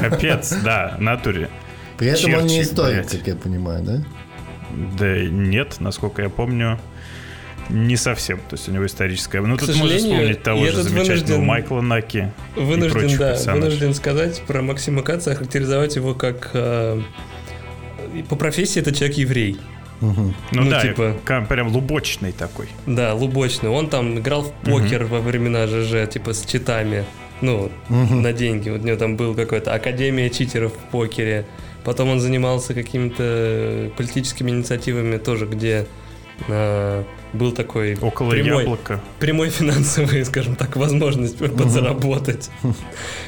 Капец, 0.00 0.52
да, 0.64 0.96
натуре. 0.98 1.48
При 1.98 2.08
этом 2.08 2.34
он 2.34 2.46
не 2.46 2.62
историк, 2.62 2.96
блядь. 3.06 3.10
как 3.18 3.26
я 3.28 3.36
понимаю, 3.36 3.82
да? 3.84 4.02
Да 4.98 5.18
нет, 5.20 5.76
насколько 5.80 6.22
я 6.22 6.28
помню, 6.30 6.80
не 7.68 7.96
совсем. 7.96 8.38
То 8.48 8.56
есть 8.56 8.68
у 8.68 8.72
него 8.72 8.86
историческая... 8.86 9.40
Ну, 9.42 9.56
К 9.56 9.60
тут 9.60 9.76
можно 9.76 9.96
вспомнить 9.98 10.42
того 10.42 10.64
же 10.64 10.70
этот 10.72 10.84
замечательного 10.84 11.38
вынужден- 11.40 11.44
Майкла 11.44 11.80
Наки 11.82 12.32
и 12.56 12.60
Вынужден, 12.60 12.98
прочих 12.98 13.18
да, 13.18 13.30
персонажей. 13.32 13.62
вынужден 13.62 13.94
сказать 13.94 14.42
про 14.46 14.62
Максима 14.62 15.02
Каца, 15.02 15.32
охарактеризовать 15.32 15.94
его 15.94 16.14
как... 16.14 16.50
э, 16.54 17.00
по 18.28 18.36
профессии 18.36 18.80
это 18.80 18.92
человек-еврей. 18.94 19.56
Мгм. 20.00 20.34
Ну, 20.52 20.62
ну, 20.62 20.70
да, 20.70 20.82
типа- 20.82 21.16
прям 21.48 21.68
лубочный 21.68 22.32
такой. 22.32 22.66
Да, 22.86 23.14
лубочный. 23.14 23.68
Он 23.70 23.88
там 23.88 24.18
играл 24.18 24.42
в 24.42 24.52
покер 24.68 25.04
во 25.04 25.20
времена 25.20 25.66
ЖЖ, 25.66 26.08
типа 26.10 26.32
с 26.32 26.44
читами. 26.44 27.04
Ну, 27.40 27.70
Мгм. 27.88 28.22
на 28.22 28.32
деньги. 28.32 28.68
Вот 28.68 28.82
у 28.82 28.84
него 28.84 28.96
там 28.96 29.16
был 29.16 29.34
какой-то 29.34 29.72
Академия 29.74 30.28
читеров 30.30 30.72
в 30.72 30.90
покере. 30.90 31.46
Потом 31.84 32.08
он 32.10 32.20
занимался 32.20 32.74
какими-то 32.74 33.90
политическими 33.96 34.50
инициативами 34.50 35.18
тоже, 35.18 35.46
где 35.46 35.86
э, 36.48 37.04
был 37.32 37.52
такой 37.52 37.96
Около 38.00 38.30
прямой, 38.30 38.62
яблока. 38.62 39.00
прямой 39.20 39.50
финансовый, 39.50 40.24
скажем 40.24 40.56
так, 40.56 40.76
возможность 40.76 41.38
подзаработать. 41.38 42.50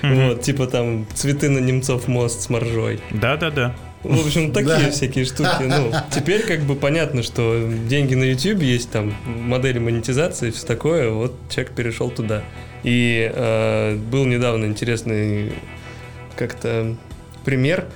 Мгм. 0.02 0.28
Вот, 0.28 0.42
типа 0.42 0.66
там 0.66 1.06
цветы 1.14 1.48
на 1.50 1.58
Немцов 1.58 2.08
мост 2.08 2.40
с 2.42 2.48
моржой. 2.50 3.00
Да-да-да. 3.12 3.74
В 4.04 4.26
общем, 4.26 4.52
такие 4.52 4.90
всякие 4.90 5.24
штуки. 5.24 5.62
Ну, 5.62 5.92
теперь 6.14 6.46
как 6.46 6.60
бы 6.60 6.76
понятно, 6.76 7.22
что 7.22 7.68
деньги 7.88 8.14
на 8.14 8.24
YouTube 8.24 8.62
есть, 8.62 8.90
там 8.90 9.14
модели 9.24 9.78
монетизации 9.78 10.48
и 10.48 10.50
все 10.50 10.66
такое. 10.66 11.10
Вот 11.10 11.34
человек 11.50 11.72
перешел 11.72 12.10
туда. 12.10 12.42
И 12.82 13.30
э, 13.34 13.96
был 13.96 14.26
недавно 14.26 14.66
интересный 14.66 15.52
как-то 16.36 16.96
пример. 17.44 17.86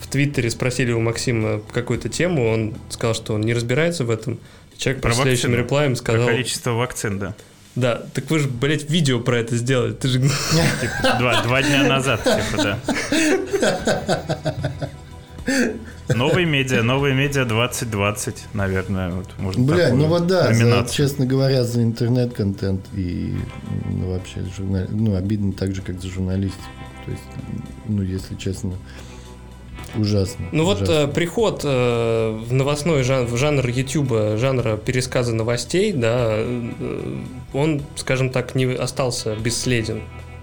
В 0.00 0.06
Твиттере 0.06 0.50
спросили 0.50 0.92
у 0.92 1.00
Максима 1.00 1.60
какую-то 1.72 2.08
тему, 2.08 2.48
он 2.48 2.74
сказал, 2.88 3.14
что 3.14 3.34
он 3.34 3.42
не 3.42 3.52
разбирается 3.52 4.04
в 4.04 4.10
этом. 4.10 4.38
Человек 4.78 5.02
Про 5.02 5.10
по 5.10 5.16
следующим 5.16 5.54
реплаем 5.54 5.92
Про 5.92 5.98
сказал, 5.98 6.26
количество 6.28 6.70
вакцин, 6.70 7.18
да. 7.18 7.34
да, 7.74 8.02
так 8.14 8.30
вы 8.30 8.38
же, 8.38 8.48
блядь, 8.48 8.88
видео 8.88 9.18
про 9.18 9.38
это 9.38 9.56
сделали. 9.56 9.92
Ты 9.92 10.08
же... 10.08 10.20
Типа, 10.20 11.16
два, 11.18 11.42
два 11.42 11.62
дня 11.62 11.82
назад, 11.82 12.22
типа, 12.22 12.78
да. 13.60 14.87
Новые 16.08 16.46
медиа, 16.46 16.82
новые 16.82 17.14
медиа 17.14 17.44
2020, 17.44 18.46
наверное, 18.54 19.10
вот 19.10 19.26
можно 19.38 19.62
Бля, 19.64 19.92
ну 19.94 20.06
вот 20.06 20.26
да, 20.26 20.52
за- 20.52 20.86
честно 20.90 21.26
говоря, 21.26 21.64
за 21.64 21.82
интернет-контент 21.82 22.86
и 22.94 23.34
ну, 23.90 24.12
вообще 24.12 24.40
журнал, 24.56 24.86
ну, 24.90 25.16
обидно 25.16 25.52
так 25.52 25.74
же, 25.74 25.82
как 25.82 26.00
за 26.00 26.08
журналистику. 26.08 26.62
То 27.04 27.10
есть, 27.12 27.22
ну, 27.86 28.02
если 28.02 28.34
честно, 28.36 28.72
ужасно. 29.96 30.46
Ну 30.52 30.64
вот 30.64 30.82
ужасно. 30.82 30.92
э, 30.92 31.08
приход 31.08 31.62
э, 31.64 32.38
в 32.48 32.52
новостной 32.52 33.02
жан- 33.02 33.26
в 33.26 33.36
жанр 33.36 33.66
Ютуба, 33.68 34.36
жанра 34.36 34.76
пересказа 34.76 35.34
новостей, 35.34 35.92
да, 35.92 36.28
э, 36.30 36.70
он, 37.52 37.82
скажем 37.96 38.30
так, 38.30 38.54
не 38.54 38.64
остался 38.74 39.34
бесследен 39.36 40.02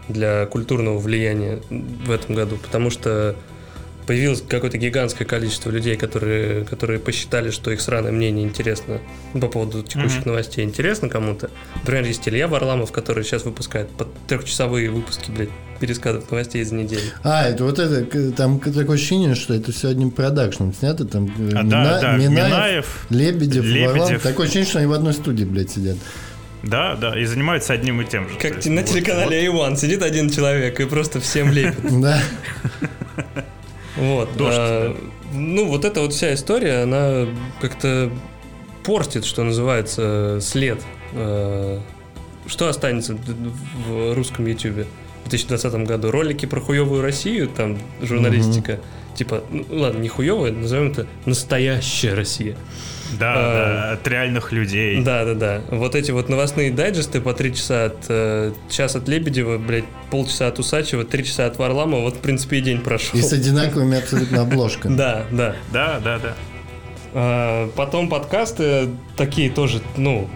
для 0.09 0.45
культурного 0.45 0.97
влияния 0.99 1.59
в 1.69 2.11
этом 2.11 2.35
году, 2.35 2.57
потому 2.57 2.89
что 2.89 3.35
появилось 4.07 4.43
какое-то 4.47 4.77
гигантское 4.77 5.27
количество 5.27 5.69
людей, 5.69 5.95
которые, 5.97 6.63
которые 6.65 6.99
посчитали, 6.99 7.49
что 7.51 7.71
их 7.71 7.81
сраное 7.81 8.11
мнение 8.11 8.45
интересно 8.45 8.99
ну, 9.33 9.39
по 9.41 9.47
поводу 9.47 9.83
текущих 9.83 10.19
Мгм. 10.21 10.29
новостей, 10.29 10.63
интересно 10.63 11.09
кому-то. 11.09 11.49
Например, 11.75 12.03
есть 12.05 12.27
Илья 12.27 12.47
Варламов, 12.47 12.91
который 12.91 13.23
сейчас 13.23 13.45
выпускает 13.45 13.89
по 13.89 14.07
трехчасовые 14.27 14.89
выпуски, 14.89 15.31
блядь, 15.31 15.49
пересказов 15.79 16.29
новостей 16.31 16.63
за 16.63 16.75
неделю. 16.75 17.01
А, 17.23 17.47
это 17.47 17.63
вот 17.65 17.79
это, 17.79 18.31
там 18.31 18.59
такое 18.59 18.95
ощущение, 18.95 19.35
что 19.35 19.53
это 19.53 19.71
все 19.71 19.89
одним 19.89 20.11
продакшном 20.11 20.73
снято, 20.73 21.05
там 21.05 21.25
э, 21.25 21.51
А, 21.55 21.63
Мина- 21.63 21.69
да, 21.69 22.01
да, 22.01 22.17
Минаев, 22.17 22.29
Минаев, 22.29 23.05
Лебедев, 23.09 23.63
Лебедев. 23.65 23.91
Варламов. 23.91 24.21
Такое 24.23 24.45
ощущение, 24.45 24.69
что 24.69 24.79
они 24.79 24.87
в 24.87 24.93
одной 24.93 25.13
студии, 25.13 25.43
блядь, 25.43 25.71
сидят. 25.71 25.97
да, 26.63 26.95
да, 26.95 27.19
и 27.19 27.25
занимаются 27.25 27.73
одним 27.73 28.01
и 28.01 28.05
тем 28.05 28.29
же. 28.29 28.35
Как 28.37 28.55
есть, 28.55 28.69
на 28.69 28.81
вот- 28.81 28.89
телеканале 28.89 29.45
A1 29.47 29.75
сидит 29.75 30.01
один 30.01 30.29
человек 30.29 30.79
и 30.79 30.85
просто 30.85 31.19
всем 31.19 31.51
лепит. 31.51 31.75
Да. 32.01 32.21
Вот. 33.97 34.35
Дождь, 34.37 34.55
а, 34.57 34.97
Ну, 35.33 35.67
вот 35.67 35.85
эта 35.85 36.01
вот 36.01 36.13
вся 36.13 36.33
история, 36.33 36.83
она 36.83 37.27
как-то 37.61 38.11
портит, 38.83 39.25
что 39.25 39.43
называется, 39.43 40.39
след. 40.41 40.81
А, 41.13 41.79
Что 42.47 42.69
останется 42.69 43.17
в 43.87 44.13
русском 44.13 44.45
Ютубе 44.45 44.85
в 45.25 45.29
2020 45.29 45.85
году? 45.85 46.11
Ролики 46.11 46.45
про 46.45 46.59
хуевую 46.61 47.01
Россию, 47.01 47.47
там, 47.49 47.77
журналистика. 48.01 48.79
Типа, 49.15 49.43
ну 49.49 49.65
ладно, 49.71 49.99
не 49.99 50.09
хуевая, 50.09 50.51
назовем 50.51 50.91
это 50.91 51.07
настоящая 51.25 52.13
Россия. 52.13 52.55
Да, 53.19 53.33
А, 53.35 53.53
да, 53.53 53.91
от 53.93 54.07
реальных 54.07 54.51
людей. 54.51 55.01
Да, 55.03 55.25
да, 55.25 55.33
да. 55.33 55.61
Вот 55.69 55.95
эти 55.95 56.11
вот 56.11 56.29
новостные 56.29 56.71
дайджесты 56.71 57.21
по 57.21 57.33
три 57.33 57.53
часа 57.53 57.85
от 57.85 58.05
э, 58.09 58.51
час 58.69 58.95
от 58.95 59.07
Лебедева, 59.07 59.57
блядь, 59.57 59.85
полчаса 60.09 60.47
от 60.47 60.59
Усачева, 60.59 61.03
три 61.05 61.23
часа 61.23 61.45
от 61.45 61.57
Варламова, 61.57 62.01
вот, 62.01 62.15
в 62.15 62.19
принципе, 62.19 62.57
и 62.57 62.61
день 62.61 62.81
прошел. 62.81 63.19
И 63.19 63.21
с 63.21 63.31
одинаковыми 63.31 63.97
абсолютно 63.99 64.41
обложками. 64.41 64.95
Да, 64.97 65.25
да. 65.31 65.55
Да, 65.71 65.99
да, 66.03 66.19
да. 66.19 66.33
А, 67.13 67.69
потом 67.75 68.09
подкасты 68.09 68.89
такие 69.15 69.49
тоже, 69.49 69.81
ну, 69.97 70.29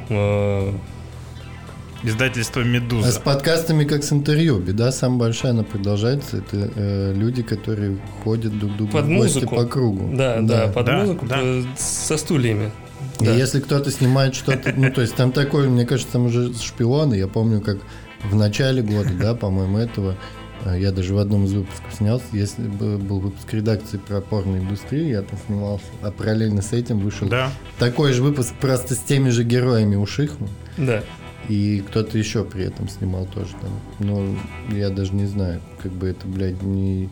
Издательство 2.03 2.61
А 2.61 2.65
с 2.65 2.67
«Медуза». 2.67 3.19
подкастами 3.19 3.83
как 3.83 4.03
с 4.03 4.13
интервью. 4.13 4.59
Беда 4.59 4.91
самая 4.91 5.19
большая, 5.19 5.51
она 5.51 5.63
продолжается. 5.63 6.37
Это 6.37 6.71
э, 6.75 7.13
люди, 7.13 7.43
которые 7.43 7.97
ходят 8.23 8.57
друг 8.57 8.73
к 8.73 8.77
другу 8.77 8.91
Под 8.93 9.05
в 9.05 9.07
гости 9.09 9.35
музыку. 9.35 9.55
по 9.55 9.65
кругу. 9.65 10.09
да, 10.15 10.39
да, 10.41 10.67
под 10.67 10.85
Да, 10.85 10.99
музыку 10.99 11.25
да. 11.25 11.39
э, 11.41 11.63
со 11.77 12.17
стульями. 12.17 12.71
И 13.19 13.25
Да. 13.25 13.33
если 13.33 13.59
кто-то 13.59 13.91
снимает 13.91 14.33
что-то, 14.33 14.73
ну, 14.77 14.89
то 14.91 15.01
есть 15.01 15.15
там 15.15 15.33
такой, 15.33 15.67
мне 15.67 15.85
кажется, 15.85 16.13
там 16.13 16.25
уже 16.27 16.53
шпионы. 16.53 17.15
Я 17.15 17.27
помню, 17.27 17.59
как 17.59 17.79
в 18.23 18.35
начале 18.35 18.81
года, 18.81 19.09
да, 19.19 19.35
по-моему, 19.35 19.77
этого, 19.77 20.15
э, 20.63 20.77
я 20.79 20.93
даже 20.93 21.13
в 21.13 21.17
одном 21.17 21.43
из 21.45 21.51
выпусков 21.53 21.93
снялся, 21.97 22.23
если 22.31 22.61
бы 22.63 22.97
был 22.97 23.19
выпуск 23.19 23.51
редакции 23.53 23.97
про 23.97 24.21
порноиндустрию, 24.21 25.09
я 25.09 25.21
там 25.21 25.37
снимался, 25.47 25.83
а 26.01 26.11
параллельно 26.11 26.61
с 26.61 26.71
этим 26.71 26.99
вышел 26.99 27.27
Да. 27.27 27.51
такой 27.77 28.13
же 28.13 28.21
выпуск 28.23 28.53
просто 28.61 28.95
с 28.95 28.99
теми 28.99 29.29
же 29.31 29.43
героями 29.43 29.97
у 29.97 30.05
Шихмы. 30.05 30.47
Да. 30.77 31.03
И 31.49 31.83
кто-то 31.87 32.17
еще 32.17 32.45
при 32.45 32.63
этом 32.63 32.87
снимал 32.87 33.25
тоже 33.25 33.53
там. 33.59 33.71
Ну, 33.99 34.35
я 34.69 34.91
даже 34.91 35.13
не 35.13 35.25
знаю, 35.25 35.61
как 35.81 35.91
бы 35.91 36.07
это, 36.07 36.27
блядь, 36.27 36.61
не... 36.61 37.09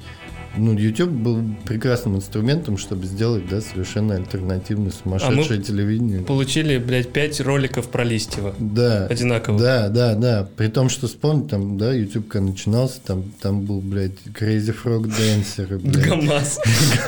Ну, 0.56 0.74
YouTube 0.78 1.10
был 1.12 1.44
прекрасным 1.66 2.16
инструментом, 2.16 2.78
чтобы 2.78 3.06
сделать, 3.06 3.48
да, 3.50 3.62
совершенно 3.62 4.16
альтернативное 4.16 4.92
сумасшедшее 4.92 5.62
телевидение. 5.62 6.22
Получили, 6.22 6.78
блядь, 6.78 7.10
пять 7.12 7.40
роликов 7.42 7.88
про 7.90 8.04
Листьева. 8.04 8.56
Да. 8.60 9.06
Одинаково. 9.08 9.60
Да, 9.60 9.90
да, 9.90 10.16
да. 10.16 10.48
При 10.58 10.68
том, 10.68 10.90
что 10.90 11.08
вспомни, 11.08 11.48
там, 11.48 11.78
да, 11.78 11.94
YouTube 11.94 12.28
когда 12.28 12.48
начинался, 12.48 13.00
там, 13.06 13.24
там 13.42 13.62
был, 13.62 13.82
блядь, 13.82 14.14
Crazy 14.40 14.76
Frog 14.84 15.04
Dancer, 15.06 15.78
блядь. 15.84 16.06
ГАМАЗ. 16.08 16.60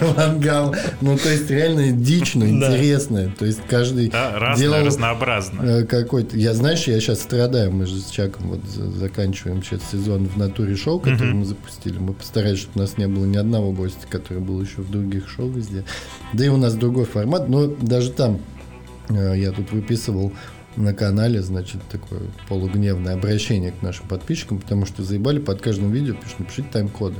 Иван 0.00 0.40
Гам. 0.40 0.72
Ну, 1.00 1.16
то 1.16 1.28
есть 1.30 1.50
реально 1.50 1.92
дичь, 1.92 2.34
но 2.34 2.44
Да. 2.46 2.50
интересная. 2.76 3.32
То 3.38 3.44
есть 3.46 3.60
каждый 3.68 4.12
делал 4.56 4.84
разнообразно. 4.84 5.62
э, 5.62 5.84
какой-то... 5.84 6.36
Я, 6.36 6.54
знаешь, 6.54 6.84
я 6.84 6.98
сейчас 7.00 7.20
страдаю. 7.20 7.72
Мы 7.72 7.86
же 7.86 7.98
с 8.00 8.06
Чаком 8.10 8.48
вот 8.48 8.60
за- 8.64 8.90
заканчиваем 8.90 9.62
сейчас 9.62 9.80
сезон 9.90 10.26
в 10.26 10.36
натуре 10.36 10.76
шоу, 10.76 10.98
который 11.00 11.34
мы 11.34 11.44
запустили. 11.44 11.98
Мы 11.98 12.12
постарались, 12.38 12.60
чтобы 12.60 12.78
у 12.78 12.80
нас 12.80 12.98
не 12.98 13.08
было 13.08 13.24
ни 13.24 13.36
одного 13.36 13.72
гостя, 13.72 14.06
который 14.08 14.38
был 14.38 14.60
еще 14.60 14.82
в 14.82 14.90
других 14.90 15.28
шоу 15.28 15.48
везде. 15.48 15.84
Да 16.32 16.44
и 16.44 16.48
у 16.48 16.56
нас 16.56 16.74
другой 16.74 17.04
формат, 17.04 17.48
но 17.48 17.66
даже 17.66 18.12
там 18.12 18.38
э, 19.08 19.34
я 19.36 19.50
тут 19.50 19.72
выписывал 19.72 20.32
на 20.76 20.94
канале, 20.94 21.42
значит, 21.42 21.82
такое 21.90 22.20
полугневное 22.48 23.14
обращение 23.14 23.72
к 23.72 23.82
нашим 23.82 24.06
подписчикам, 24.06 24.60
потому 24.60 24.86
что 24.86 25.02
заебали 25.02 25.40
под 25.40 25.60
каждым 25.60 25.90
видео 25.90 26.14
пишут, 26.14 26.38
напишите 26.38 26.68
тайм-коды. 26.72 27.16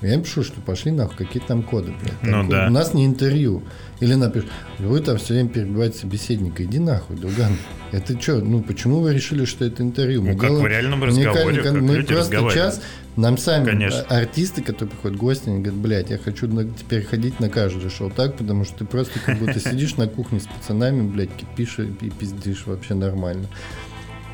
Я 0.00 0.14
им 0.14 0.22
пишу, 0.22 0.42
что 0.44 0.60
пошли 0.60 0.92
нахуй, 0.92 1.16
какие 1.26 1.42
там 1.42 1.62
коды, 1.62 1.92
блядь. 2.00 2.12
Ну 2.22 2.30
Тайм-коды. 2.30 2.50
да. 2.56 2.66
У 2.68 2.70
нас 2.70 2.94
не 2.94 3.04
интервью. 3.06 3.62
Или 4.00 4.14
напишут, 4.14 4.48
вы 4.78 5.00
там 5.00 5.18
все 5.18 5.34
время 5.34 5.48
перебиваете 5.48 5.98
собеседника. 5.98 6.62
Иди 6.64 6.78
нахуй, 6.78 7.16
друган. 7.16 7.52
Это 7.90 8.20
что, 8.20 8.36
ну 8.36 8.62
почему 8.62 9.00
вы 9.00 9.12
решили, 9.12 9.44
что 9.44 9.64
это 9.64 9.82
интервью? 9.82 10.22
Ну, 10.22 10.36
как 10.36 10.50
делаем 10.50 10.62
в 10.64 10.66
реальном 10.68 11.02
разговоре, 11.04 11.62
кон- 11.62 11.72
как 11.74 11.82
Мы 11.82 11.96
люди 11.96 12.14
просто 12.14 12.50
час, 12.52 12.80
нам 13.16 13.38
сами 13.38 13.64
Конечно. 13.64 14.04
а- 14.08 14.18
артисты, 14.18 14.62
которые 14.62 14.90
приходят 14.90 15.16
гости, 15.18 15.48
они 15.48 15.58
говорят, 15.62 15.74
блядь, 15.80 16.10
я 16.10 16.18
хочу 16.18 16.46
на- 16.46 16.64
теперь 16.64 17.02
ходить 17.04 17.40
на 17.40 17.48
каждое 17.48 17.88
шоу 17.90 18.10
так, 18.10 18.36
потому 18.36 18.64
что 18.64 18.76
ты 18.78 18.84
просто 18.84 19.18
как 19.18 19.38
будто 19.38 19.58
сидишь 19.58 19.96
на 19.96 20.06
кухне 20.06 20.38
с 20.38 20.46
пацанами, 20.46 21.02
блядь, 21.08 21.34
кипишь 21.34 21.78
и 21.80 21.86
пи- 21.86 22.10
пиздишь 22.10 22.66
вообще 22.66 22.94
нормально. 22.94 23.48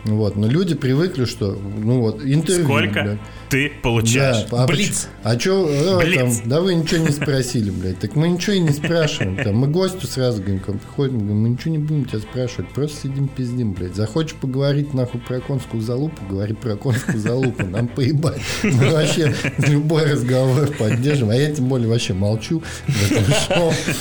Вот, 0.04 0.36
но 0.36 0.46
люди 0.46 0.74
привыкли, 0.74 1.24
что, 1.24 1.52
ну 1.52 2.00
вот, 2.00 2.22
интервью. 2.22 2.64
Сколько 2.64 3.02
блядь. 3.02 3.18
ты 3.48 3.72
получаешь? 3.82 4.46
Да, 4.50 4.64
а 4.64 4.66
Блиц. 4.66 5.08
А 5.22 5.38
что, 5.38 5.98
Блиц. 6.02 6.18
там, 6.18 6.48
да 6.48 6.60
вы 6.60 6.74
ничего 6.74 7.06
не 7.06 7.10
спросили, 7.10 7.70
блядь. 7.70 8.00
Так 8.00 8.14
мы 8.14 8.28
ничего 8.28 8.52
и 8.52 8.60
не 8.60 8.70
спрашиваем. 8.70 9.42
Там, 9.42 9.56
мы 9.56 9.66
гостю 9.66 10.06
сразу 10.06 10.42
говорим, 10.42 10.60
к 10.60 10.68
вам 10.68 10.78
приходим, 10.78 11.18
говорим, 11.20 11.40
мы 11.40 11.48
ничего 11.48 11.72
не 11.72 11.78
будем 11.78 12.04
тебя 12.04 12.18
спрашивать, 12.18 12.68
просто 12.70 13.00
сидим 13.02 13.28
пиздим, 13.28 13.72
блядь. 13.72 13.94
Захочешь 13.94 14.34
поговорить 14.34 14.92
нахуй 14.92 15.20
про 15.20 15.40
конскую 15.40 15.82
залупу, 15.82 16.22
говори 16.28 16.52
про 16.52 16.76
конскую 16.76 17.18
залупу, 17.18 17.64
нам 17.64 17.88
поебать. 17.88 18.42
Мы 18.62 18.90
вообще 18.90 19.34
любой 19.58 20.12
разговор 20.12 20.68
поддержим, 20.78 21.30
а 21.30 21.34
я 21.34 21.50
тем 21.50 21.66
более 21.68 21.88
вообще 21.88 22.12
молчу. 22.12 22.62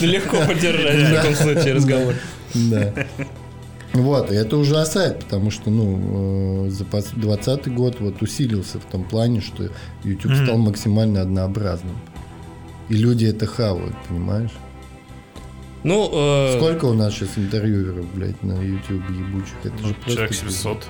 Легко 0.01 0.41
поддержать 0.45 1.09
в 1.09 1.15
таком 1.15 1.35
случае 1.35 1.73
разговор. 1.75 2.15
Да. 2.53 2.93
Вот, 3.93 4.31
и 4.31 4.35
это 4.35 4.57
ужасает, 4.57 5.19
потому 5.19 5.51
что, 5.51 5.69
ну, 5.69 6.65
э, 6.65 6.69
за 6.71 6.83
20 6.85 7.67
год 7.73 7.97
вот 7.99 8.21
усилился 8.21 8.79
в 8.79 8.85
том 8.85 9.03
плане, 9.03 9.39
что 9.41 9.69
YouTube 10.03 10.31
Мгм. 10.31 10.45
стал 10.45 10.57
максимально 10.57 11.21
однообразным. 11.21 11.95
И 12.89 12.95
люди 12.95 13.25
это 13.25 13.45
хавают, 13.45 13.95
понимаешь? 14.09 14.51
Ну, 15.83 16.09
э, 16.11 16.57
Сколько 16.57 16.85
у 16.85 16.93
нас 16.93 17.13
сейчас 17.13 17.37
интервьюеров, 17.37 18.05
блядь, 18.15 18.41
на 18.41 18.53
YouTube 18.53 19.03
ебучих? 19.09 19.53
Это 19.63 19.77
же 19.87 19.93
просто... 19.93 20.11
Человек 20.11 20.29
пиздец. 20.31 20.53
700, 20.55 20.85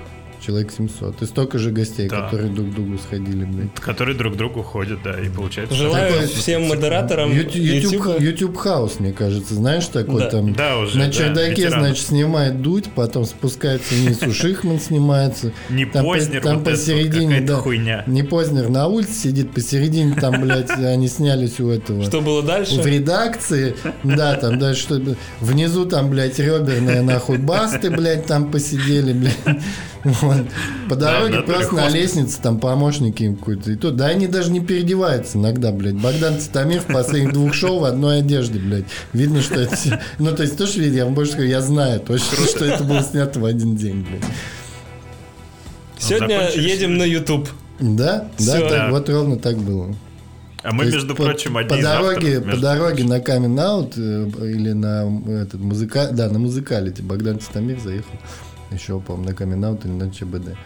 Человек 0.45 0.71
700. 0.75 1.21
И 1.21 1.25
столько 1.25 1.57
же 1.57 1.71
гостей, 1.71 2.09
Да. 2.09 2.23
которые 2.23 2.49
друг 2.51 2.69
к 2.69 2.73
другу 2.75 2.97
сходили, 2.97 3.45
блядь. 3.45 3.73
которые 3.75 4.17
друг 4.17 4.33
к 4.33 4.35
другу 4.37 4.61
ходят, 4.61 4.99
да, 5.01 5.17
и 5.19 5.29
получается... 5.29 5.73
желаю 5.73 6.11
Такой- 6.13 6.27
всем 6.27 6.63
модераторам 6.67 7.31
YouTube, 7.31 8.19
YouTube, 8.19 8.57
хаус, 8.57 8.99
мне 8.99 9.13
кажется, 9.13 9.53
знаешь, 9.53 9.85
такой 9.85 10.21
Да. 10.23 10.29
там... 10.29 10.53
Да, 10.53 10.79
уже, 10.79 10.97
На 10.97 11.05
да, 11.05 11.11
чердаке, 11.11 11.51
ветеран. 11.63 11.79
значит, 11.85 12.05
снимает 12.07 12.61
дуть, 12.61 12.89
потом 12.93 13.23
спускается 13.25 13.93
вниз, 13.93 14.21
у 14.21 14.33
Шихман 14.33 14.79
снимается. 14.81 15.53
Не 15.69 15.85
Там 15.85 16.03
по- 16.05 16.13
Познер, 16.13 16.41
там 16.41 16.55
вот 16.57 16.65
посередине, 16.65 17.39
да. 17.41 17.55
хуйня. 17.57 18.03
Не 18.07 18.23
Познер 18.23 18.67
на 18.69 18.87
улице 18.87 19.13
сидит 19.13 19.51
посередине, 19.51 20.15
там, 20.19 20.41
блядь, 20.41 20.69
они 20.71 21.07
снялись 21.07 21.59
у 21.61 21.69
этого. 21.69 22.03
Что 22.03 22.19
было 22.21 22.41
В 22.41 22.45
дальше? 22.45 22.81
редакции, 22.83 23.75
да, 24.03 24.35
там 24.35 24.59
дальше 24.59 24.81
что 24.81 25.01
внизу 25.39 25.85
там, 25.85 26.09
блядь, 26.09 26.37
реберные 26.39 27.01
нахуй 27.01 27.37
басты, 27.37 27.89
блядь, 27.89 28.25
там 28.25 28.51
посидели, 28.51 29.13
блядь. 29.13 29.37
Вот. 30.03 30.37
По 30.89 30.95
дороге 30.97 31.41
просто 31.43 31.75
на 31.75 31.87
лестнице 31.89 32.41
там 32.41 32.59
помощники 32.59 33.23
им 33.23 33.35
какой-то. 33.37 33.71
И 33.71 33.75
то, 33.77 33.89
да 33.91 34.07
они 34.07 34.27
даже 34.27 34.51
не 34.51 34.59
переодеваются 34.59 35.37
иногда, 35.37 35.71
блядь. 35.71 35.95
Богдан 35.95 36.37
Титамир 36.39 36.81
в 36.81 36.87
последних 36.87 37.31
двух 37.33 37.53
шоу 37.53 37.79
в 37.79 37.85
одной 37.85 38.19
одежде, 38.19 38.59
блядь. 38.59 38.85
Видно, 39.13 39.41
что 39.41 39.61
это... 39.61 39.75
все- 39.75 40.01
Ну, 40.19 40.35
то 40.35 40.43
есть, 40.43 40.57
тоже 40.57 40.81
видно, 40.81 40.97
я 40.97 41.05
вам 41.05 41.13
больше 41.13 41.31
скажу, 41.33 41.47
я 41.47 41.61
знаю 41.61 41.99
точно, 42.01 42.45
что 42.47 42.65
это 42.65 42.83
было 42.83 43.01
снято 43.01 43.39
в 43.39 43.45
один 43.45 43.75
день, 43.77 44.05
блядь. 44.09 44.23
Сегодня 45.97 46.37
Закончили 46.39 46.69
едем 46.69 46.97
на 46.97 47.03
YouTube. 47.03 47.49
Да, 47.79 48.27
да, 48.39 48.69
Да. 48.69 48.87
вот 48.91 49.09
ровно 49.09 49.37
так 49.37 49.57
было. 49.57 49.95
А 50.63 50.71
мы, 50.73 50.85
То 50.85 50.91
между 50.91 51.15
по- 51.15 51.23
прочим, 51.23 51.53
по 51.53 51.59
одни 51.61 51.77
из 51.79 51.83
дороге, 51.83 52.37
авторов, 52.37 52.55
по 52.55 52.61
дороге 52.61 53.03
на 53.03 53.19
камин 53.19 53.59
аут 53.59 53.97
или 53.97 54.71
на 54.71 55.21
этот 55.41 55.59
музыка, 55.59 56.09
да, 56.11 56.29
на 56.29 56.39
музыкалите 56.39 57.01
Богдан 57.03 57.37
Титамир 57.39 57.79
заехал 57.79 58.11
еще, 58.73 58.99
по-моему, 58.99 59.29
на 59.29 59.35
камин 59.35 59.63
или 59.63 59.91
на 59.91 60.11
ЧБД. 60.11 60.57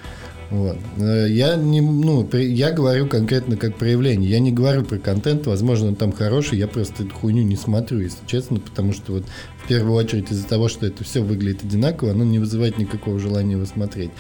Вот. 0.50 0.78
Э, 0.98 1.28
Я 1.30 1.56
не, 1.56 1.82
ну, 1.82 2.28
я 2.34 2.72
говорю 2.72 3.08
конкретно 3.08 3.58
как 3.58 3.76
проявление. 3.76 4.30
Я 4.30 4.40
не 4.40 4.52
говорю 4.52 4.84
про 4.84 4.98
контент, 4.98 5.46
возможно, 5.46 5.88
он 5.88 5.96
там 5.96 6.12
хороший, 6.12 6.58
я 6.58 6.68
просто 6.68 7.04
эту 7.04 7.14
хуйню 7.14 7.44
не 7.44 7.58
смотрю, 7.58 8.00
если 8.00 8.26
честно, 8.26 8.60
потому 8.60 8.94
что 8.94 9.14
вот 9.14 9.26
в 9.64 9.68
первую 9.68 9.96
очередь 9.96 10.32
из-за 10.32 10.48
того, 10.48 10.70
что 10.70 10.86
это 10.86 11.04
все 11.04 11.22
выглядит 11.22 11.64
одинаково, 11.64 12.12
оно 12.12 12.24
не 12.24 12.40
вызывает 12.40 12.78
никакого 12.78 13.20
желания 13.20 13.54
его 13.54 13.66
смотреть. 13.66 14.12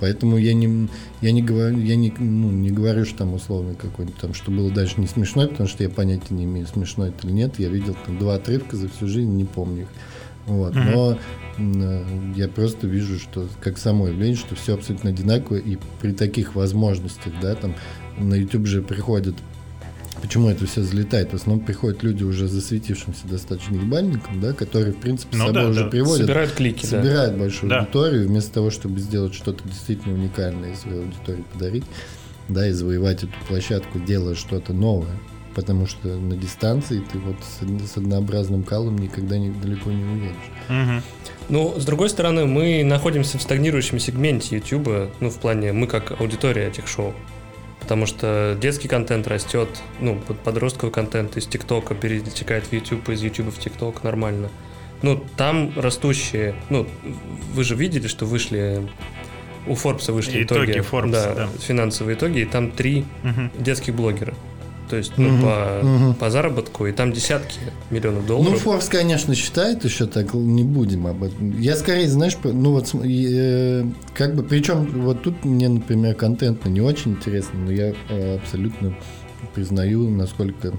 Поэтому 0.00 0.38
я 0.38 0.54
не, 0.54 0.88
я 1.20 1.32
не 1.32 1.42
говорю, 1.42 1.78
я 1.78 1.96
не, 1.96 2.12
ну, 2.18 2.50
не 2.50 2.70
говорю, 2.70 3.04
что 3.04 3.18
там 3.18 3.34
условно 3.34 3.74
какой-нибудь 3.74 4.18
там, 4.18 4.34
что 4.34 4.50
было 4.50 4.70
дальше 4.70 4.94
не 5.00 5.06
смешно, 5.06 5.46
потому 5.46 5.68
что 5.68 5.82
я 5.82 5.90
понятия 5.90 6.34
не 6.34 6.44
имею, 6.44 6.66
смешно 6.66 7.06
это 7.06 7.26
или 7.26 7.34
нет. 7.34 7.58
Я 7.58 7.68
видел 7.68 7.96
там 8.06 8.18
два 8.18 8.36
отрывка 8.36 8.76
за 8.76 8.88
всю 8.88 9.06
жизнь, 9.06 9.30
не 9.30 9.44
помню 9.44 9.82
их. 9.82 9.88
Вот. 10.46 10.74
Мгм. 10.74 10.92
Но 10.92 11.18
я 11.58 12.48
просто 12.48 12.86
вижу, 12.86 13.18
что 13.18 13.48
как 13.60 13.78
само 13.78 14.08
явление, 14.08 14.36
что 14.36 14.54
все 14.54 14.74
абсолютно 14.74 15.10
одинаково, 15.10 15.56
и 15.56 15.78
при 16.00 16.12
таких 16.12 16.54
возможностях, 16.54 17.32
да, 17.40 17.54
там 17.54 17.74
на 18.18 18.34
YouTube 18.34 18.66
же 18.66 18.82
приходят 18.82 19.34
Почему 20.22 20.48
это 20.48 20.64
все 20.66 20.82
залетает? 20.82 21.32
В 21.32 21.34
основном 21.34 21.66
приходят 21.66 22.02
люди 22.02 22.22
уже 22.22 22.46
засветившимся 22.48 23.26
достаточно 23.26 23.74
ебальником, 23.74 24.40
да, 24.40 24.52
которые, 24.52 24.92
в 24.94 24.96
принципе, 24.98 25.36
с 25.36 25.38
Ну 25.40 25.46
собой 25.48 25.62
да, 25.64 25.68
уже 25.68 25.84
да. 25.84 25.90
приводят 25.90 26.26
Собирают 26.26 26.52
клики, 26.52 26.82
да. 26.82 26.88
собирает 26.88 27.36
большую 27.36 27.68
Да. 27.68 27.80
аудиторию, 27.80 28.28
вместо 28.28 28.52
того, 28.54 28.70
чтобы 28.70 29.00
сделать 29.00 29.34
что-то 29.34 29.68
действительно 29.68 30.14
уникальное 30.14 30.72
и 30.72 30.76
своей 30.76 31.00
аудитории 31.00 31.44
подарить, 31.52 31.84
да, 32.48 32.66
и 32.66 32.70
завоевать 32.70 33.24
эту 33.24 33.32
площадку, 33.48 33.98
делая 33.98 34.34
что-то 34.34 34.72
новое. 34.72 35.18
Потому 35.54 35.86
что 35.86 36.08
на 36.08 36.36
дистанции 36.36 37.02
ты 37.12 37.18
вот 37.18 37.36
с, 37.42 37.92
с 37.92 37.96
однообразным 37.96 38.62
калом 38.62 38.96
никогда 38.96 39.36
не, 39.36 39.50
далеко 39.50 39.90
не 39.90 40.04
уедешь. 40.04 40.50
Мгм. 40.68 41.02
Ну, 41.48 41.74
с 41.78 41.84
другой 41.84 42.08
стороны, 42.08 42.46
мы 42.46 42.82
находимся 42.84 43.38
в 43.38 43.42
стагнирующем 43.42 43.98
сегменте 43.98 44.56
YouTube, 44.56 45.10
ну, 45.20 45.30
в 45.30 45.38
плане 45.38 45.72
мы 45.72 45.86
как 45.86 46.18
аудитория 46.20 46.68
этих 46.68 46.88
шоу. 46.88 47.12
Потому 47.80 48.06
что 48.06 48.56
детский 48.58 48.88
контент 48.88 49.26
растет, 49.28 49.68
ну, 50.00 50.16
под- 50.18 50.38
подростковый 50.40 50.90
контент 50.92 51.36
из 51.36 51.46
ТикТока 51.46 51.94
перетекает 51.94 52.64
в 52.64 52.72
YouTube, 52.72 53.10
из 53.10 53.22
YouTube 53.22 53.54
в 53.54 53.58
ТикТок 53.58 54.02
нормально. 54.04 54.48
Ну, 55.02 55.22
там 55.36 55.72
растущие, 55.78 56.54
ну, 56.70 56.86
вы 57.52 57.62
же 57.62 57.74
видели, 57.74 58.06
что 58.08 58.24
вышли, 58.24 58.88
у 59.66 59.74
Форбса 59.74 60.14
вышли 60.14 60.42
Итоги 60.44 60.70
итоги, 60.72 60.78
Forbes, 60.90 61.10
да. 61.34 61.48
финансовые 61.60 62.16
итоги, 62.16 62.38
и 62.38 62.44
там 62.46 62.70
три 62.70 63.04
Мгм. 63.22 63.50
детских 63.58 63.94
блогера. 63.94 64.32
То 64.88 64.96
есть, 64.96 65.12
ну, 65.16 65.30
Мгм, 65.30 65.42
по, 65.42 65.80
мгм. 65.82 66.14
по 66.14 66.30
заработку, 66.30 66.86
и 66.86 66.92
там 66.92 67.12
десятки 67.12 67.58
миллионов 67.90 68.22
Ну, 68.22 68.28
долларов. 68.28 68.60
Форс, 68.60 68.88
конечно, 68.88 69.34
считает 69.34 69.82
еще 69.84 70.06
так, 70.06 70.34
не 70.34 70.62
будем 70.62 71.06
об 71.06 71.22
этом. 71.24 71.58
Я 71.58 71.74
скорее, 71.76 72.08
знаешь, 72.08 72.36
ну 72.44 72.72
вот, 72.72 72.90
э, 73.02 73.86
как 74.14 74.34
бы, 74.34 74.42
причем 74.42 74.84
вот 75.02 75.22
тут 75.22 75.44
мне, 75.44 75.68
например, 75.68 76.14
контентно 76.14 76.68
не 76.68 76.82
очень 76.82 77.12
интересно, 77.12 77.58
но 77.60 77.72
я 77.72 77.94
э, 78.10 78.36
абсолютно 78.36 78.94
признаю, 79.54 80.10
насколько 80.10 80.74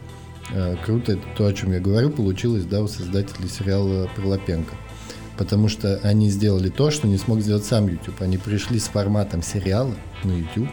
э, 0.53 0.76
круто 0.86 1.14
это 1.14 1.24
то, 1.36 1.47
о 1.47 1.53
чем 1.53 1.72
я 1.74 1.80
говорю, 1.80 2.12
получилось, 2.12 2.66
да, 2.66 2.84
у 2.84 2.88
создателей 2.88 3.49
сериала 3.49 4.08
про 4.16 4.28
Лапенко. 4.28 4.76
Потому 5.38 5.68
что 5.68 5.99
они 6.03 6.30
сделали 6.30 6.70
то, 6.70 6.91
что 6.91 7.08
не 7.08 7.18
смог 7.18 7.41
сделать 7.41 7.66
сам 7.66 7.88
YouTube. 7.88 8.22
Они 8.22 8.38
пришли 8.38 8.80
с 8.80 8.86
форматом 8.86 9.41
сериала 9.41 9.93
на 10.24 10.32
YouTube 10.32 10.70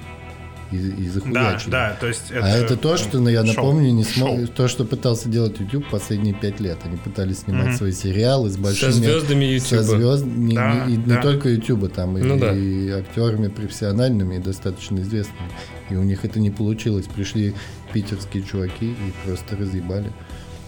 и, 0.72 0.76
и 0.76 1.06
Да, 1.06 1.12
захуячили. 1.12 1.70
да, 1.70 1.96
то 2.00 2.06
есть 2.08 2.30
это... 2.30 2.44
А 2.44 2.48
это 2.48 2.76
то, 2.76 2.96
что, 2.96 3.18
ну, 3.20 3.28
я 3.28 3.44
шоу. 3.44 3.54
напомню, 3.54 3.90
не 3.92 4.04
смог, 4.04 4.36
Шоу. 4.38 4.46
то, 4.48 4.68
что 4.68 4.84
пытался 4.84 5.28
делать 5.28 5.60
YouTube 5.60 5.84
последние 5.90 6.34
пять 6.34 6.60
лет. 6.60 6.78
Они 6.84 6.96
пытались 6.96 7.40
снимать 7.40 7.68
Мгм. 7.68 7.76
свои 7.76 7.92
сериалы 7.92 8.50
с 8.50 8.56
большими... 8.56 8.90
Со 8.90 8.96
звездами 8.96 9.58
со 9.58 9.76
YouTube. 9.76 9.90
звезд- 9.90 10.24
не, 10.26 10.54
Да, 10.54 10.84
не- 10.86 10.96
да. 10.96 11.16
не 11.16 11.22
только 11.22 11.48
YouTube, 11.50 11.92
там 11.92 12.16
и, 12.18 12.22
Ну 12.22 12.38
да. 12.38 12.52
и 12.54 12.88
актерами 12.90 13.48
профессиональными 13.48 14.36
и 14.36 14.38
достаточно 14.38 14.98
известными. 15.00 15.50
И 15.90 15.96
у 15.96 16.02
них 16.02 16.24
это 16.24 16.40
не 16.40 16.50
получилось. 16.50 17.06
Пришли 17.14 17.54
питерские 17.92 18.42
чуваки 18.42 18.92
и 18.92 19.26
просто 19.26 19.56
разъебали. 19.56 20.10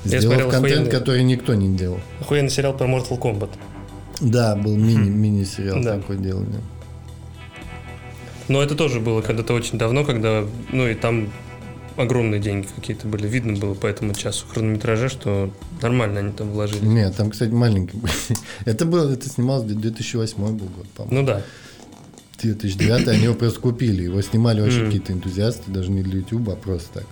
Сделав 0.05 0.25
смотрел 0.25 0.51
контент, 0.51 0.73
охуенный. 0.73 0.91
который 0.91 1.23
никто 1.25 1.55
не 1.55 1.75
делал. 1.75 1.99
Охуенный 2.21 2.51
сериал 2.51 2.77
про 2.77 2.87
Mortal 2.87 3.19
Kombat. 3.19 3.51
Да, 4.21 4.55
был 4.55 4.77
мини, 4.77 5.09
мини-сериал 5.09 5.83
Да. 5.83 5.97
такой 5.97 6.19
делали. 6.19 6.47
Но 8.49 8.63
это 8.63 8.75
тоже 8.75 9.01
было 9.01 9.23
когда-то 9.23 9.55
очень 9.55 9.79
давно, 9.79 10.05
когда, 10.05 10.45
ну 10.71 10.87
и 10.87 10.95
там 10.95 11.31
огромные 11.97 12.41
деньги 12.41 12.67
какие-то 12.75 13.07
были. 13.07 13.27
Видно 13.27 13.57
было 13.59 13.75
по 13.75 13.87
этому 13.87 14.15
часу 14.15 14.47
хронометража, 14.53 15.09
что 15.09 15.51
нормально 15.81 16.21
они 16.21 16.33
там 16.33 16.51
вложили. 16.51 16.85
Нет, 16.85 17.17
там, 17.17 17.31
кстати, 17.31 17.51
маленький 17.51 17.97
был. 17.97 18.09
Это 18.65 18.85
было, 18.85 19.13
это 19.13 19.29
снималось 19.29 19.65
2008 19.65 20.37
был 20.37 20.67
год, 20.67 20.89
по-моему. 20.97 21.21
Ну 21.21 21.27
да. 21.27 21.43
2009 22.43 23.09
они 23.09 23.23
его 23.25 23.35
просто 23.35 23.61
купили. 23.61 24.03
Его 24.03 24.21
снимали 24.21 24.61
вообще 24.61 24.79
Мгм. 24.81 24.87
какие-то 24.87 25.13
энтузиасты, 25.13 25.71
даже 25.71 25.91
не 25.91 26.03
для 26.03 26.19
YouTube, 26.19 26.49
а 26.51 26.57
просто 26.57 27.01
так. 27.01 27.05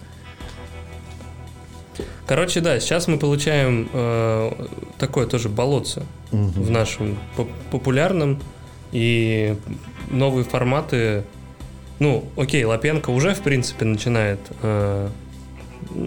Короче, 2.26 2.60
да, 2.60 2.78
сейчас 2.80 3.08
мы 3.08 3.18
получаем 3.18 3.88
э, 3.92 4.50
такое 4.98 5.26
тоже 5.26 5.48
болотце 5.48 6.02
в 6.30 6.70
нашем 6.70 7.18
поп- 7.36 7.50
популярном 7.70 8.40
и 8.92 9.56
новые 10.10 10.44
форматы. 10.44 11.24
Ну, 11.98 12.24
окей, 12.36 12.64
Лапенко 12.64 13.10
уже, 13.10 13.34
в 13.34 13.40
принципе, 13.42 13.84
начинает 13.84 14.40
э, 14.62 15.08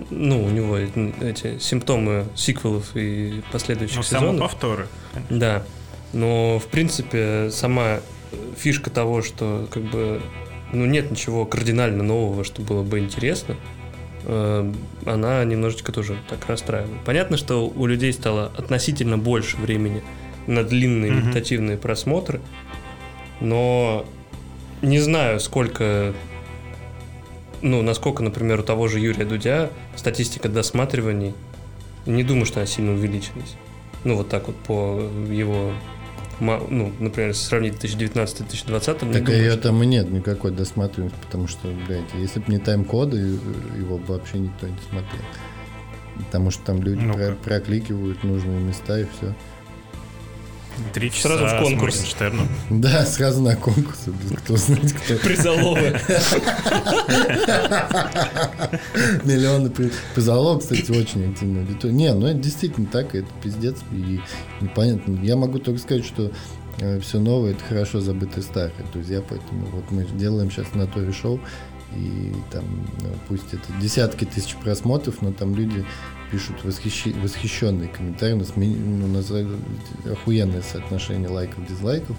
ну, 0.10 0.44
у 0.44 0.50
него 0.50 0.78
эти 0.78 1.60
симптомы 1.60 2.26
сиквелов 2.36 2.96
и 2.96 3.42
последующих 3.52 3.98
Ну, 3.98 4.04
сезонов. 4.04 4.36
самоповторы. 4.36 4.88
Да. 5.30 5.64
Но, 6.14 6.60
в 6.60 6.66
принципе, 6.68 7.50
сама 7.52 8.00
фишка 8.58 8.90
того, 8.90 9.22
что 9.22 9.68
как 9.72 9.84
бы 9.84 10.22
ну, 10.74 10.86
нет 10.86 11.12
ничего 11.12 11.46
кардинально 11.46 12.04
нового, 12.04 12.44
что 12.44 12.62
было 12.62 12.84
бы 12.84 13.00
интересно, 13.00 13.56
э, 14.24 14.74
она 15.06 15.44
немножечко 15.46 15.92
тоже 15.92 16.18
так 16.30 16.46
расстраивает. 16.48 17.02
Понятно, 17.06 17.38
что 17.38 17.68
у 17.68 17.86
людей 17.86 18.12
стало 18.14 18.52
относительно 18.58 19.18
больше 19.18 19.58
времени 19.58 20.04
на 20.48 20.64
длинные 20.64 21.12
медитативные 21.12 21.78
просмотры, 21.78 22.40
но 23.42 24.06
не 24.82 25.00
знаю, 25.00 25.40
сколько, 25.40 26.14
ну, 27.62 27.82
насколько, 27.82 28.24
например, 28.24 28.60
у 28.60 28.64
того 28.64 28.88
же 28.88 29.00
Юрия 29.00 29.26
Дудя 29.26 29.70
статистика 29.96 30.50
досматриваний, 30.50 31.34
не 32.06 32.24
думаю, 32.24 32.46
что 32.46 32.60
она 32.60 32.68
сильно 32.68 32.92
увеличилась. 32.94 33.56
Ну, 34.04 34.16
вот 34.16 34.30
так 34.30 34.48
вот 34.48 34.56
по 34.58 35.02
его, 35.30 35.72
ну, 36.40 36.92
например, 37.00 37.30
если 37.30 37.44
сравнить 37.48 37.74
2019-2020, 37.84 39.06
не 39.08 39.14
Так 39.14 39.24
думаю, 39.26 39.42
ее 39.44 39.52
что- 39.54 39.62
там 39.62 39.82
и 39.82 39.86
нет 39.88 40.12
никакой 40.12 40.52
досматриваемости, 40.52 41.18
потому 41.26 41.48
что, 41.48 41.68
блядь, 41.88 42.14
если 42.16 42.40
бы 42.40 42.52
не 42.52 42.60
тайм-коды, 42.60 43.18
его 43.78 43.98
бы 43.98 44.06
вообще 44.14 44.38
никто 44.40 44.68
не 44.68 44.78
смотрел. 44.90 45.24
Потому 46.18 46.52
что 46.52 46.64
там 46.64 46.82
люди 46.84 47.02
Ну-ка. 47.04 47.18
про- 47.18 47.36
прокликивают 47.36 48.24
нужные 48.24 48.60
места 48.60 49.00
и 49.00 49.06
все. 49.06 49.34
Три 50.93 51.11
часа 51.11 51.30
Сразу 51.38 51.45
в 51.45 51.59
конкурс. 51.61 51.95
Моргенштерном. 51.97 52.47
Да, 52.69 53.05
сразу 53.05 53.41
на 53.41 53.55
конкурс. 53.55 53.99
Кто 54.43 54.57
знает, 54.57 54.93
кто. 54.93 55.15
Призоловы. 55.17 55.99
Миллионы 59.23 59.69
при- 59.69 59.91
позолот, 60.13 60.61
кстати, 60.61 60.91
очень 60.91 61.32
активно. 61.32 61.65
Не, 61.91 62.13
ну 62.13 62.28
это 62.28 62.39
действительно 62.39 62.88
так, 62.88 63.15
это 63.15 63.28
пиздец. 63.43 63.78
И 63.91 64.19
непонятно. 64.61 65.19
Я 65.23 65.36
могу 65.36 65.59
только 65.59 65.80
сказать, 65.80 66.05
что 66.05 66.32
все 67.01 67.19
новое 67.19 67.51
это 67.51 67.63
хорошо 67.63 67.99
забытое 68.01 68.43
старое, 68.43 68.73
друзья. 68.93 69.21
Поэтому 69.28 69.65
вот 69.67 69.91
мы 69.91 70.05
делаем 70.17 70.51
сейчас 70.51 70.73
на 70.73 70.88
Торе 70.88 71.11
шоу. 71.13 71.39
И 71.95 72.34
там, 72.51 72.63
ну, 73.01 73.09
пусть 73.30 73.53
это 73.53 73.63
десятки 73.82 74.26
тысяч 74.26 74.55
просмотров, 74.55 75.21
но 75.21 75.32
там 75.32 75.55
люди 75.55 75.86
пишут 76.32 76.57
восхищи- 76.63 77.19
восхищенные 77.21 77.89
комментарии. 77.89 78.34
У 78.34 78.38
нас, 78.38 78.53
ну, 78.55 79.05
у 79.05 79.07
нас 79.07 79.32
охуенное 80.05 80.61
соотношение 80.61 81.30
лайков, 81.30 81.67
дизлайков. 81.67 82.15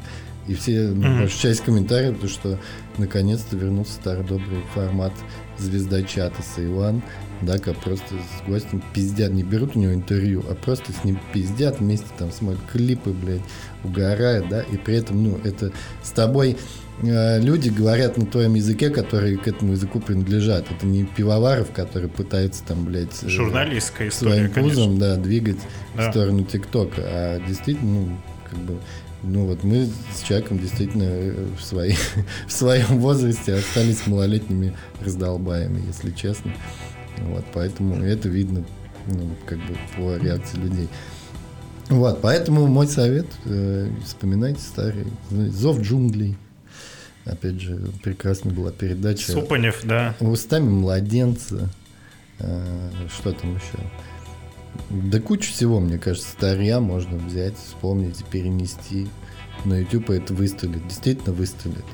И 0.46 0.54
все, 0.54 0.88
ну, 0.88 1.18
большая 1.18 1.52
часть 1.54 1.64
комментариев, 1.64 2.20
то, 2.20 2.28
что 2.28 2.58
наконец-то 2.98 3.56
вернулся 3.56 3.94
старый 3.94 4.24
добрый 4.24 4.62
формат 4.74 5.12
звезда 5.58 6.02
чата 6.02 6.40
Сейван, 6.42 7.02
да, 7.42 7.58
как 7.58 7.76
просто 7.78 8.14
с 8.14 8.48
гостем 8.48 8.82
пиздят, 8.94 9.32
не 9.32 9.42
берут 9.42 9.74
у 9.74 9.80
него 9.80 9.92
интервью, 9.92 10.44
а 10.48 10.54
просто 10.54 10.92
с 10.92 11.04
ним 11.04 11.18
пиздят 11.32 11.80
вместе, 11.80 12.06
там 12.18 12.30
смотрят 12.30 12.62
клипы, 12.70 13.10
блядь, 13.10 13.42
угорают, 13.82 14.48
да, 14.48 14.62
и 14.62 14.76
при 14.76 14.96
этом, 14.96 15.22
ну, 15.22 15.40
это 15.42 15.72
с 16.02 16.10
тобой 16.10 16.52
э, 16.52 16.56
люди 17.02 17.68
говорят 17.68 18.16
на 18.16 18.26
твоем 18.26 18.54
языке, 18.54 18.90
которые 18.90 19.36
к 19.36 19.46
этому 19.46 19.72
языку 19.72 20.00
принадлежат. 20.00 20.66
Это 20.70 20.86
не 20.86 21.04
пивоваров, 21.04 21.70
которые 21.72 22.08
пытаются 22.08 22.62
там, 22.64 22.84
блядь, 22.84 23.22
э, 23.22 23.28
Журналистская 23.28 24.08
история, 24.08 24.34
своим 24.34 24.50
конечно. 24.52 24.84
пузом, 24.84 24.98
да, 24.98 25.16
двигать 25.16 25.58
Да. 25.96 26.08
в 26.08 26.10
сторону 26.10 26.44
ТикТока. 26.44 27.02
А 27.04 27.40
действительно, 27.46 28.00
ну, 28.00 28.08
как 28.48 28.58
бы, 28.60 28.78
ну 29.22 29.46
вот 29.46 29.62
мы 29.64 29.88
с 30.14 30.22
человеком 30.22 30.58
действительно 30.58 31.04
э, 31.04 31.46
в, 31.58 31.62
своей, 31.62 31.96
в 32.46 32.52
своем 32.52 32.98
возрасте 32.98 33.54
остались 33.54 34.06
малолетними 34.06 34.72
раздолбаями, 35.04 35.82
если 35.86 36.10
честно. 36.12 36.52
Вот, 37.18 37.44
поэтому 37.52 38.02
это 38.02 38.28
видно, 38.28 38.64
ну, 39.06 39.30
как 39.46 39.58
бы 39.58 39.76
по 39.96 40.16
реакции 40.16 40.58
людей. 40.58 40.88
Вот, 41.88 42.20
поэтому 42.20 42.66
мой 42.66 42.88
совет, 42.88 43.26
э, 43.44 43.88
вспоминайте 44.04 44.60
старый 44.60 45.06
ну, 45.30 45.50
«Зов 45.50 45.80
джунглей». 45.80 46.36
Опять 47.26 47.60
же, 47.60 47.76
прекрасная 48.02 48.52
была 48.52 48.70
передача 48.70 49.32
Супанев, 49.32 49.80
да. 49.84 50.14
устами 50.20 50.68
младенца. 50.68 51.68
э, 52.38 52.90
Что 53.12 53.32
там 53.32 53.56
еще? 53.56 53.90
Да 54.90 55.20
кучу 55.20 55.50
всего, 55.52 55.80
мне 55.80 55.98
кажется, 55.98 56.28
старья 56.30 56.78
можно 56.80 57.16
взять, 57.18 57.56
вспомнить 57.58 58.20
и 58.20 58.24
перенести. 58.24 59.08
На 59.64 59.80
YouTube 59.80 60.10
это 60.10 60.34
выстрелит, 60.34 60.86
действительно 60.86 61.32
выстрелит. 61.32 61.84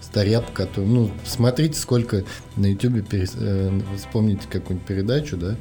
Старья, 0.00 0.40
по 0.40 0.52
которым, 0.52 0.94
ну, 0.94 1.10
смотрите, 1.24 1.78
сколько 1.78 2.24
на 2.56 2.66
YouTube, 2.66 3.08
перес- 3.08 3.36
э, 3.38 3.80
вспомните 3.96 4.46
какую-нибудь 4.48 4.86
передачу, 4.86 5.36
да, 5.36 5.56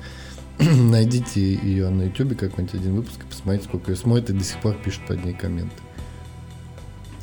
найдите 0.60 1.54
ее 1.56 1.90
на 1.90 2.04
YouTube, 2.04 2.38
какой-нибудь 2.38 2.76
один 2.80 2.96
выпуск, 2.98 3.22
и 3.24 3.28
посмотрите, 3.28 3.66
сколько 3.68 3.92
ее 3.92 3.98
смотрят, 3.98 4.30
и 4.30 4.34
до 4.34 4.44
сих 4.44 4.60
пор 4.62 4.76
пишут 4.84 5.08
под 5.08 5.26
ней 5.26 5.34
комменты. 5.34 5.74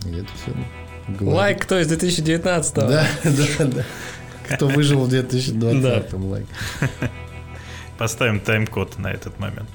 И 0.06 0.08
это 0.10 0.28
все. 0.34 0.52
Лайк 1.20 1.62
кто 1.62 1.78
из 1.80 1.88
2019 1.88 2.74
Да, 2.74 3.06
да, 3.24 3.64
да. 3.64 3.84
Кто 4.54 4.68
выжил 4.68 5.04
в 5.04 5.08
2020 5.08 6.12
лайк. 6.14 6.46
Поставим 7.98 8.40
тайм-код 8.40 8.98
на 8.98 9.08
этот 9.12 9.38
момент. 9.38 9.68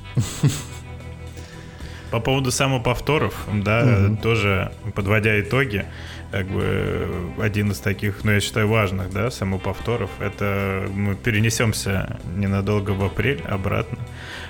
По 2.12 2.20
поводу 2.22 2.52
самоповторов, 2.52 3.34
да, 3.54 3.84
Мгм. 3.84 4.18
тоже 4.18 4.72
подводя 4.96 5.40
итоги, 5.42 5.86
как 6.32 6.48
бы 6.48 7.08
один 7.38 7.72
из 7.72 7.80
таких, 7.80 8.24
ну, 8.24 8.32
я 8.32 8.40
считаю, 8.40 8.70
важных, 8.70 9.12
да, 9.12 9.30
самоповторов, 9.30 10.10
это 10.20 10.88
мы 10.94 11.16
перенесемся 11.16 12.18
ненадолго 12.36 12.92
в 12.92 13.04
апрель 13.04 13.42
обратно. 13.42 13.98
А, 14.00 14.08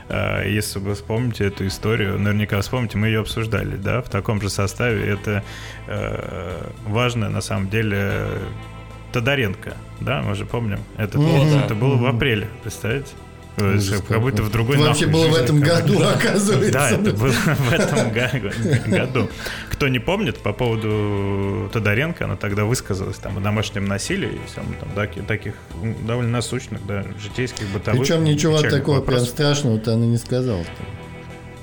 Если 0.10 0.80
вы 0.80 0.94
вспомните 0.96 1.46
эту 1.48 1.68
историю, 1.68 2.18
наверняка 2.18 2.62
вспомните, 2.62 2.98
мы 2.98 3.08
ее 3.08 3.20
обсуждали, 3.20 3.76
да, 3.76 4.02
в 4.02 4.10
таком 4.10 4.42
же 4.42 4.50
составе. 4.50 5.06
Это 5.06 5.44
э, 5.88 6.70
важно, 6.86 7.30
на 7.30 7.42
самом 7.42 7.70
деле, 7.70 8.28
Тодоренко, 9.12 9.74
да, 10.00 10.22
мы 10.22 10.36
же 10.36 10.46
помним. 10.46 10.80
Этот 10.98 11.22
Мгм. 11.22 11.30
вот, 11.30 11.48
это 11.66 11.76
было 11.76 11.96
в 11.96 12.06
апреле, 12.06 12.48
представляете? 12.64 13.14
Ужас 13.58 14.04
как 14.08 14.22
будто 14.22 14.44
в 14.44 14.52
другой 14.52 14.76
Это 14.78 14.86
вообще 14.86 15.08
нахуй 15.08 15.22
было 15.24 15.32
в 15.32 15.36
этом 15.36 15.60
году, 15.60 16.00
оказывается. 16.04 16.72
Да, 16.72 16.90
это 16.92 17.12
было 17.12 17.32
в 17.32 17.74
этом 17.74 18.12
году. 18.92 19.30
Кто 19.72 19.88
не 19.88 20.00
помнит, 20.00 20.38
по 20.38 20.54
поводу 20.54 21.70
Тодоренко, 21.74 22.26
она 22.26 22.36
тогда 22.36 22.66
высказалась 22.66 23.18
там 23.18 23.38
о 23.38 23.42
домашнем 23.42 23.86
насилии 23.88 24.30
и 24.30 24.40
всем 24.52 24.66
там 24.80 24.90
таки- 24.96 25.22
таких 25.22 25.54
довольно 26.06 26.32
насущных, 26.32 26.86
да, 26.86 27.04
житейских, 27.22 27.68
бытовых. 27.70 28.02
Причем 28.02 28.24
ничего 28.24 28.62
такого 28.62 29.02
прям 29.02 29.22
страшного-то 29.22 29.94
она 29.94 30.06
не 30.06 30.18
сказала. 30.18 30.64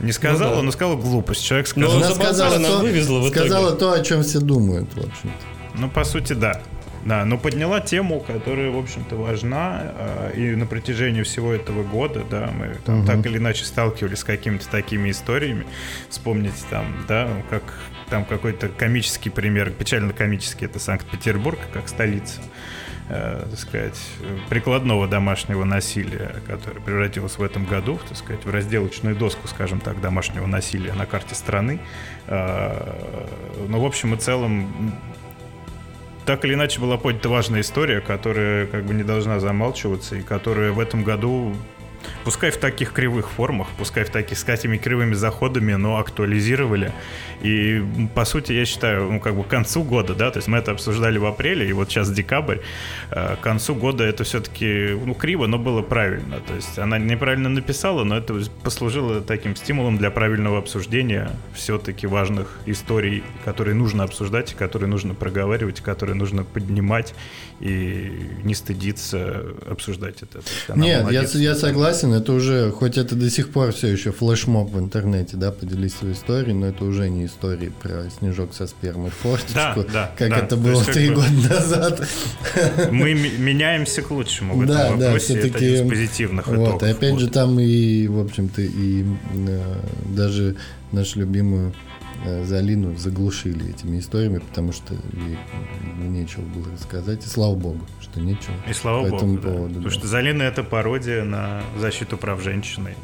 Не 0.01 0.11
сказала, 0.13 0.51
Ну 0.51 0.57
да. 0.57 0.63
но 0.63 0.73
сказала 0.73 0.97
глупость. 0.97 1.45
Человек 1.45 1.69
Ну, 1.77 1.87
сказал, 1.89 1.97
она 2.03 2.13
заболтала, 2.13 2.57
она 2.57 2.69
то, 2.69 2.79
вывезла 2.81 3.21
в 3.21 3.29
итоге. 3.31 3.41
сказала 3.41 3.73
то, 3.77 3.93
о 3.93 4.01
чем 4.03 4.23
все 4.23 4.41
думают, 4.41 4.89
в 4.95 4.99
общем-то. 4.99 5.79
Ну, 5.79 5.89
по 5.89 6.05
сути, 6.05 6.33
да. 6.35 6.61
Да, 7.05 7.25
но 7.27 7.37
подняла 7.37 7.81
тему, 7.81 8.21
которая, 8.21 8.71
в 8.71 8.79
общем-то, 8.79 9.17
важна. 9.17 9.81
а, 9.83 10.31
И 10.31 10.55
на 10.57 10.67
протяжении 10.67 11.23
всего 11.23 11.53
этого 11.53 11.83
года, 11.83 12.23
да, 12.31 12.51
мы 12.57 12.77
там 12.87 12.99
Мгм. 12.99 13.07
так 13.07 13.27
или 13.27 13.37
иначе 13.39 13.65
сталкивались 13.65 14.19
с 14.21 14.25
какими-то 14.25 14.69
такими 14.71 15.11
историями. 15.11 15.67
Вспомните 16.09 16.57
там, 16.71 16.87
да, 17.07 17.29
как 17.51 17.63
там 18.09 18.25
какой-то 18.25 18.69
комический 18.69 19.31
пример, 19.31 19.71
печально-комический, 19.71 20.65
это 20.67 20.79
Санкт-Петербург, 20.79 21.59
как 21.73 21.89
столица, 21.89 22.41
э, 23.09 23.47
так 23.51 23.59
сказать, 23.59 24.01
прикладного 24.49 25.07
домашнего 25.07 25.65
насилия, 25.65 26.37
которое 26.47 26.81
превратилось 26.81 27.37
в 27.39 27.43
этом 27.43 27.65
году, 27.67 27.99
так 28.09 28.17
сказать, 28.17 28.45
в 28.45 28.51
разделочную 28.51 29.15
доску, 29.17 29.47
скажем 29.49 29.81
так, 29.81 30.01
домашнего 30.01 30.47
насилия 30.47 30.93
на 30.95 31.05
карте 31.07 31.35
страны. 31.35 31.81
Э, 32.29 33.37
Но, 33.69 33.81
в 33.81 33.85
общем 33.85 34.15
и 34.15 34.17
целом, 34.17 34.95
так 36.27 36.45
или 36.45 36.55
иначе 36.55 36.81
была 36.81 36.97
поднята 36.97 37.29
важная 37.29 37.61
история, 37.61 38.01
которая 38.01 38.67
как 38.67 38.85
бы 38.85 38.95
не 38.95 39.03
должна 39.03 39.41
замалчиваться 39.41 40.17
и 40.17 40.23
которая 40.23 40.73
в 40.73 40.81
этом 40.81 41.05
году, 41.05 41.55
пускай 42.25 42.51
в 42.51 42.57
таких 42.57 42.93
кривых 42.93 43.31
формах, 43.31 43.69
пускай 43.79 44.05
в 44.05 44.11
таких 44.11 44.39
с 44.39 44.45
такими 44.45 44.77
кривыми 44.77 45.15
заходами, 45.15 45.75
но 45.75 45.99
актуализировали. 45.99 46.93
И 47.43 47.83
по 48.15 48.25
сути, 48.25 48.53
я 48.53 48.65
считаю, 48.65 49.11
ну 49.11 49.21
как 49.21 49.35
бы 49.35 49.45
к 49.45 49.49
концу 49.49 49.83
года, 49.83 50.15
да, 50.15 50.31
то 50.31 50.39
есть 50.39 50.49
мы 50.49 50.59
это 50.59 50.73
обсуждали 50.73 51.19
в 51.19 51.27
апреле, 51.27 51.69
и 51.69 51.73
вот 51.73 51.91
сейчас 51.91 52.11
декабрь, 52.11 52.59
э, 53.11 53.37
к 53.37 53.41
концу 53.41 53.75
года 53.75 54.05
это 54.05 54.25
все-таки, 54.25 54.99
ну 55.05 55.15
криво, 55.15 55.47
но 55.47 55.59
было 55.59 55.83
правильно. 55.83 56.41
То 56.41 56.55
есть 56.55 56.79
она 56.79 56.99
неправильно 56.99 57.49
написала, 57.49 58.05
но 58.05 58.17
это 58.17 58.35
послужило 58.63 59.21
таким 59.21 59.57
стимулом 59.57 59.99
для 59.99 60.11
правильного 60.11 60.59
обсуждения 60.59 61.31
все-таки 61.55 62.07
важных 62.07 62.59
историй, 62.67 63.23
которые 63.45 63.75
нужно 63.75 64.05
обсуждать, 64.05 64.55
которые 64.55 64.89
нужно 64.89 65.15
проговаривать, 65.15 65.81
которые 65.81 66.15
нужно 66.15 66.45
поднимать 66.45 67.15
и 67.61 68.13
не 68.43 68.55
стыдиться 68.55 69.45
обсуждать 69.69 70.23
это. 70.23 70.41
Нет, 70.75 71.11
я, 71.11 71.23
я 71.23 71.55
согласен, 71.55 71.94
это 72.03 72.33
уже, 72.33 72.71
хоть 72.73 72.99
это 72.99 73.15
до 73.15 73.31
сих 73.31 73.51
пор 73.51 73.73
все 73.73 73.89
еще 73.89 74.11
флешмоб 74.13 74.71
в 74.73 74.79
интернете, 74.79 75.37
да, 75.37 75.53
поделись 75.53 75.95
своей 75.95 76.15
историей, 76.15 76.55
но 76.55 76.67
это 76.67 76.85
уже 76.85 77.09
не 77.09 77.27
истории 77.27 77.73
про 77.83 78.05
снежок 78.19 78.55
со 78.55 78.67
спермой 78.67 79.11
в 79.11 79.15
форточку, 79.15 79.55
Да, 79.55 79.87
да, 79.93 80.13
как 80.17 80.31
да. 80.31 80.37
это 80.39 80.49
То 80.49 80.57
было 80.57 80.85
три 80.85 81.09
бы- 81.11 81.15
года 81.17 81.31
назад. 81.55 82.09
Мы 82.91 83.15
меняемся 83.15 84.03
к 84.03 84.11
лучшему 84.11 84.57
в 84.57 84.63
этом 84.63 84.75
Да, 84.77 84.85
да, 84.85 84.91
вопросе. 85.07 85.35
это 85.35 85.43
всё-таки, 85.49 85.67
один 85.67 85.85
из 85.87 85.91
позитивных 85.91 86.47
Вот, 86.49 86.55
итогов. 86.57 86.83
и 86.83 86.87
опять 86.91 87.13
Вот. 87.13 87.21
же 87.21 87.29
там 87.29 87.61
и, 87.61 88.07
в 88.09 88.19
общем-то, 88.21 88.63
и 88.63 89.05
э, 89.49 89.75
даже 90.15 90.57
нашу 90.93 91.21
любимую 91.21 91.75
э, 92.25 92.45
Залину 92.45 92.97
заглушили 92.97 93.71
этими 93.71 93.99
историями, 94.01 94.39
потому 94.39 94.73
что 94.73 94.95
ей 94.95 95.39
нечего 96.09 96.43
было 96.43 96.67
рассказать, 96.73 97.25
и 97.27 97.29
слава 97.29 97.55
богу, 97.55 97.81
что 98.15 98.21
нечего. 98.21 98.55
И 98.69 98.73
слава 98.73 99.05
по 99.09 99.17
богу, 99.17 99.37
да. 99.37 99.49
поводу, 99.49 99.69
Потому 99.69 99.85
да. 99.85 99.91
что 99.91 100.07
Залина 100.07 100.43
это 100.43 100.63
пародия 100.63 101.25
на 101.25 101.63
защиту 101.79 102.17
прав 102.17 102.43
женщины. 102.43 102.95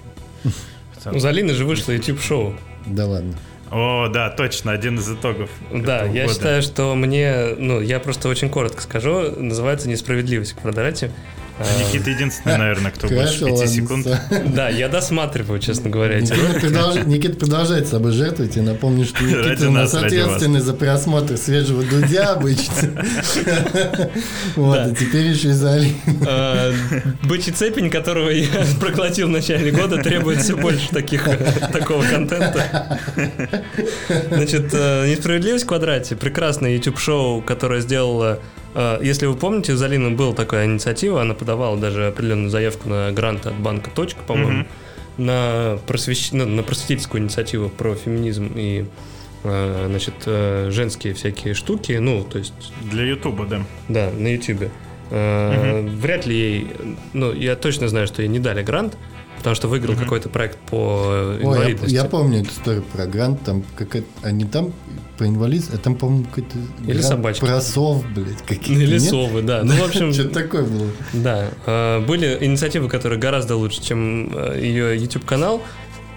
У 1.13 1.19
Залины 1.19 1.53
же 1.53 1.65
вышло 1.65 1.93
YouTube-шоу. 1.93 2.55
Да 2.87 3.07
ладно. 3.07 3.35
О, 3.71 4.09
да, 4.09 4.31
точно, 4.31 4.73
один 4.73 4.99
из 4.99 5.09
итогов. 5.11 5.51
Да, 5.73 6.05
я 6.05 6.25
года. 6.25 6.35
считаю, 6.35 6.63
что 6.63 6.95
мне, 6.95 7.55
ну, 7.57 7.81
я 7.81 8.01
просто 8.01 8.29
очень 8.29 8.51
коротко 8.51 8.83
скажу, 8.83 9.31
называется 9.37 9.89
«Несправедливость 9.89 10.55
к 10.55 10.61
Квадрате». 10.61 11.13
А 11.61 11.79
Никита 11.79 12.09
единственный, 12.09 12.57
наверное, 12.57 12.91
кто 12.91 13.07
больше 13.07 13.45
пяти 13.45 13.67
секунд. 13.67 14.07
Да, 14.47 14.71
я 14.71 14.89
досматриваю, 14.89 15.61
честно 15.61 15.91
говоря, 15.91 16.19
Никита, 16.19 16.59
продолж... 16.59 17.05
Никита 17.05 17.37
продолжает 17.37 17.87
собой 17.87 18.13
жертвовать. 18.13 18.57
И 18.57 18.63
напомню, 18.63 19.05
что 19.05 19.23
Никита 19.23 19.69
у 19.69 19.71
нас 19.71 19.93
ответственный 19.93 20.61
за 20.61 20.73
просмотр 20.73 21.37
свежего 21.37 21.83
Дудя 21.83 22.33
обычно. 22.33 23.05
Вот, 24.57 24.79
а 24.79 24.95
теперь 24.95 25.27
еще 25.27 25.49
и 25.49 25.53
за 25.53 25.75
Алину. 25.75 25.95
Бычий 27.25 27.53
цепень, 27.53 27.91
которого 27.91 28.31
я 28.31 28.49
проглотил 28.81 29.27
в 29.27 29.31
начале 29.31 29.71
года, 29.71 29.99
требует 30.03 30.43
все 30.43 30.57
больше 30.57 30.89
таких, 30.91 31.29
такого 31.73 32.03
контента. 32.05 32.99
Значит, 34.31 34.73
«Несправедливость 34.73 35.65
в 35.65 35.69
квадрате»— 35.69 36.17
прекрасное 36.17 36.75
YouTube-шоу, 36.77 37.43
которое 37.43 37.81
сделала 37.81 38.41
если 38.75 39.27
вы 39.27 39.35
помните, 39.37 39.73
у 39.73 39.77
Залины 39.77 40.11
была 40.11 40.35
такая 40.35 40.67
инициатива, 40.67 41.23
она 41.23 41.35
подавала 41.35 41.77
даже 41.77 42.09
определенную 42.09 42.51
заявку 42.51 42.89
на 42.89 43.11
грант 43.13 43.47
от 43.47 43.55
банка 43.55 43.91
«Точка», 43.91 44.21
по-моему, 44.27 44.63
mm-hmm. 44.63 45.23
на, 45.23 45.79
просвещ... 45.87 46.33
на, 46.33 46.47
на 46.47 46.63
просветительскую 46.63 47.23
инициативу 47.23 47.69
про 47.69 47.95
феминизм 47.95 48.53
и 48.55 48.85
значит, 49.43 50.15
женские 50.27 51.15
всякие 51.15 51.55
штуки, 51.55 51.93
ну, 51.93 52.25
то 52.25 52.39
есть... 52.39 52.73
Для 52.91 53.05
Ютуба, 53.05 53.47
да. 53.47 53.63
Да, 53.89 54.11
на 54.11 54.35
Ютубе. 54.35 54.71
Mm-hmm. 55.11 55.97
Вряд 55.97 56.27
ли 56.27 56.37
ей... 56.37 56.67
Ну, 57.15 57.33
я 57.33 57.57
точно 57.57 57.89
знаю, 57.89 58.07
что 58.07 58.23
ей 58.23 58.29
не 58.29 58.39
дали 58.39 58.63
грант, 58.63 58.99
потому 59.41 59.57
что 59.57 59.69
выиграл 59.69 59.95
mm-hmm. 59.95 60.05
какой-то 60.05 60.29
проект 60.29 60.59
по 60.71 61.37
инвалидности. 61.41 61.87
Ой, 61.87 61.93
я, 61.93 62.03
я 62.03 62.09
помню 62.09 62.43
эту 62.43 62.51
историю 62.51 62.83
про 62.83 63.07
грант, 63.07 63.43
там 63.43 63.65
как 63.77 63.97
они 64.23 64.45
там 64.45 64.73
по 65.19 65.25
инвалидности, 65.25 65.75
а 65.75 65.79
там, 65.79 65.97
по-моему, 65.97 66.25
какой-то 66.25 66.57
Или 66.87 67.01
собачка. 67.01 67.47
Про 67.47 67.61
сов, 67.61 68.05
блядь, 68.15 68.43
какие-то. 68.47 68.83
Или 68.83 68.99
совы, 68.99 69.43
да. 69.43 69.63
Ну, 69.65 69.75
в 69.75 69.83
общем... 69.83 70.13
Что-то 70.13 70.35
такое 70.43 70.63
было. 70.63 70.89
Да. 71.13 72.01
Были 72.07 72.39
инициативы, 72.41 72.89
которые 72.89 73.19
гораздо 73.19 73.57
лучше, 73.57 73.83
чем 73.83 74.31
ее 74.55 74.97
YouTube-канал. 74.97 75.63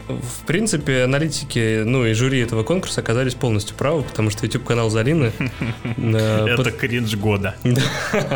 В 0.08 0.46
принципе, 0.46 1.04
аналитики, 1.04 1.84
ну 1.84 2.06
и 2.06 2.14
жюри 2.14 2.40
этого 2.40 2.64
конкурса 2.64 3.02
оказались 3.02 3.36
полностью 3.36 3.76
правы, 3.76 4.04
потому 4.04 4.30
что 4.30 4.46
YouTube-канал 4.46 4.90
Зарины... 4.90 5.32
Это 5.98 6.72
кринж 6.72 7.16
года. 7.16 7.56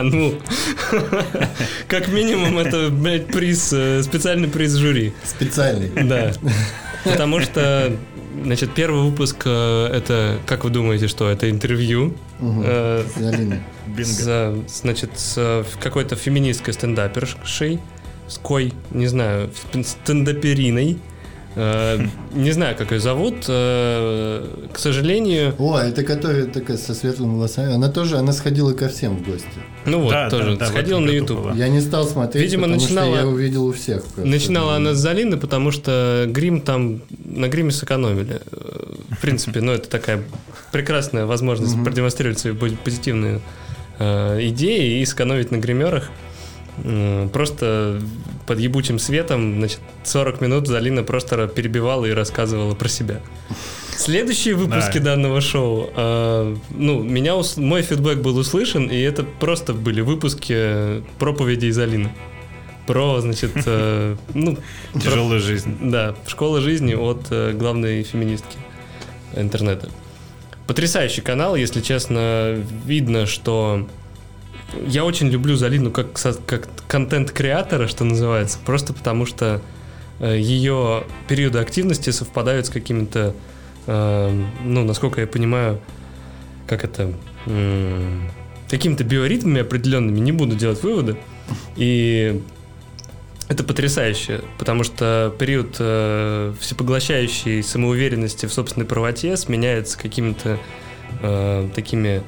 Ну, 0.01 0.35
как 1.87 2.07
минимум, 2.07 2.57
это, 2.59 2.89
блядь, 2.89 3.27
приз, 3.27 3.67
специальный 3.67 4.47
приз 4.47 4.73
жюри. 4.73 5.13
Специальный. 5.23 5.89
Да. 5.89 6.31
Потому 7.03 7.41
что 7.41 7.91
Значит, 8.43 8.73
первый 8.73 9.09
выпуск 9.09 9.43
э, 9.45 9.87
это, 9.87 10.39
как 10.45 10.63
вы 10.63 10.69
думаете, 10.69 11.07
что 11.07 11.29
это 11.29 11.49
интервью? 11.49 12.13
Угу. 12.39 12.61
Э, 12.63 13.03
с, 13.97 14.81
значит, 14.81 15.11
с 15.15 15.65
какой-то 15.79 16.15
феминисткой 16.15 16.73
стендапершей, 16.73 17.79
с 18.27 18.37
кой, 18.37 18.73
не 18.91 19.07
знаю, 19.07 19.49
стендапериной. 19.73 20.99
Э, 21.59 22.05
не 22.33 22.51
знаю, 22.51 22.75
как 22.77 22.91
ее 22.91 22.99
зовут. 22.99 23.45
Э, 23.47 24.45
к 24.71 24.77
сожалению... 24.77 25.55
О, 25.57 25.79
это 25.79 26.03
которая 26.03 26.45
такая 26.45 26.77
со 26.77 26.93
светлыми 26.93 27.33
волосами. 27.33 27.73
Она 27.73 27.89
тоже, 27.89 28.17
она 28.17 28.31
сходила 28.31 28.73
ко 28.73 28.89
всем 28.89 29.17
в 29.17 29.27
гости. 29.27 29.47
Ну 29.85 30.01
вот, 30.01 30.11
да, 30.11 30.29
тоже. 30.29 30.55
Да, 30.55 30.67
сходила 30.67 30.99
на 30.99 31.09
YouTube. 31.09 31.55
Я 31.55 31.67
не 31.69 31.81
стал 31.81 32.05
смотреть, 32.05 32.43
Видимо, 32.43 32.63
потому 32.65 32.81
начинала, 32.81 33.15
что 33.15 33.25
я 33.25 33.27
увидел 33.27 33.65
у 33.65 33.73
всех. 33.73 34.03
Просто. 34.03 34.25
Начинала 34.25 34.75
она 34.75 34.93
с 34.93 34.97
Залины, 34.97 35.37
потому 35.37 35.71
что 35.71 36.25
грим 36.27 36.61
там... 36.61 37.01
На 37.25 37.47
гриме 37.47 37.71
сэкономили. 37.71 38.39
В 39.09 39.19
принципе, 39.19 39.61
ну 39.61 39.71
это 39.71 39.89
такая 39.89 40.23
прекрасная 40.71 41.25
возможность 41.25 41.75
продемонстрировать 41.83 42.37
свои 42.37 42.53
позитивные 42.53 43.41
э, 43.97 44.47
идеи 44.49 45.01
и 45.01 45.05
сэкономить 45.05 45.49
на 45.49 45.57
гримерах. 45.57 46.11
Просто 47.33 48.01
под 48.45 48.59
ебучим 48.59 48.99
светом, 48.99 49.57
значит, 49.57 49.79
40 50.03 50.41
минут 50.41 50.67
Залина 50.67 51.03
просто 51.03 51.47
перебивала 51.47 52.05
и 52.05 52.11
рассказывала 52.11 52.75
про 52.75 52.87
себя. 52.87 53.21
Следующие 53.97 54.53
выпуски 54.53 54.99
да. 54.99 55.15
данного 55.15 55.41
шоу, 55.41 55.89
э, 55.95 56.55
ну, 56.69 57.01
меня 57.01 57.33
мой 57.57 57.81
фидбэк 57.81 58.19
был 58.19 58.37
услышан, 58.37 58.85
и 58.85 58.99
это 58.99 59.23
просто 59.23 59.73
были 59.73 60.01
выпуски 60.01 61.03
проповеди 61.17 61.71
Залины. 61.71 62.11
Про, 62.85 63.19
значит, 63.21 63.51
э, 63.65 64.15
ну... 64.35 64.57
Тяжелая 64.93 65.39
про, 65.39 65.39
жизнь. 65.39 65.77
Да, 65.81 66.15
школа 66.27 66.61
жизни 66.61 66.93
от 66.93 67.25
э, 67.31 67.53
главной 67.53 68.03
феминистки 68.03 68.57
интернета. 69.35 69.89
Потрясающий 70.67 71.21
канал, 71.21 71.55
если 71.55 71.81
честно, 71.81 72.63
видно, 72.85 73.25
что 73.25 73.87
я 74.85 75.05
очень 75.05 75.29
люблю 75.29 75.55
Залину 75.55 75.91
как, 75.91 76.13
как 76.45 76.67
контент-креатора, 76.87 77.87
что 77.87 78.03
называется, 78.03 78.59
просто 78.65 78.93
потому 78.93 79.25
что 79.25 79.61
э, 80.19 80.37
ее 80.37 81.03
периоды 81.27 81.59
активности 81.59 82.09
совпадают 82.09 82.65
с 82.67 82.69
какими-то, 82.69 83.33
э, 83.85 84.43
ну, 84.63 84.83
насколько 84.83 85.21
я 85.21 85.27
понимаю, 85.27 85.79
как 86.67 86.83
это, 86.83 87.13
э, 87.45 88.19
какими-то 88.69 89.03
биоритмами 89.03 89.61
определенными, 89.61 90.19
не 90.19 90.31
буду 90.31 90.55
делать 90.55 90.83
выводы. 90.83 91.17
И 91.77 92.41
это 93.47 93.63
потрясающе, 93.63 94.41
потому 94.57 94.83
что 94.83 95.33
период 95.39 95.77
э, 95.79 96.53
всепоглощающей 96.59 97.63
самоуверенности 97.63 98.45
в 98.45 98.53
собственной 98.53 98.85
правоте 98.85 99.37
сменяется 99.37 99.97
какими-то 99.97 100.59
э, 101.21 101.69
такими 101.73 102.23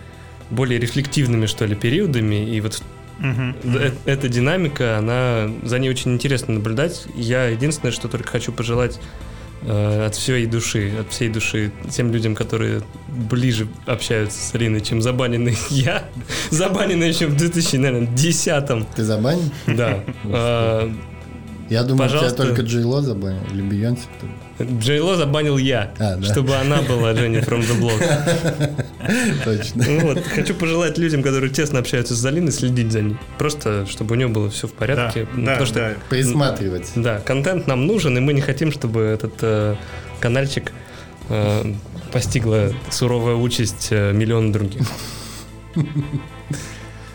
более 0.49 0.79
рефлективными, 0.79 1.45
что 1.45 1.65
ли, 1.65 1.75
периодами, 1.75 2.49
и 2.49 2.61
вот 2.61 2.81
uh 3.19 3.93
эта 4.05 4.29
динамика, 4.29 4.97
она 4.97 5.49
за 5.63 5.79
ней 5.79 5.89
очень 5.89 6.13
интересно 6.13 6.55
наблюдать. 6.55 7.05
Я 7.15 7.45
единственное, 7.47 7.91
что 7.91 8.07
только 8.07 8.29
хочу 8.29 8.51
пожелать 8.51 8.99
э, 9.61 10.05
от 10.05 10.15
всей 10.15 10.45
души, 10.45 10.93
от 10.99 11.11
всей 11.11 11.29
души 11.29 11.71
тем 11.89 12.11
людям, 12.13 12.35
которые 12.35 12.81
ближе 13.07 13.67
общаются 13.85 14.39
с 14.39 14.55
Алиной, 14.55 14.81
чем 14.81 15.01
забаненный 15.01 15.57
я. 15.69 16.03
Забаненный 16.49 17.09
еще 17.09 17.27
в 17.27 17.35
2010-м. 17.35 18.87
Ты 18.95 19.03
забанен? 19.03 19.51
Да. 19.67 20.03
А, 20.25 20.91
я 21.69 21.83
думаю, 21.83 22.09
тебя 22.09 22.31
только 22.31 22.61
Джейло 22.61 23.01
забанил, 23.01 23.43
или 23.53 23.61
Бейонсе. 23.61 24.03
Джейло 24.61 25.15
забанил 25.15 25.57
я, 25.57 25.91
а, 25.99 26.17
да. 26.17 26.23
чтобы 26.23 26.55
она 26.55 26.81
была 26.81 27.13
Женя 27.13 27.39
from 27.39 27.61
the 27.61 27.79
block. 27.79 29.43
Точно. 29.45 29.85
Ну, 29.87 29.99
вот, 30.01 30.25
хочу 30.25 30.53
пожелать 30.53 30.97
людям, 30.97 31.23
которые 31.23 31.49
тесно 31.49 31.79
общаются 31.79 32.13
с 32.13 32.17
Залиной, 32.17 32.51
следить 32.51 32.91
за 32.91 33.01
ней. 33.01 33.17
Просто, 33.37 33.85
чтобы 33.85 34.15
у 34.15 34.17
нее 34.17 34.27
было 34.27 34.49
все 34.49 34.67
в 34.67 34.73
порядке. 34.73 35.23
Да, 35.23 35.29
ну, 35.37 35.45
да, 35.45 35.65
что, 35.65 35.75
да. 35.75 35.93
Присматривать. 36.09 36.91
Да, 36.95 37.19
контент 37.19 37.67
нам 37.67 37.87
нужен, 37.87 38.17
и 38.17 38.19
мы 38.19 38.33
не 38.33 38.41
хотим, 38.41 38.71
чтобы 38.71 39.01
этот 39.01 39.33
э, 39.41 39.75
канальчик 40.19 40.73
э, 41.29 41.73
постигла 42.11 42.73
суровая 42.89 43.35
участь 43.35 43.87
э, 43.91 44.11
миллиона 44.11 44.51
других. 44.51 44.81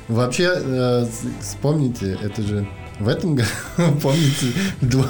Вообще, 0.08 0.52
э, 0.54 1.06
вспомните, 1.40 2.18
это 2.22 2.42
же 2.42 2.66
в 2.98 3.08
этом 3.08 3.34
году, 3.34 3.48
помните, 4.02 4.52
двух, 4.80 5.06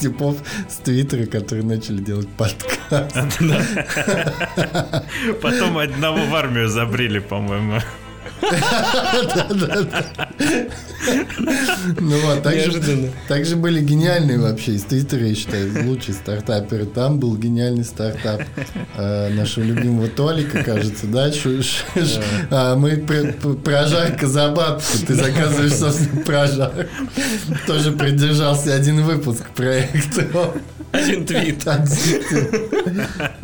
типов 0.00 0.36
с 0.68 0.76
Твиттера, 0.76 1.26
которые 1.26 1.64
начали 1.64 1.98
делать 1.98 2.28
подкаст. 2.28 3.16
Потом 5.42 5.78
одного 5.78 6.24
в 6.24 6.34
армию 6.34 6.68
забрили, 6.68 7.18
по-моему. 7.18 7.80
Ну 11.98 12.18
вот, 12.20 12.42
также, 12.42 13.56
были 13.56 13.80
гениальные 13.80 14.38
вообще 14.38 14.72
из 14.72 14.82
Твиттера, 14.82 15.26
я 15.26 15.34
считаю, 15.34 15.86
лучший 15.86 16.14
стартапер. 16.14 16.86
Там 16.86 17.18
был 17.18 17.36
гениальный 17.36 17.84
стартап 17.84 18.42
э, 18.96 19.28
нашего 19.34 19.64
любимого 19.64 20.08
Толика, 20.08 20.62
кажется, 20.62 21.06
да? 21.06 21.30
А, 22.50 22.76
мы 22.76 22.96
прожарка 23.64 24.26
за 24.26 24.50
бабки, 24.50 25.04
ты 25.06 25.14
заказываешь, 25.14 25.74
собственно, 25.74 26.22
прожарку. 26.22 26.84
Тоже 27.66 27.92
придержался 27.92 28.74
один 28.74 29.02
выпуск 29.02 29.48
проекта. 29.54 30.26
Один 30.92 31.26
твит. 31.26 31.64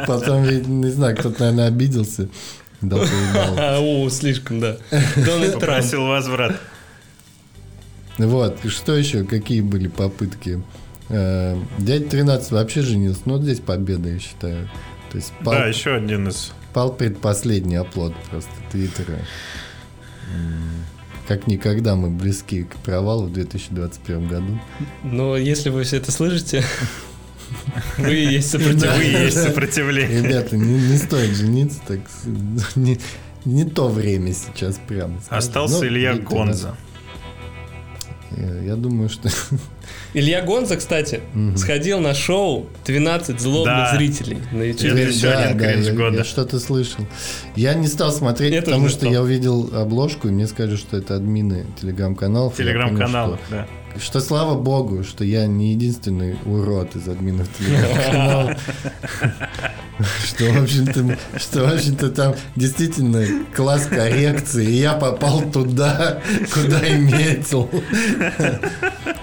Потом, 0.06 0.80
не 0.80 0.90
знаю, 0.90 1.16
кто-то, 1.16 1.40
наверное, 1.40 1.68
обиделся. 1.68 2.28
Да, 2.82 2.96
О, 3.78 4.08
слишком, 4.10 4.60
да. 4.60 4.76
Дональд 5.16 5.54
Попросил 5.54 6.06
возврат. 6.06 6.60
Вот, 8.18 8.58
что 8.68 8.94
еще, 8.94 9.24
какие 9.24 9.60
были 9.60 9.88
попытки? 9.88 10.62
Э, 11.08 11.58
дядя 11.78 12.08
13 12.08 12.50
вообще 12.52 12.82
женился, 12.82 13.20
но 13.24 13.40
здесь 13.40 13.60
победа, 13.60 14.10
я 14.10 14.18
считаю. 14.18 14.68
То 15.10 15.16
есть 15.16 15.32
пал, 15.44 15.54
да, 15.54 15.66
еще 15.66 15.94
один 15.94 16.28
из... 16.28 16.52
Пал 16.72 16.92
предпоследний 16.92 17.78
оплот 17.78 18.14
просто 18.30 18.50
Твиттера. 18.70 19.18
Как 21.28 21.46
никогда 21.46 21.94
мы 21.94 22.10
близки 22.10 22.64
к 22.64 22.76
провалу 22.76 23.26
в 23.26 23.32
2021 23.32 24.26
году. 24.28 24.60
Но 25.02 25.36
если 25.36 25.70
вы 25.70 25.84
все 25.84 25.98
это 25.98 26.10
слышите, 26.10 26.64
Вы 27.98 28.14
и 28.14 28.26
есть 28.34 28.50
сопротивление. 28.50 28.96
Вы 28.98 29.04
и 29.04 29.24
есть 29.24 29.42
сопротивление. 29.42 30.22
Ребята, 30.22 30.56
не, 30.56 30.78
не 30.90 30.96
стоит 30.96 31.34
жениться, 31.36 31.80
так 31.86 32.00
не, 32.76 32.98
не 33.44 33.64
то 33.64 33.88
время 33.88 34.32
сейчас 34.34 34.78
прям. 34.88 35.20
Остался 35.28 35.78
Ну, 35.80 35.86
Илья 35.86 36.14
Гонза. 36.14 36.74
Я, 38.64 38.76
думаю, 38.76 39.10
что 39.10 39.28
Илья 40.14 40.40
Гонза, 40.40 40.76
кстати, 40.78 41.20
Мгм. 41.34 41.58
сходил 41.58 42.00
на 42.00 42.14
шоу 42.14 42.66
«12 42.86 43.38
злобных 43.38 43.74
Да. 43.90 43.94
зрителей» 43.96 44.38
на 44.52 44.62
Это 44.62 44.86
YouTube. 44.86 45.14
еще 45.14 45.28
один 45.28 45.58
кринж 45.58 45.86
я, 45.86 45.92
года. 45.92 46.16
я 46.16 46.24
что-то 46.24 46.58
слышал. 46.58 47.06
Я 47.56 47.74
не 47.74 47.88
стал 47.88 48.10
смотреть, 48.10 48.52
тоже 48.52 48.64
потому 48.64 48.88
что 48.88 49.00
стал. 49.00 49.12
я 49.12 49.20
увидел 49.22 49.70
обложку, 49.74 50.28
и 50.28 50.30
мне 50.30 50.46
сказали, 50.46 50.76
что 50.76 50.96
это 50.96 51.16
админы 51.16 51.66
телеграм-каналов. 51.78 52.56
Телеграм-канал, 52.56 53.38
да. 53.50 53.66
Что 53.98 54.20
слава 54.20 54.58
богу, 54.58 55.04
что 55.04 55.24
я 55.24 55.46
не 55.46 55.72
единственный 55.72 56.36
урод 56.44 56.96
из 56.96 57.08
админов 57.08 57.48
телеграм-канала. 57.58 58.56
Что, 60.24 60.44
в 60.44 60.62
общем-то, 60.62 61.16
что, 61.38 61.64
в 61.64 61.74
общем-то, 61.74 62.10
там 62.10 62.34
действительно 62.56 63.24
класс 63.54 63.86
коррекции, 63.86 64.66
и 64.66 64.80
я 64.80 64.94
попал 64.94 65.42
туда, 65.42 66.20
куда 66.52 66.80
и 66.84 66.98
метил. 66.98 67.70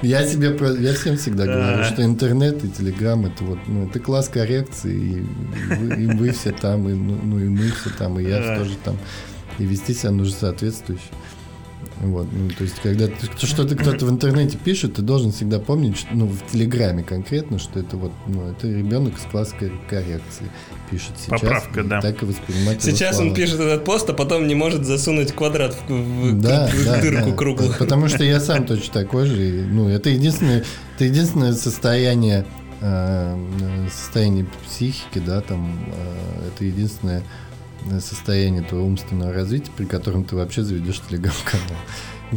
Я 0.02 0.26
себе, 0.26 0.56
я 0.80 0.94
всем 0.94 1.18
всегда 1.18 1.46
говорю, 1.46 1.84
что 1.84 2.04
интернет 2.04 2.64
и 2.64 2.70
телеграм 2.70 3.26
это 3.26 3.44
вот, 3.44 3.60
ну, 3.68 3.88
это 3.88 4.00
класс 4.00 4.30
коррекции, 4.30 4.96
и 4.96 5.76
вы, 5.76 6.04
и 6.04 6.06
вы 6.06 6.32
все 6.32 6.52
там, 6.52 6.88
и, 6.88 6.94
ну, 6.94 7.20
ну, 7.22 7.40
и 7.40 7.50
мы 7.50 7.72
все 7.72 7.90
там, 7.98 8.18
и 8.20 8.24
я 8.24 8.58
тоже 8.58 8.78
там. 8.86 8.98
И 9.58 9.66
вести 9.66 9.94
себя 9.94 10.12
нужно 10.12 10.38
соответствующе. 10.38 11.04
Вот, 12.02 12.28
ну, 12.32 12.50
то 12.50 12.64
есть, 12.64 12.76
когда 12.82 13.08
что-то 13.38 13.76
кто-то 13.76 14.06
в 14.06 14.10
интернете 14.10 14.58
пишет, 14.58 14.94
ты 14.94 15.02
должен 15.02 15.34
всегда 15.34 15.60
помнить, 15.60 15.98
что, 15.98 16.08
ну, 16.14 16.28
в 16.28 16.50
Телеграме 16.50 17.04
конкретно, 17.04 17.60
что 17.60 17.80
это 17.82 17.98
вот, 17.98 18.14
ну, 18.26 18.50
это 18.50 18.68
ребенок 18.68 19.16
с 19.20 19.30
класса 19.30 19.54
кор- 19.60 19.72
коррекции 19.90 20.46
пишет 20.90 21.12
сейчас. 21.18 21.42
Поправка, 21.42 21.84
да. 21.84 22.00
Так 22.02 22.24
и 22.24 22.26
воспринимать 22.26 22.82
Сейчас 22.82 23.20
он 23.20 23.34
пишет 23.34 23.60
этот 23.60 23.84
пост, 23.84 24.10
а 24.10 24.14
потом 24.14 24.48
не 24.48 24.56
может 24.56 24.86
засунуть 24.86 25.34
квадрат 25.34 25.76
в, 25.90 25.92
в- 25.92 26.42
да, 26.42 26.68
в 26.68 26.86
да, 26.86 27.02
дырку 27.02 27.30
да. 27.32 27.36
круглую. 27.36 27.74
Потому 27.78 28.08
что 28.08 28.24
я 28.24 28.40
сам 28.40 28.66
точно 28.66 28.94
такой 28.94 29.26
же. 29.26 29.50
и, 29.50 29.62
Ну, 29.64 29.90
это 29.90 30.10
единственное, 30.10 30.64
это 30.96 31.04
единственное 31.04 31.52
состояние, 31.52 32.46
э, 32.80 33.88
состояние 33.94 34.46
психики, 34.66 35.20
да, 35.20 35.42
там, 35.42 35.78
э, 35.88 36.48
это 36.48 36.64
единственное 36.64 37.24
состояние 38.00 38.64
твоего 38.64 38.88
умственного 38.88 39.34
развития, 39.34 39.72
при 39.76 39.86
котором 39.86 40.24
ты 40.24 40.36
вообще 40.36 40.64
заведешь 40.64 41.02
телеграм-канал. 41.08 41.78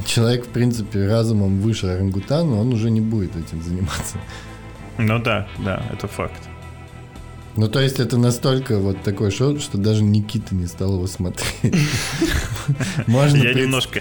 Человек, 0.06 0.46
в 0.46 0.48
принципе, 0.48 1.06
разумом 1.06 1.60
выше 1.60 1.86
орангутана, 1.86 2.60
он 2.60 2.72
уже 2.72 2.90
не 2.90 3.00
будет 3.00 3.36
этим 3.36 3.62
заниматься. 3.62 4.16
Ну 4.98 5.18
да, 5.18 5.48
да, 5.64 5.84
это 5.92 6.06
факт. 6.06 6.40
Ну, 7.54 7.68
то 7.68 7.80
есть 7.80 8.00
это 8.00 8.16
настолько 8.16 8.78
вот 8.78 9.02
такое 9.02 9.30
шоу, 9.30 9.58
что 9.58 9.76
даже 9.76 10.02
Никита 10.02 10.54
не 10.54 10.66
стал 10.66 10.94
его 10.94 11.06
смотреть. 11.06 11.74
Можно 13.06 13.42
Я 13.42 13.52
немножко... 13.52 14.00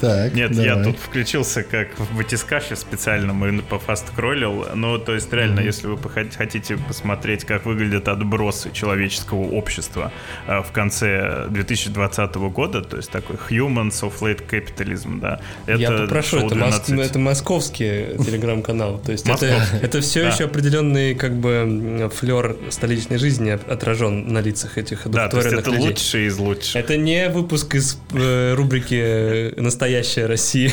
Так, 0.00 0.34
Нет, 0.34 0.52
я 0.56 0.70
давай. 0.74 0.84
тут 0.84 0.98
включился 0.98 1.62
как 1.62 1.98
в 1.98 2.16
батискафе 2.16 2.74
специально, 2.76 3.32
мы 3.32 3.62
пофасткроллил. 3.62 4.66
Ну, 4.74 4.98
то 4.98 5.14
есть, 5.14 5.32
реально, 5.32 5.56
Мгм. 5.56 5.66
если 5.66 5.86
вы 5.86 5.98
хотите 6.36 6.76
посмотреть, 6.76 7.44
как 7.44 7.64
выглядят 7.64 8.08
отбросы 8.08 8.70
человеческого 8.72 9.42
общества 9.50 10.10
э, 10.46 10.60
в 10.62 10.72
конце 10.72 11.46
2020 11.48 12.48
года, 12.50 12.82
то 12.82 12.96
есть 12.96 13.10
такой 13.10 13.36
Humans 13.48 14.02
of 14.02 14.12
Late 14.20 14.42
Capitalism, 14.48 15.20
да. 15.20 15.40
Это 15.66 15.78
Я 15.80 15.90
попрошу, 15.92 16.38
это, 16.38 16.54
мос- 16.54 16.86
12. 16.86 16.98
это 17.10 17.18
московский 17.18 18.06
телеграм-канал. 18.24 18.98
То 19.04 19.12
есть 19.12 19.28
это, 19.28 19.46
это 19.82 20.00
все 20.00 20.22
Да. 20.22 20.28
еще 20.30 20.44
определенный 20.44 21.14
как 21.14 21.34
бы 21.34 22.10
флер 22.14 22.56
столичной 22.70 23.18
жизни 23.18 23.50
отражен 23.50 24.32
на 24.32 24.40
лицах 24.40 24.76
этих 24.78 25.08
Да, 25.08 25.28
то 25.28 25.36
есть 25.38 25.52
это 25.52 25.70
людей. 25.70 25.88
лучшие 25.88 26.26
из 26.26 26.38
лучших. 26.38 26.76
Это 26.76 26.96
не 26.96 27.28
выпуск 27.28 27.74
из 27.76 27.98
э, 28.12 28.54
рубрики 28.54 29.52
«Настоящая 29.84 30.26
Россия». 30.26 30.72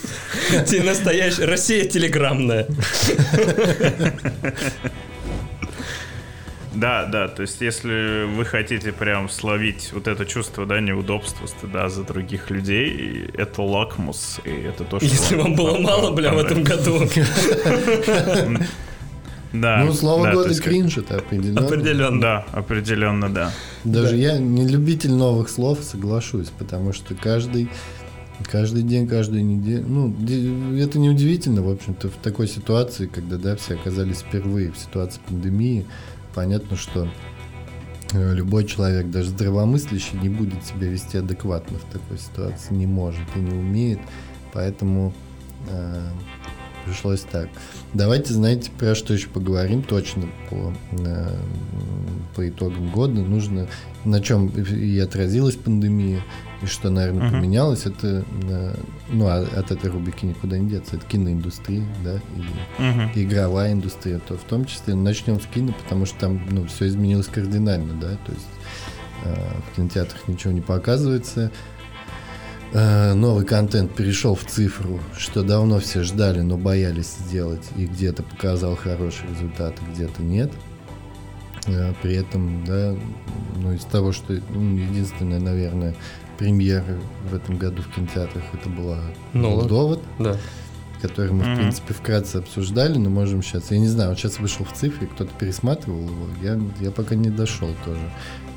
Те 0.66 0.82
Настоящая 0.82 1.44
Россия 1.44 1.84
телеграммная. 1.84 2.66
Да, 6.74 7.06
да, 7.06 7.28
то 7.28 7.42
есть 7.42 7.60
если 7.60 8.24
вы 8.24 8.44
хотите 8.44 8.90
прям 8.90 9.28
словить 9.28 9.90
вот 9.92 10.08
это 10.08 10.26
чувство, 10.26 10.66
да, 10.66 10.80
неудобства, 10.80 11.46
стыда 11.46 11.88
за 11.88 12.02
других 12.02 12.50
людей, 12.50 13.30
это 13.34 13.62
лакмус, 13.62 14.40
и 14.44 14.50
это 14.50 14.82
то, 14.82 14.98
что 14.98 15.06
Если 15.06 15.36
вам 15.36 15.54
было 15.54 15.78
мало, 15.78 16.10
бля, 16.10 16.32
в 16.32 16.38
этом 16.38 16.64
году. 16.64 17.06
Да. 19.52 19.82
Ну, 19.84 19.92
слово 19.92 20.26
да, 20.26 20.32
года 20.32 20.54
кринж, 20.54 20.98
это 20.98 21.16
определенно. 21.16 21.66
Определенно. 21.66 22.20
Да, 22.20 22.46
определенно, 22.52 23.28
да. 23.28 23.52
Даже 23.84 24.16
я 24.16 24.38
не 24.38 24.66
любитель 24.66 25.12
новых 25.12 25.48
слов, 25.48 25.80
соглашусь, 25.82 26.50
потому 26.56 26.92
что 26.92 27.14
каждый, 27.14 27.68
каждый 28.44 28.82
день, 28.82 29.06
каждую 29.06 29.44
неделю, 29.44 29.86
ну, 29.86 30.14
это 30.76 30.98
неудивительно, 30.98 31.62
в 31.62 31.70
общем-то, 31.70 32.08
в 32.08 32.16
такой 32.16 32.48
ситуации, 32.48 33.06
когда, 33.06 33.36
да, 33.36 33.56
все 33.56 33.74
оказались 33.74 34.18
впервые 34.18 34.72
в 34.72 34.78
ситуации 34.78 35.20
пандемии, 35.26 35.86
понятно, 36.34 36.76
что 36.76 37.08
э, 38.12 38.34
любой 38.34 38.64
человек, 38.64 39.10
даже 39.10 39.30
здравомыслящий, 39.30 40.18
не 40.20 40.28
будет 40.28 40.64
себя 40.64 40.88
вести 40.88 41.18
адекватно 41.18 41.78
в 41.78 41.92
такой 41.92 42.18
ситуации, 42.18 42.74
не 42.74 42.86
может 42.86 43.26
и 43.36 43.40
не 43.40 43.52
умеет, 43.52 44.00
поэтому 44.52 45.12
э, 45.68 46.02
пришлось 46.84 47.20
так. 47.20 47.48
Давайте, 47.94 48.32
знаете, 48.32 48.70
про 48.78 48.94
что 48.94 49.14
еще 49.14 49.28
поговорим 49.28 49.82
точно 49.82 50.28
по, 50.48 50.72
э, 50.92 51.36
по 52.34 52.48
итогам 52.48 52.90
года. 52.90 53.20
Нужно, 53.20 53.68
на 54.04 54.20
чем 54.20 54.48
и 54.48 54.98
отразилась 54.98 55.56
пандемия, 55.56 56.22
и 56.62 56.66
что, 56.66 56.90
наверное, 56.90 57.24
Мгм. 57.26 57.32
поменялось, 57.38 57.86
это, 57.86 58.24
ну, 59.10 59.26
а 59.26 59.40
от 59.56 59.70
этой 59.70 59.90
рубрики 59.90 60.26
никуда 60.26 60.58
не 60.58 60.68
деться, 60.68 60.96
это 60.96 61.06
киноиндустрия, 61.06 61.84
да, 62.04 62.16
и 62.78 62.82
Мгм. 62.82 63.10
игровая 63.14 63.72
индустрия, 63.72 64.18
то 64.18 64.36
в 64.36 64.42
том 64.42 64.64
числе 64.66 64.94
начнем 64.94 65.40
с 65.40 65.46
кино, 65.46 65.74
потому 65.84 66.06
что 66.06 66.18
там, 66.18 66.40
ну, 66.50 66.66
все 66.66 66.88
изменилось 66.88 67.26
кардинально, 67.28 67.94
да, 67.94 68.10
то 68.26 68.32
есть 68.32 68.48
э, 69.24 69.34
в 69.72 69.76
кинотеатрах 69.76 70.28
ничего 70.28 70.52
не 70.52 70.60
показывается, 70.60 71.50
Э, 72.72 73.14
новый 73.14 73.44
контент 73.44 73.92
перешел 73.96 74.36
в 74.36 74.44
цифру, 74.44 75.00
что 75.18 75.42
давно 75.42 75.80
все 75.80 76.04
ждали, 76.04 76.40
но 76.40 76.56
боялись 76.56 77.16
сделать, 77.26 77.68
и 77.76 77.84
где-то 77.86 78.22
показал 78.22 78.76
хороший 78.76 79.28
результат, 79.28 79.74
а 79.80 79.92
где-то 79.92 80.22
нет. 80.22 80.52
Э, 81.66 81.92
При 82.00 82.14
этом, 82.14 82.64
да, 82.64 82.94
ну, 83.56 83.72
из 83.72 83.84
того, 83.86 84.12
что 84.12 84.38
ну, 84.50 84.76
единственная, 84.76 85.40
наверное, 85.40 85.96
премьера 86.40 86.96
в 87.30 87.34
этом 87.34 87.58
году 87.58 87.82
в 87.82 87.94
кинотеатрах, 87.94 88.42
это 88.54 88.68
была 88.70 88.98
Нолан. 89.34 89.68
«Довод», 89.68 90.00
Да. 90.18 90.36
который 91.02 91.32
мы, 91.32 91.44
в 91.54 91.56
принципе, 91.58 91.92
вкратце 91.94 92.36
обсуждали, 92.36 92.96
но 92.98 93.10
можем 93.10 93.42
сейчас... 93.42 93.70
Я 93.70 93.78
не 93.78 93.88
знаю, 93.88 94.10
он 94.10 94.16
сейчас 94.16 94.38
вышел 94.38 94.64
в 94.64 94.72
цифре, 94.72 95.06
кто-то 95.06 95.30
пересматривал 95.38 96.00
его, 96.02 96.26
я, 96.42 96.58
я 96.80 96.90
пока 96.90 97.14
не 97.14 97.28
дошел 97.30 97.68
тоже. 97.84 98.00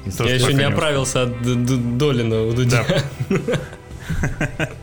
Если- 0.05 0.27
Я 0.27 0.35
еще 0.35 0.53
не 0.53 0.63
оправился 0.63 1.23
от 1.23 1.41
Д- 1.43 1.55
Д- 1.55 1.97
Долина 1.97 2.43
у 2.43 2.53
Дудя. 2.53 2.85
Да. 3.29 3.59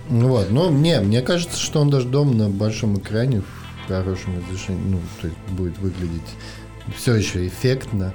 Ну 0.09 0.29
вот, 0.29 0.51
но 0.51 0.71
мне, 0.71 1.01
мне 1.01 1.21
кажется, 1.23 1.59
что 1.59 1.81
он 1.81 1.91
даже 1.91 2.07
дома 2.09 2.33
на 2.35 2.49
большом 2.49 2.99
экране 2.99 3.43
в 3.43 3.89
хорошем 3.89 4.37
разрешении, 4.39 4.83
ну, 4.93 5.01
то 5.21 5.27
есть 5.27 5.39
будет 5.51 5.79
выглядеть 5.79 6.23
все 6.97 7.15
еще 7.15 7.47
эффектно, 7.47 8.13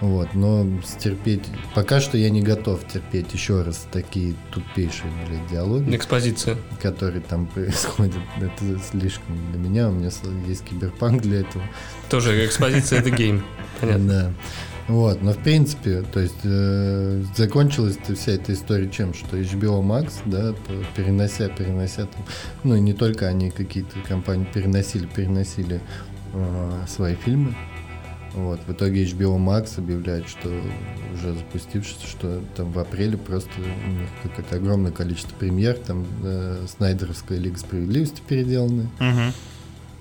вот, 0.00 0.34
но 0.34 0.66
стерпеть, 0.84 1.42
пока 1.74 2.00
что 2.00 2.18
я 2.18 2.28
не 2.28 2.42
готов 2.42 2.86
терпеть 2.86 3.32
еще 3.32 3.62
раз 3.62 3.86
такие 3.90 4.34
тупейшие, 4.50 5.10
блядь, 5.26 5.46
диалоги, 5.50 5.94
Экспозиция. 5.96 6.56
которые 6.82 7.22
там 7.22 7.46
происходят, 7.54 8.20
это 8.36 8.78
слишком 8.90 9.38
для 9.52 9.60
меня, 9.60 9.88
у 9.88 9.92
меня 9.92 10.10
есть 10.46 10.64
киберпанк 10.64 11.22
для 11.22 11.40
этого, 11.40 11.64
Тоже 12.10 12.44
экспозиция 12.44 13.00
это 13.00 13.10
гейм. 13.10 13.42
Понятно. 13.80 14.06
Да. 14.08 14.32
Вот, 14.88 15.20
но 15.20 15.32
в 15.32 15.38
принципе, 15.38 16.02
то 16.02 16.20
есть 16.20 16.44
э, 16.44 17.24
закончилась 17.36 17.98
вся 18.14 18.32
эта 18.32 18.52
история 18.52 18.88
чем, 18.88 19.14
что 19.14 19.36
HBO 19.36 19.82
Max, 19.82 20.12
да, 20.26 20.54
перенося, 20.94 21.48
перенося 21.48 22.06
там, 22.06 22.24
ну 22.62 22.76
и 22.76 22.80
не 22.80 22.92
только 22.92 23.26
они, 23.26 23.50
какие-то 23.50 23.98
компании 24.06 24.46
переносили, 24.52 25.06
переносили 25.06 25.80
э, 26.34 26.84
свои 26.86 27.16
фильмы. 27.16 27.56
Вот, 28.36 28.60
в 28.66 28.70
итоге 28.72 29.04
HBO 29.04 29.38
Max 29.38 29.78
объявляет, 29.78 30.28
что 30.28 30.48
уже 31.14 31.34
запустившись, 31.34 32.02
что 32.02 32.40
там 32.54 32.70
в 32.70 32.78
апреле 32.78 33.16
просто 33.16 33.48
у 33.58 33.90
них 33.90 34.08
какое-то 34.22 34.56
огромное 34.56 34.92
количество 34.92 35.34
премьер, 35.36 35.74
там 35.78 36.06
э, 36.22 36.66
Снайдеровская 36.76 37.38
Лига 37.38 37.58
Справедливости 37.58 38.20
переделаны. 38.28 38.88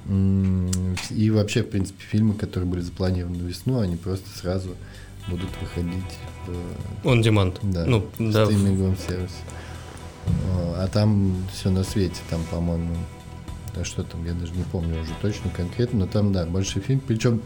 М, 0.07 0.69
И 1.09 1.29
вообще, 1.31 1.63
в 1.63 1.69
принципе, 1.69 2.03
фильмы, 2.03 2.33
которые 2.35 2.69
были 2.69 2.81
запланированы 2.81 3.37
на 3.39 3.47
весну, 3.47 3.79
они 3.79 3.95
просто 3.95 4.29
сразу 4.37 4.75
будут 5.29 5.49
выходить 5.61 6.03
в 6.45 7.07
On 7.07 7.21
demand. 7.23 7.57
Да. 7.63 7.85
Ну, 7.85 8.05
да. 8.19 8.45
стриминговом 8.45 8.97
сервисе. 8.97 9.33
А 10.77 10.87
там 10.91 11.35
все 11.53 11.69
на 11.71 11.83
свете, 11.83 12.19
там, 12.29 12.41
по-моему, 12.51 12.95
да 13.73 13.83
что 13.85 14.03
там, 14.03 14.25
я 14.25 14.33
даже 14.33 14.51
не 14.53 14.63
помню 14.63 15.01
уже 15.01 15.11
точно 15.21 15.49
конкретно, 15.51 15.99
но 15.99 16.07
там, 16.07 16.33
да, 16.33 16.45
большой 16.45 16.81
фильм. 16.81 16.99
Причем 16.99 17.41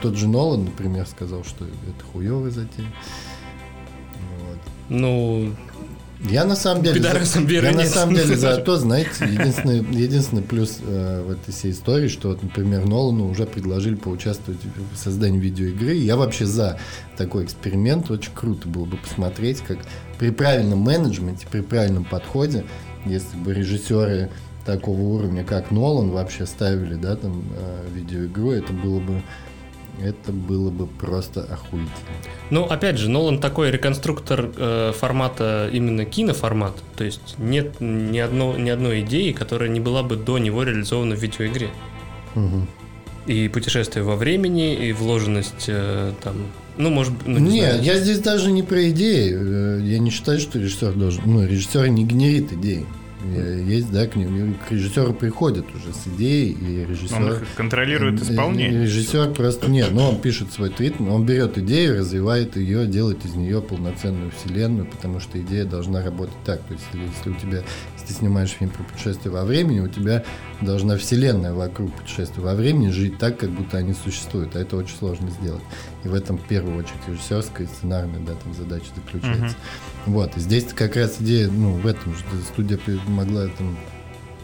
тот 0.00 0.16
же 0.16 0.28
Нолан, 0.28 0.64
например, 0.64 1.06
сказал, 1.06 1.44
что 1.44 1.64
это 1.64 2.04
хуевая 2.12 2.50
затея. 2.50 2.88
Вот. 4.40 4.58
Ну, 4.88 5.54
Я 6.30 6.44
на 6.44 6.56
самом 6.56 6.82
деле, 6.82 7.02
за, 7.02 7.08
я 7.08 7.14
на 7.14 7.18
нет. 7.82 7.88
самом 7.88 8.14
деле 8.14 8.36
за 8.36 8.56
то, 8.58 8.76
знаете, 8.78 9.10
единственный, 9.26 9.78
единственный 9.78 10.42
плюс 10.42 10.78
э, 10.80 11.22
в 11.26 11.30
этой 11.30 11.52
всей 11.52 11.72
истории, 11.72 12.08
что, 12.08 12.28
вот, 12.28 12.42
например, 12.42 12.86
Нолану 12.86 13.28
уже 13.28 13.44
предложили 13.46 13.94
поучаствовать 13.94 14.60
в 14.92 14.96
создании 14.96 15.38
видеоигры. 15.38 15.94
Я 15.94 16.16
вообще 16.16 16.46
за 16.46 16.78
такой 17.16 17.44
эксперимент. 17.44 18.10
Очень 18.10 18.32
круто 18.34 18.68
было 18.68 18.84
бы 18.86 18.96
посмотреть, 18.96 19.60
как 19.60 19.78
при 20.18 20.30
правильном 20.30 20.78
менеджменте, 20.78 21.46
при 21.50 21.60
правильном 21.60 22.04
подходе, 22.04 22.64
если 23.04 23.36
бы 23.36 23.52
режиссеры 23.52 24.30
такого 24.64 25.00
уровня, 25.00 25.44
как 25.44 25.70
Нолан, 25.70 26.10
вообще 26.10 26.46
ставили, 26.46 26.94
да, 26.94 27.16
там, 27.16 27.44
э, 27.54 27.86
видеоигру, 27.94 28.52
это 28.52 28.72
было 28.72 28.98
бы 28.98 29.22
это 30.02 30.32
было 30.32 30.70
бы 30.70 30.86
просто 30.86 31.42
охуительно. 31.42 31.90
Ну, 32.50 32.64
опять 32.64 32.98
же, 32.98 33.08
Нолан 33.08 33.38
такой 33.38 33.70
реконструктор 33.70 34.50
э, 34.56 34.92
формата 34.96 35.68
именно 35.72 36.04
киноформат. 36.04 36.74
То 36.96 37.04
есть 37.04 37.36
нет 37.38 37.76
ни, 37.80 38.18
одно, 38.18 38.56
ни 38.56 38.70
одной 38.70 39.00
идеи, 39.02 39.32
которая 39.32 39.68
не 39.68 39.80
была 39.80 40.02
бы 40.02 40.16
до 40.16 40.38
него 40.38 40.62
реализована 40.62 41.14
в 41.14 41.22
видеоигре. 41.22 41.70
Мгм. 42.34 42.66
И 43.26 43.48
путешествие 43.48 44.04
во 44.04 44.16
времени, 44.16 44.74
и 44.74 44.92
вложенность 44.92 45.64
э, 45.68 46.12
там. 46.22 46.34
Ну, 46.76 46.90
может 46.90 47.12
быть, 47.14 47.26
ну, 47.26 47.38
не 47.38 47.60
Нет, 47.60 47.70
знаю. 47.74 47.84
я 47.84 47.98
здесь 47.98 48.18
даже 48.18 48.50
не 48.50 48.62
про 48.62 48.90
идеи. 48.90 49.32
Э, 49.32 49.80
Я 49.82 49.98
не 49.98 50.10
считаю, 50.10 50.40
что 50.40 50.58
режиссер 50.58 50.92
должен. 50.92 51.22
Ну, 51.24 51.46
режиссер 51.46 51.86
не 51.88 52.04
генерит 52.04 52.52
идеи. 52.52 52.84
Э, 53.24 53.62
Есть, 53.66 53.90
да, 53.90 54.06
к, 54.06 54.16
нему- 54.16 54.54
к 54.68 54.70
режиссеру 54.72 55.14
приходят 55.14 55.64
уже 55.74 55.92
с 55.94 56.06
идеей, 56.14 56.52
и 56.52 56.84
режиссер. 56.84 57.16
Он 57.22 57.38
контролирует 57.56 58.20
Э, 58.20 58.24
исполнение. 58.32 58.82
Режиссер 58.82 59.32
просто 59.32 59.70
нет, 59.70 59.88
ну 59.92 60.02
он 60.10 60.20
пишет 60.20 60.52
свой 60.52 60.70
твит, 60.70 61.00
он 61.00 61.24
берет 61.24 61.56
идею, 61.58 61.98
развивает 61.98 62.56
ее, 62.56 62.86
делает 62.86 63.24
из 63.24 63.34
нее 63.34 63.62
полноценную 63.62 64.30
вселенную, 64.32 64.86
потому 64.86 65.20
что 65.20 65.40
идея 65.40 65.64
должна 65.64 66.02
работать 66.02 66.34
так. 66.44 66.60
То 66.64 66.74
есть, 66.74 66.84
если 66.92 67.30
у 67.30 67.34
тебя, 67.34 67.62
если 67.96 68.06
ты 68.08 68.12
снимаешь 68.14 68.50
фильм 68.50 68.70
про 68.70 68.82
путешествие 68.84 69.32
во 69.32 69.44
времени, 69.44 69.80
у 69.80 69.88
тебя 69.88 70.24
должна 70.60 70.96
вселенная 70.96 71.52
вокруг 71.54 71.92
путешествия 71.94 72.42
во 72.42 72.54
времени 72.54 72.90
жить 72.90 73.18
так, 73.18 73.38
как 73.38 73.50
будто 73.50 73.78
они 73.78 73.94
существуют, 73.94 74.54
а 74.56 74.60
это 74.60 74.76
очень 74.76 74.96
сложно 74.96 75.30
сделать. 75.30 75.62
И 76.04 76.08
в 76.08 76.14
этом 76.14 76.38
в 76.38 76.42
первую 76.46 76.76
очередь 76.76 77.00
режиссерская 77.08 77.66
и 77.66 77.70
сценарная 77.70 78.20
да, 78.20 78.34
там 78.34 78.54
задача 78.54 78.86
заключается. 78.94 79.56
Вот, 80.06 80.36
и 80.36 80.40
здесь 80.40 80.64
как 80.74 80.96
раз 80.96 81.16
идея, 81.20 81.48
ну, 81.48 81.72
в 81.72 81.86
этом 81.86 82.14
же 82.14 82.22
студия 82.52 82.78
могла 83.06 83.46
там, 83.48 83.76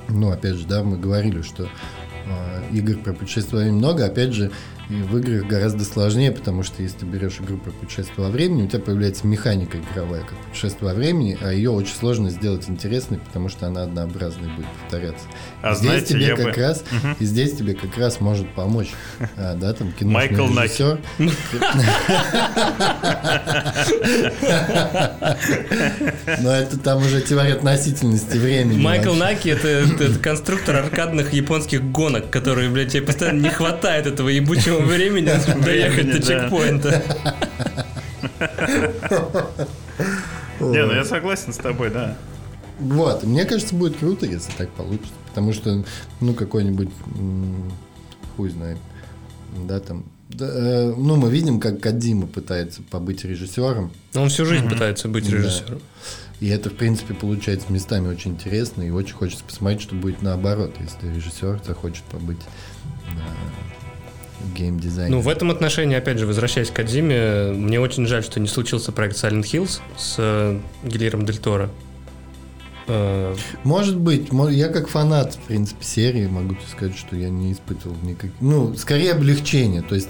ну, 0.08 0.30
опять 0.30 0.54
же, 0.54 0.66
да, 0.66 0.82
мы 0.82 0.96
говорили, 0.96 1.42
что 1.42 1.64
э, 1.64 2.62
игр 2.72 2.96
про 2.98 3.12
путешествие 3.12 3.70
много, 3.72 4.06
опять 4.06 4.32
же, 4.32 4.50
и 4.90 5.02
в 5.02 5.16
играх 5.18 5.46
гораздо 5.46 5.84
сложнее, 5.84 6.32
потому 6.32 6.62
что 6.64 6.82
если 6.82 6.98
ты 6.98 7.06
берешь 7.06 7.38
игру 7.40 7.56
про 7.58 7.70
путешествие 7.70 8.26
во 8.26 8.30
времени, 8.30 8.64
у 8.64 8.66
тебя 8.66 8.80
появляется 8.80 9.26
механика 9.26 9.78
игровая, 9.78 10.22
как 10.22 10.36
путешествие 10.48 10.88
во 10.90 10.94
времени, 10.94 11.38
а 11.40 11.52
ее 11.52 11.70
очень 11.70 11.94
сложно 11.94 12.28
сделать 12.30 12.68
интересной, 12.68 13.18
потому 13.18 13.48
что 13.48 13.66
она 13.68 13.84
однообразной 13.84 14.48
будет 14.54 14.66
повторяться. 14.82 15.24
А 15.62 15.74
здесь 15.74 15.86
знаете, 15.90 16.06
тебе 16.14 16.26
я 16.26 16.36
как 16.36 16.54
бы- 16.56 16.60
раз, 16.60 16.82
Мгм. 16.90 17.16
и 17.20 17.24
здесь 17.24 17.52
тебе 17.56 17.74
как 17.74 17.96
раз 17.96 18.20
может 18.20 18.52
помочь, 18.54 18.90
а, 19.36 19.54
да, 19.54 19.72
там 19.72 19.92
киношный 19.92 20.36
Майкл 20.36 20.46
Наки. 20.52 20.72
режиссер. 20.72 20.98
Но 26.42 26.52
это 26.54 26.78
там 26.78 26.98
уже 27.04 27.20
теория 27.20 27.54
относительности 27.54 28.36
времени. 28.36 28.80
Майкл. 28.80 29.12
Наки 29.14 29.50
это 29.50 29.84
конструктор 30.22 30.76
аркадных 30.76 31.32
японских 31.32 31.82
гонок, 31.90 32.30
которые, 32.30 32.68
блядь, 32.70 32.92
тебе 32.92 33.02
постоянно 33.02 33.40
не 33.42 33.50
хватает 33.50 34.06
этого 34.06 34.28
ебучего 34.28 34.79
времени 34.86 35.30
доехать 35.64 36.06
до 36.12 36.18
да. 36.18 36.26
чекпоинта. 36.26 37.02
Не, 40.60 40.84
ну 40.86 40.92
я 40.92 41.04
согласен 41.04 41.52
с 41.52 41.56
тобой, 41.56 41.90
да. 41.90 42.16
Вот, 42.78 43.24
мне 43.24 43.44
кажется, 43.44 43.74
будет 43.74 43.96
круто, 43.98 44.26
если 44.26 44.52
так 44.52 44.70
получится. 44.70 45.12
Потому 45.28 45.52
что, 45.52 45.84
ну, 46.20 46.34
какой-нибудь, 46.34 46.88
хуй 48.36 48.50
знает, 48.50 48.78
да, 49.66 49.80
там, 49.80 50.04
да, 50.28 50.46
э, 50.48 50.94
ну, 50.96 51.16
мы 51.16 51.30
видим, 51.30 51.60
как 51.60 51.80
Кадима 51.80 52.26
пытается 52.26 52.82
побыть 52.82 53.24
режиссером, 53.24 53.92
Он 54.14 54.28
всю 54.28 54.44
жизнь 54.46 54.68
пытается 54.68 55.08
быть 55.08 55.28
Да. 55.30 55.36
режиссером. 55.36 55.80
и 56.40 56.48
это, 56.48 56.70
в 56.70 56.74
принципе, 56.74 57.14
получается 57.14 57.72
местами 57.72 58.08
очень 58.08 58.32
интересно, 58.32 58.82
и 58.82 58.90
очень 58.90 59.14
хочется 59.14 59.44
посмотреть, 59.44 59.82
что 59.82 59.94
будет 59.94 60.22
наоборот, 60.22 60.74
если 60.80 61.14
режиссер 61.14 61.60
захочет 61.66 62.02
побыть 62.04 62.40
э, 63.08 63.12
геймдизайнером. 64.54 65.18
Ну, 65.18 65.20
в 65.22 65.28
этом 65.28 65.50
отношении, 65.50 65.96
опять 65.96 66.18
же, 66.18 66.26
возвращаясь 66.26 66.70
к 66.70 66.74
Кадзиме, 66.74 67.52
мне 67.52 67.80
очень 67.80 68.06
жаль, 68.06 68.22
что 68.24 68.40
не 68.40 68.48
случился 68.48 68.92
проект 68.92 69.16
Silent 69.16 69.42
Hills 69.44 69.80
с 69.96 70.14
э, 70.18 70.58
Гильером 70.84 71.24
Дель 71.26 71.38
Торо. 71.38 71.70
Э, 72.86 73.34
Может 73.64 73.96
быть, 73.98 74.28
я 74.50 74.68
как 74.68 74.88
фанат, 74.88 75.34
в 75.34 75.38
принципе, 75.46 75.84
серии 75.84 76.26
могу 76.26 76.54
тебе 76.54 76.66
сказать, 76.70 76.96
что 76.96 77.16
я 77.16 77.28
не 77.28 77.52
испытывал 77.52 77.96
никаких... 78.02 78.32
Ну, 78.40 78.74
скорее 78.76 79.12
облегчение. 79.12 79.82
То 79.82 79.94
есть 79.94 80.08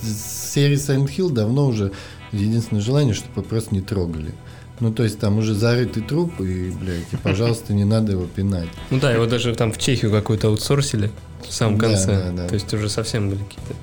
серии 0.52 0.76
Silent 0.76 1.08
Hill 1.14 1.30
давно 1.30 1.66
уже 1.66 1.92
единственное 2.32 2.82
желание, 2.82 3.14
чтобы 3.14 3.42
просто 3.42 3.74
не 3.74 3.80
трогали. 3.80 4.32
Ну, 4.78 4.90
то 4.92 5.02
есть 5.02 5.18
там 5.18 5.36
уже 5.36 5.52
зарытый 5.54 6.02
труп, 6.02 6.40
и, 6.40 6.70
блядь, 6.70 7.12
и, 7.12 7.16
пожалуйста, 7.16 7.74
не 7.74 7.84
надо 7.84 8.12
его 8.12 8.24
пинать. 8.24 8.68
Ну 8.88 8.98
да, 8.98 9.12
его 9.12 9.26
даже 9.26 9.54
там 9.54 9.72
в 9.72 9.78
Чехию 9.78 10.10
какую-то 10.10 10.48
аутсорсили 10.48 11.10
в 11.46 11.52
самом 11.52 11.78
Да, 11.78 11.88
конце. 11.88 12.06
да, 12.06 12.30
да. 12.32 12.48
То 12.48 12.54
есть 12.54 12.72
уже 12.72 12.88
совсем 12.88 13.28
были 13.28 13.40
какие-то 13.40 13.74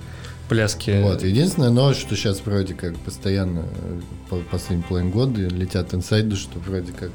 пляски. 0.50 1.02
Вот, 1.02 1.24
единственная 1.24 1.70
новость, 1.70 2.02
что 2.02 2.16
сейчас 2.16 2.42
вроде 2.46 2.74
как 2.74 2.96
постоянно 2.98 3.66
э, 3.66 4.00
по 4.30 4.38
последние 4.38 4.88
половине 4.88 5.12
года 5.12 5.42
летят 5.42 5.94
инсайды, 5.94 6.36
что 6.36 6.60
вроде 6.60 6.92
как 6.94 7.12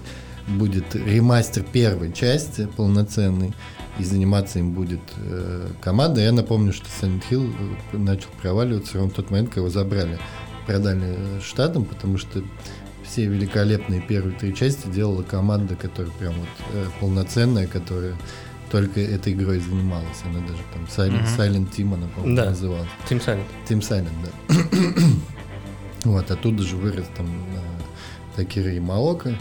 будет 0.49 0.95
ремастер 0.95 1.63
первой 1.63 2.13
части 2.13 2.69
полноценный, 2.77 3.55
и 3.99 4.05
заниматься 4.05 4.59
им 4.59 4.73
будет 4.73 5.01
э, 5.17 5.69
команда. 5.81 6.21
Я 6.21 6.33
напомню, 6.33 6.73
что 6.73 6.87
Silent 6.87 7.23
Hill 7.31 7.53
э, 7.93 7.97
начал 7.97 8.29
проваливаться 8.41 8.95
ровно 8.95 9.11
в 9.11 9.15
тот 9.15 9.31
момент, 9.31 9.51
когда 9.51 9.61
его 9.61 9.71
забрали, 9.71 10.19
продали 10.67 11.17
э, 11.17 11.41
штатам, 11.43 11.85
потому 11.85 12.17
что 12.19 12.43
все 13.05 13.27
великолепные 13.27 14.01
первые 14.01 14.37
три 14.37 14.55
части 14.55 14.87
делала 14.89 15.23
команда, 15.23 15.77
которая 15.77 16.13
прям 16.13 16.33
вот 16.33 16.49
э, 16.73 16.87
полноценная, 17.01 17.67
которая 17.67 18.17
только 18.73 19.01
этой 19.01 19.35
игрой 19.35 19.61
занималась. 19.61 20.23
Она 20.25 20.41
даже 20.41 20.63
там 20.73 20.85
Silent, 20.85 21.21
Мгм. 21.23 21.27
Silent 21.39 21.71
Team 21.77 21.95
она, 21.95 22.07
по-моему, 22.09 22.37
Да. 22.37 22.47
называлась. 22.47 22.89
Тим 23.09 23.21
Салент. 23.21 23.47
Тим 23.69 23.79
Silent, 23.81 24.09
да. 24.25 24.55
вот, 26.11 26.31
оттуда 26.31 26.63
же 26.65 26.77
вырос 26.77 27.05
там 27.17 27.27
э, 27.27 27.61
Такира 28.37 28.71
Ямаока, 28.73 29.35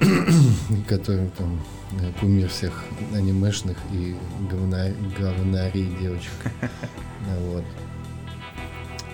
который 0.88 1.28
там 1.36 1.60
э, 2.00 2.12
кумир 2.20 2.48
всех 2.48 2.84
анимешных 3.12 3.76
и 3.92 4.14
говна- 4.50 4.94
говнарей 5.18 5.92
девочек. 6.00 6.32
Вот. 7.52 7.64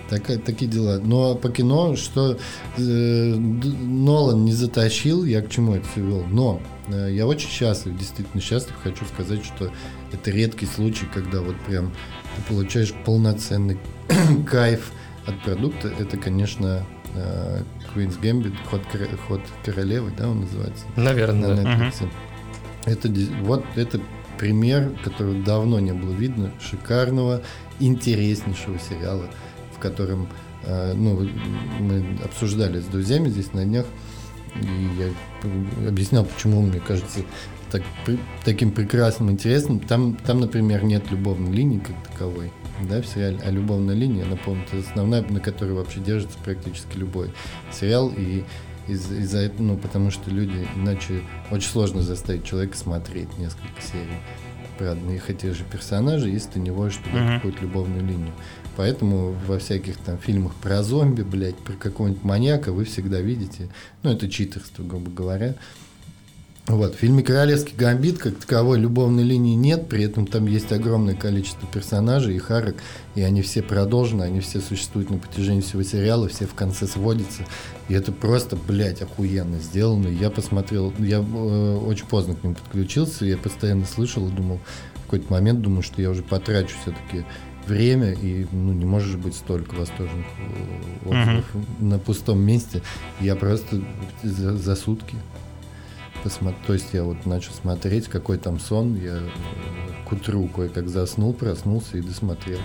Так- 0.09 0.43
такие 0.43 0.69
дела. 0.71 0.99
Но 1.03 1.35
по 1.35 1.49
кино, 1.49 1.95
что 1.95 2.37
э, 2.77 2.81
Нолан 2.81 4.45
не 4.45 4.53
затащил, 4.53 5.23
я 5.25 5.41
к 5.41 5.49
чему 5.49 5.75
это 5.75 5.85
все 5.89 6.01
вел. 6.01 6.23
Но 6.29 6.61
э, 6.87 7.09
я 7.13 7.27
очень 7.27 7.49
счастлив, 7.49 7.97
действительно 7.97 8.41
счастлив. 8.41 8.75
Хочу 8.83 9.05
сказать, 9.05 9.43
что 9.43 9.71
это 10.11 10.31
редкий 10.31 10.65
случай, 10.65 11.05
когда 11.13 11.41
вот 11.41 11.55
прям 11.67 11.91
ты 12.35 12.41
получаешь 12.53 12.93
полноценный 13.05 13.77
кайф 14.49 14.91
от 15.25 15.41
продукта. 15.43 15.91
Это, 15.99 16.17
конечно, 16.17 16.83
э, 17.15 17.61
Queen's 17.95 18.19
Gambit, 18.21 18.53
ход, 18.69 18.81
ход 19.27 19.41
королевы, 19.65 20.11
да, 20.17 20.29
он 20.29 20.41
называется 20.41 20.85
Наверное, 20.95 21.55
на. 21.55 21.59
Netflix. 21.61 22.07
Это 22.85 23.09
ди- 23.09 23.29
вот 23.41 23.65
это 23.75 23.99
пример, 24.39 24.91
которого 25.03 25.33
давно 25.43 25.79
не 25.79 25.91
было 25.93 26.13
видно, 26.13 26.51
шикарного, 26.61 27.41
интереснейшего 27.79 28.77
сериала, 28.79 29.25
в 29.77 29.81
котором 29.81 30.27
э, 30.63 30.93
ну, 30.93 31.27
мы 31.79 32.05
обсуждали 32.23 32.79
с 32.79 32.85
друзьями 32.85 33.29
здесь 33.29 33.53
на 33.53 33.63
днях, 33.63 33.85
и 34.55 34.65
я 34.99 35.87
объяснял, 35.89 36.25
почему 36.25 36.61
мне 36.61 36.79
кажется 36.79 37.19
так, 37.71 37.83
при- 38.05 38.19
таким 38.43 38.71
прекрасным, 38.71 39.29
интересным. 39.31 39.79
Там, 39.79 40.15
там, 40.25 40.39
например, 40.39 40.83
нет 40.83 41.11
любовной 41.11 41.51
линии 41.51 41.79
как 41.79 41.95
таковой, 42.11 42.51
да, 42.81 43.01
в 43.01 43.05
сериале, 43.05 43.39
а 43.45 43.51
любовная 43.51 43.93
линия, 43.95 44.25
напомню, 44.25 44.63
это 44.71 44.77
основная, 44.89 45.21
на 45.29 45.39
которой 45.39 45.73
вообще 45.73 45.99
держится 45.99 46.37
практически 46.43 46.97
любой 46.97 47.31
сериал, 47.71 48.11
и 48.15 48.43
из- 48.87 49.11
из-за 49.11 49.39
этого, 49.39 49.63
ну, 49.63 49.77
потому 49.77 50.11
что 50.11 50.31
люди, 50.31 50.65
иначе 50.77 51.21
очень 51.51 51.69
сложно 51.69 52.01
заставить 52.01 52.45
человека 52.45 52.77
смотреть 52.77 53.37
несколько 53.37 53.81
серий 53.81 54.17
про 54.77 54.91
одних 54.91 55.29
и 55.29 55.33
тех 55.33 55.55
же 55.55 55.63
персонажей, 55.63 56.31
если 56.31 56.51
ты 56.51 56.59
не 56.59 56.69
вводишь 56.71 56.97
туда 56.97 57.17
Мгм. 57.21 57.35
какую-то 57.35 57.61
любовную 57.63 58.05
линию. 58.05 58.31
Поэтому 58.77 59.35
во 59.47 59.57
всяких 59.57 59.97
там 59.97 60.19
фильмах 60.19 60.53
про 60.53 60.83
зомби, 60.83 61.23
блядь, 61.23 61.57
про 61.57 61.73
какого-нибудь 61.73 62.23
маньяка 62.23 62.71
вы 62.71 62.85
всегда 62.85 63.19
видите, 63.19 63.69
ну, 64.03 64.11
это 64.11 64.29
читерство, 64.29 64.83
грубо 64.83 65.09
говоря, 65.09 65.55
Вот, 66.67 66.95
в 66.95 66.97
фильме 66.97 67.23
«Королевский 67.23 67.73
гамбит» 67.77 68.17
как 68.17 68.35
таковой 68.35 68.77
любовной 68.77 69.23
линии 69.23 69.55
нет, 69.55 69.87
при 69.87 70.03
этом 70.03 70.27
там 70.27 70.47
есть 70.47 70.73
огромное 70.73 71.15
количество 71.15 71.65
персонажей 71.69 72.35
и 72.35 72.39
харок, 72.39 72.75
и 73.15 73.21
они 73.21 73.41
все 73.41 73.63
продолжены, 73.63 74.23
они 74.23 74.41
все 74.41 74.59
существуют 74.59 75.09
на 75.09 75.17
протяжении 75.17 75.61
всего 75.61 75.81
сериала, 75.81 76.27
все 76.27 76.45
в 76.45 76.53
конце 76.53 76.85
сводятся, 76.85 77.45
и 77.87 77.93
это 77.93 78.11
просто, 78.11 78.57
блядь, 78.57 79.01
охуенно 79.01 79.59
сделано. 79.59 80.09
Я 80.09 80.29
посмотрел, 80.29 80.93
я 80.99 81.19
э, 81.19 81.77
очень 81.77 82.05
поздно 82.05 82.35
к 82.35 82.43
ним 82.43 82.53
подключился, 82.53 83.23
я 83.23 83.37
постоянно 83.37 83.85
слышал 83.85 84.27
и 84.27 84.31
думал, 84.31 84.59
в 84.95 85.03
какой-то 85.03 85.31
момент 85.31 85.61
думаю, 85.61 85.83
что 85.83 86.01
я 86.01 86.09
уже 86.09 86.21
потрачу 86.21 86.75
все-таки 86.81 87.25
время, 87.67 88.13
и 88.13 88.45
ну, 88.51 88.73
не 88.73 88.85
может 88.85 89.17
быть 89.17 89.35
столько 89.35 89.75
восторженных 89.75 90.25
отзывов 91.05 91.45
uh-huh. 91.53 91.83
на 91.83 91.99
пустом 91.99 92.39
месте. 92.39 92.81
Я 93.19 93.35
просто 93.35 93.81
за, 94.23 94.57
за 94.57 94.75
сутки 94.75 95.15
посмотреть. 96.23 96.65
То 96.65 96.73
есть 96.73 96.87
я 96.93 97.03
вот 97.03 97.25
начал 97.25 97.51
смотреть, 97.53 98.07
какой 98.07 98.37
там 98.37 98.59
сон. 98.59 98.95
Я 98.95 99.17
э, 99.17 99.29
к 100.07 100.11
утру 100.11 100.47
кое-как 100.47 100.89
заснул, 100.89 101.33
проснулся 101.33 101.97
и 101.97 102.01
досмотрел 102.01 102.59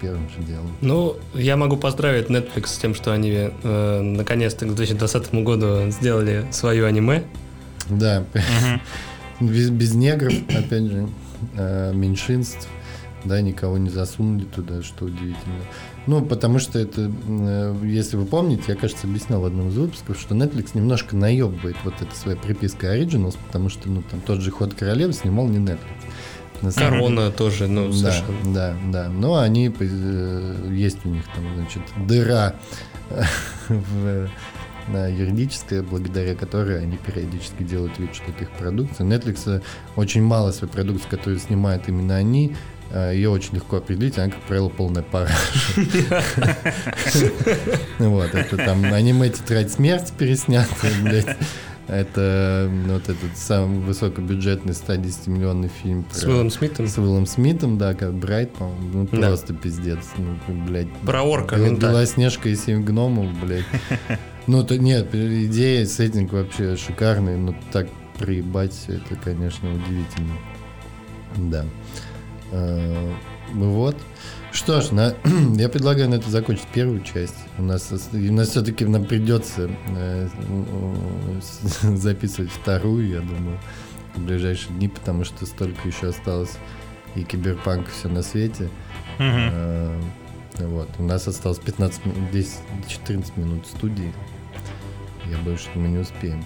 первым 0.00 0.28
же 0.28 0.40
делом. 0.46 0.70
Ну, 0.80 1.16
я 1.34 1.56
могу 1.56 1.76
поздравить 1.76 2.28
Netflix 2.28 2.66
с 2.66 2.78
тем, 2.78 2.94
что 2.94 3.12
они 3.12 3.32
э, 3.32 4.00
наконец-то 4.00 4.66
к 4.66 4.74
2020 4.74 5.34
году 5.42 5.90
сделали 5.90 6.46
свое 6.50 6.86
аниме. 6.86 7.24
Да, 7.88 8.24
без, 9.40 9.70
без 9.70 9.94
негров, 9.94 10.34
опять 10.48 10.84
же, 10.84 11.08
э, 11.56 11.92
меньшинств, 11.94 12.68
да, 13.26 13.40
никого 13.40 13.78
не 13.78 13.90
засунули 13.90 14.44
туда, 14.44 14.82
что 14.82 15.06
удивительно. 15.06 15.62
Ну, 16.06 16.24
потому 16.24 16.58
что 16.58 16.78
это, 16.78 17.10
э, 17.28 17.76
если 17.84 18.16
вы 18.16 18.26
помните, 18.26 18.64
я, 18.68 18.74
кажется, 18.76 19.06
объяснял 19.06 19.40
в 19.40 19.44
одном 19.44 19.68
из 19.68 19.76
выпусков, 19.76 20.18
что 20.18 20.34
Netflix 20.34 20.70
немножко 20.74 21.16
наебывает 21.16 21.76
вот 21.84 21.94
этой 22.00 22.14
своей 22.14 22.38
припиской 22.38 23.00
Originals, 23.00 23.36
потому 23.46 23.68
что, 23.68 23.88
ну, 23.88 24.02
там 24.08 24.20
тот 24.20 24.40
же 24.40 24.50
«Ход 24.50 24.74
королевы» 24.74 25.12
снимал 25.12 25.48
не 25.48 25.58
Netflix. 25.58 25.78
На 26.62 26.72
Корона 26.72 27.30
тоже, 27.30 27.66
ну, 27.66 27.88
да, 27.88 27.92
совершенно. 27.92 28.54
Да, 28.54 28.74
да. 28.90 29.08
Но 29.08 29.36
они, 29.36 29.70
э, 29.78 30.68
есть 30.72 31.04
у 31.04 31.08
них 31.08 31.24
там, 31.34 31.44
значит, 31.54 31.82
дыра 32.06 32.54
в 33.68 34.28
на 34.88 35.08
юридическая, 35.08 35.82
благодаря 35.82 36.36
которой 36.36 36.80
они 36.80 36.96
периодически 36.96 37.64
делают 37.64 37.98
вид, 37.98 38.14
что 38.14 38.30
это 38.30 38.44
их 38.44 38.50
продукция. 38.52 39.04
Netflix 39.04 39.60
очень 39.96 40.22
мало 40.22 40.52
своей 40.52 40.72
продукции, 40.72 41.08
которую 41.08 41.40
снимают 41.40 41.88
именно 41.88 42.14
они, 42.14 42.52
Э, 42.52 42.75
Ее 42.94 43.30
очень 43.30 43.54
легко 43.54 43.78
определить, 43.78 44.16
она, 44.18 44.30
как 44.30 44.40
правило, 44.42 44.68
полная 44.68 45.02
пара. 45.02 45.30
Вот, 47.98 48.34
это 48.34 48.56
там 48.56 48.84
аниме 48.84 49.28
«Тетрадь 49.30 49.72
смерти» 49.72 50.12
переснятый, 50.16 50.90
блядь. 51.02 51.36
Это 51.88 52.68
вот 52.88 53.08
этот 53.08 53.36
самый 53.36 53.78
высокобюджетный 53.78 54.72
110-миллионный 54.72 55.70
фильм. 55.82 56.02
Про, 56.02 56.14
с 56.18 56.24
Уиллом 56.24 56.50
Смитом? 56.50 56.88
С 56.88 56.98
Уиллом 56.98 57.26
Смитом, 57.26 57.78
да, 57.78 57.94
как 57.94 58.12
Брайт, 58.14 58.52
по-моему. 58.54 58.88
Ну, 58.92 59.08
да. 59.12 59.28
просто 59.28 59.54
пиздец. 59.54 60.00
Ну, 60.16 60.36
блядь. 60.64 60.92
Про 61.04 61.22
орка, 61.22 61.56
Бел, 61.56 61.76
Белоснежка 61.76 62.48
и 62.48 62.56
семь 62.56 62.84
гномов, 62.84 63.32
блядь. 63.40 63.64
Ну, 64.48 64.64
то 64.64 64.76
нет, 64.78 65.14
идея, 65.14 65.86
сеттинг 65.86 66.32
вообще 66.32 66.76
шикарный, 66.76 67.36
но 67.36 67.54
так 67.72 67.88
приебать, 68.18 68.76
это, 68.88 69.16
конечно, 69.22 69.68
удивительно. 69.72 70.34
Да. 71.36 71.64
Э, 72.52 73.12
вот. 73.54 73.96
Что 74.52 74.80
ж, 74.80 74.90
на, 74.90 75.14
я 75.56 75.68
предлагаю 75.68 76.08
на 76.08 76.14
это 76.14 76.30
закончить 76.30 76.66
первую 76.68 77.02
часть. 77.02 77.36
У 77.58 77.62
нас, 77.62 77.92
у 77.92 78.16
нас 78.32 78.48
все-таки 78.48 78.84
нам 78.84 79.04
придется 79.04 79.70
э, 79.88 80.28
записывать 81.82 82.50
вторую, 82.50 83.08
я 83.08 83.20
думаю, 83.20 83.58
в 84.14 84.22
ближайшие 84.22 84.74
дни, 84.74 84.88
потому 84.88 85.24
что 85.24 85.46
столько 85.46 85.86
еще 85.86 86.08
осталось 86.08 86.56
и 87.14 87.24
киберпанк 87.24 87.88
все 87.88 88.08
на 88.08 88.22
свете. 88.22 88.68
Mm-hmm. 89.18 89.50
Э, 89.52 90.00
вот. 90.66 90.88
У 90.98 91.02
нас 91.02 91.26
осталось 91.28 91.58
15 91.58 92.30
10, 92.32 92.58
14 92.88 93.36
минут 93.36 93.66
студии. 93.66 94.12
Я 95.30 95.38
боюсь, 95.38 95.60
что 95.60 95.78
мы 95.78 95.88
не 95.88 95.98
успеем. 95.98 96.44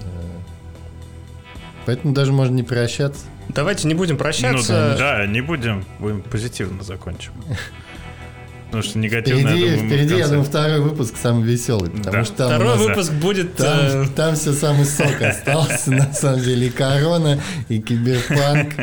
Э, 0.00 0.38
поэтому 1.86 2.12
даже 2.12 2.32
можно 2.32 2.54
не 2.54 2.62
прощаться. 2.62 3.26
Давайте 3.48 3.88
не 3.88 3.94
будем 3.94 4.16
прощаться. 4.16 4.90
Ну, 4.92 4.98
да, 4.98 5.26
не 5.26 5.40
будем, 5.40 5.84
будем 5.98 6.22
позитивно 6.22 6.82
закончим. 6.82 7.32
Потому 8.66 8.82
что 8.82 8.98
негативно, 8.98 9.50
впереди, 9.50 9.64
я 9.64 9.76
думаю, 9.76 9.88
Впереди, 9.88 10.16
я 10.16 10.26
думаю, 10.26 10.44
второй 10.44 10.80
выпуск 10.80 11.14
самый 11.16 11.44
веселый. 11.44 11.90
Потому 11.90 12.16
да. 12.16 12.24
что 12.24 12.36
там 12.36 12.48
Второй 12.48 12.76
выпуск 12.76 13.12
да. 13.12 13.18
будет... 13.18 13.54
Там, 13.54 13.78
э... 13.78 14.06
там 14.14 14.34
все 14.34 14.52
самый 14.52 14.84
сок 14.84 15.22
остался, 15.22 15.92
на 15.92 16.12
самом 16.12 16.40
деле. 16.40 16.66
И 16.66 16.70
корона, 16.70 17.40
и 17.68 17.80
киберпанк, 17.80 18.74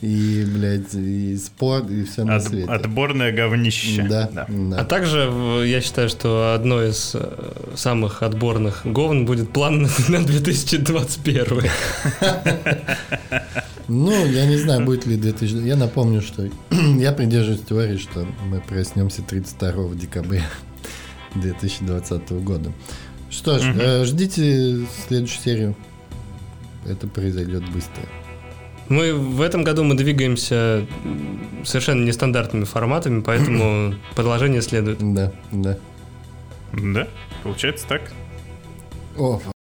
и, 0.00 0.44
блядь, 0.44 0.92
и 0.92 1.36
спорт, 1.36 1.88
и 1.88 2.04
все 2.04 2.24
на 2.24 2.36
От, 2.36 2.44
свете. 2.44 2.70
Отборное 2.70 3.32
говнище. 3.32 4.02
Да, 4.02 4.28
да. 4.32 4.46
да. 4.48 4.80
А 4.80 4.84
также 4.84 5.30
я 5.66 5.80
считаю, 5.80 6.08
что 6.08 6.52
одно 6.54 6.82
из 6.82 7.12
э, 7.14 7.52
самых 7.76 8.22
отборных 8.24 8.82
говн 8.84 9.24
будет 9.24 9.52
план 9.52 9.88
на 10.08 10.22
2021. 10.24 11.62
Ну, 13.88 14.26
я 14.26 14.44
не 14.46 14.56
знаю, 14.56 14.84
будет 14.84 15.06
ли 15.06 15.16
2000... 15.16 15.66
Я 15.66 15.76
напомню, 15.76 16.20
что 16.20 16.48
я 16.70 17.12
придерживаюсь 17.12 17.62
теории, 17.62 17.96
что 17.96 18.26
мы 18.46 18.60
проснемся 18.60 19.22
32 19.22 19.94
декабря 19.94 20.44
2020 21.34 22.30
года. 22.44 22.72
Что 23.30 23.58
ж, 23.58 23.70
угу. 23.70 24.04
ждите 24.04 24.86
следующую 25.06 25.42
серию. 25.42 25.76
Это 26.86 27.06
произойдет 27.06 27.68
быстро. 27.70 28.02
Мы 28.88 29.12
в 29.12 29.40
этом 29.40 29.64
году 29.64 29.84
мы 29.84 29.94
двигаемся 29.94 30.86
совершенно 31.64 32.04
нестандартными 32.04 32.64
форматами, 32.64 33.20
поэтому 33.20 33.94
продолжение 34.14 34.62
следует. 34.62 34.98
Да, 35.14 35.32
да. 35.50 35.78
Да, 36.72 37.08
получается 37.42 37.86
так. 37.88 38.12
О, 39.16 39.40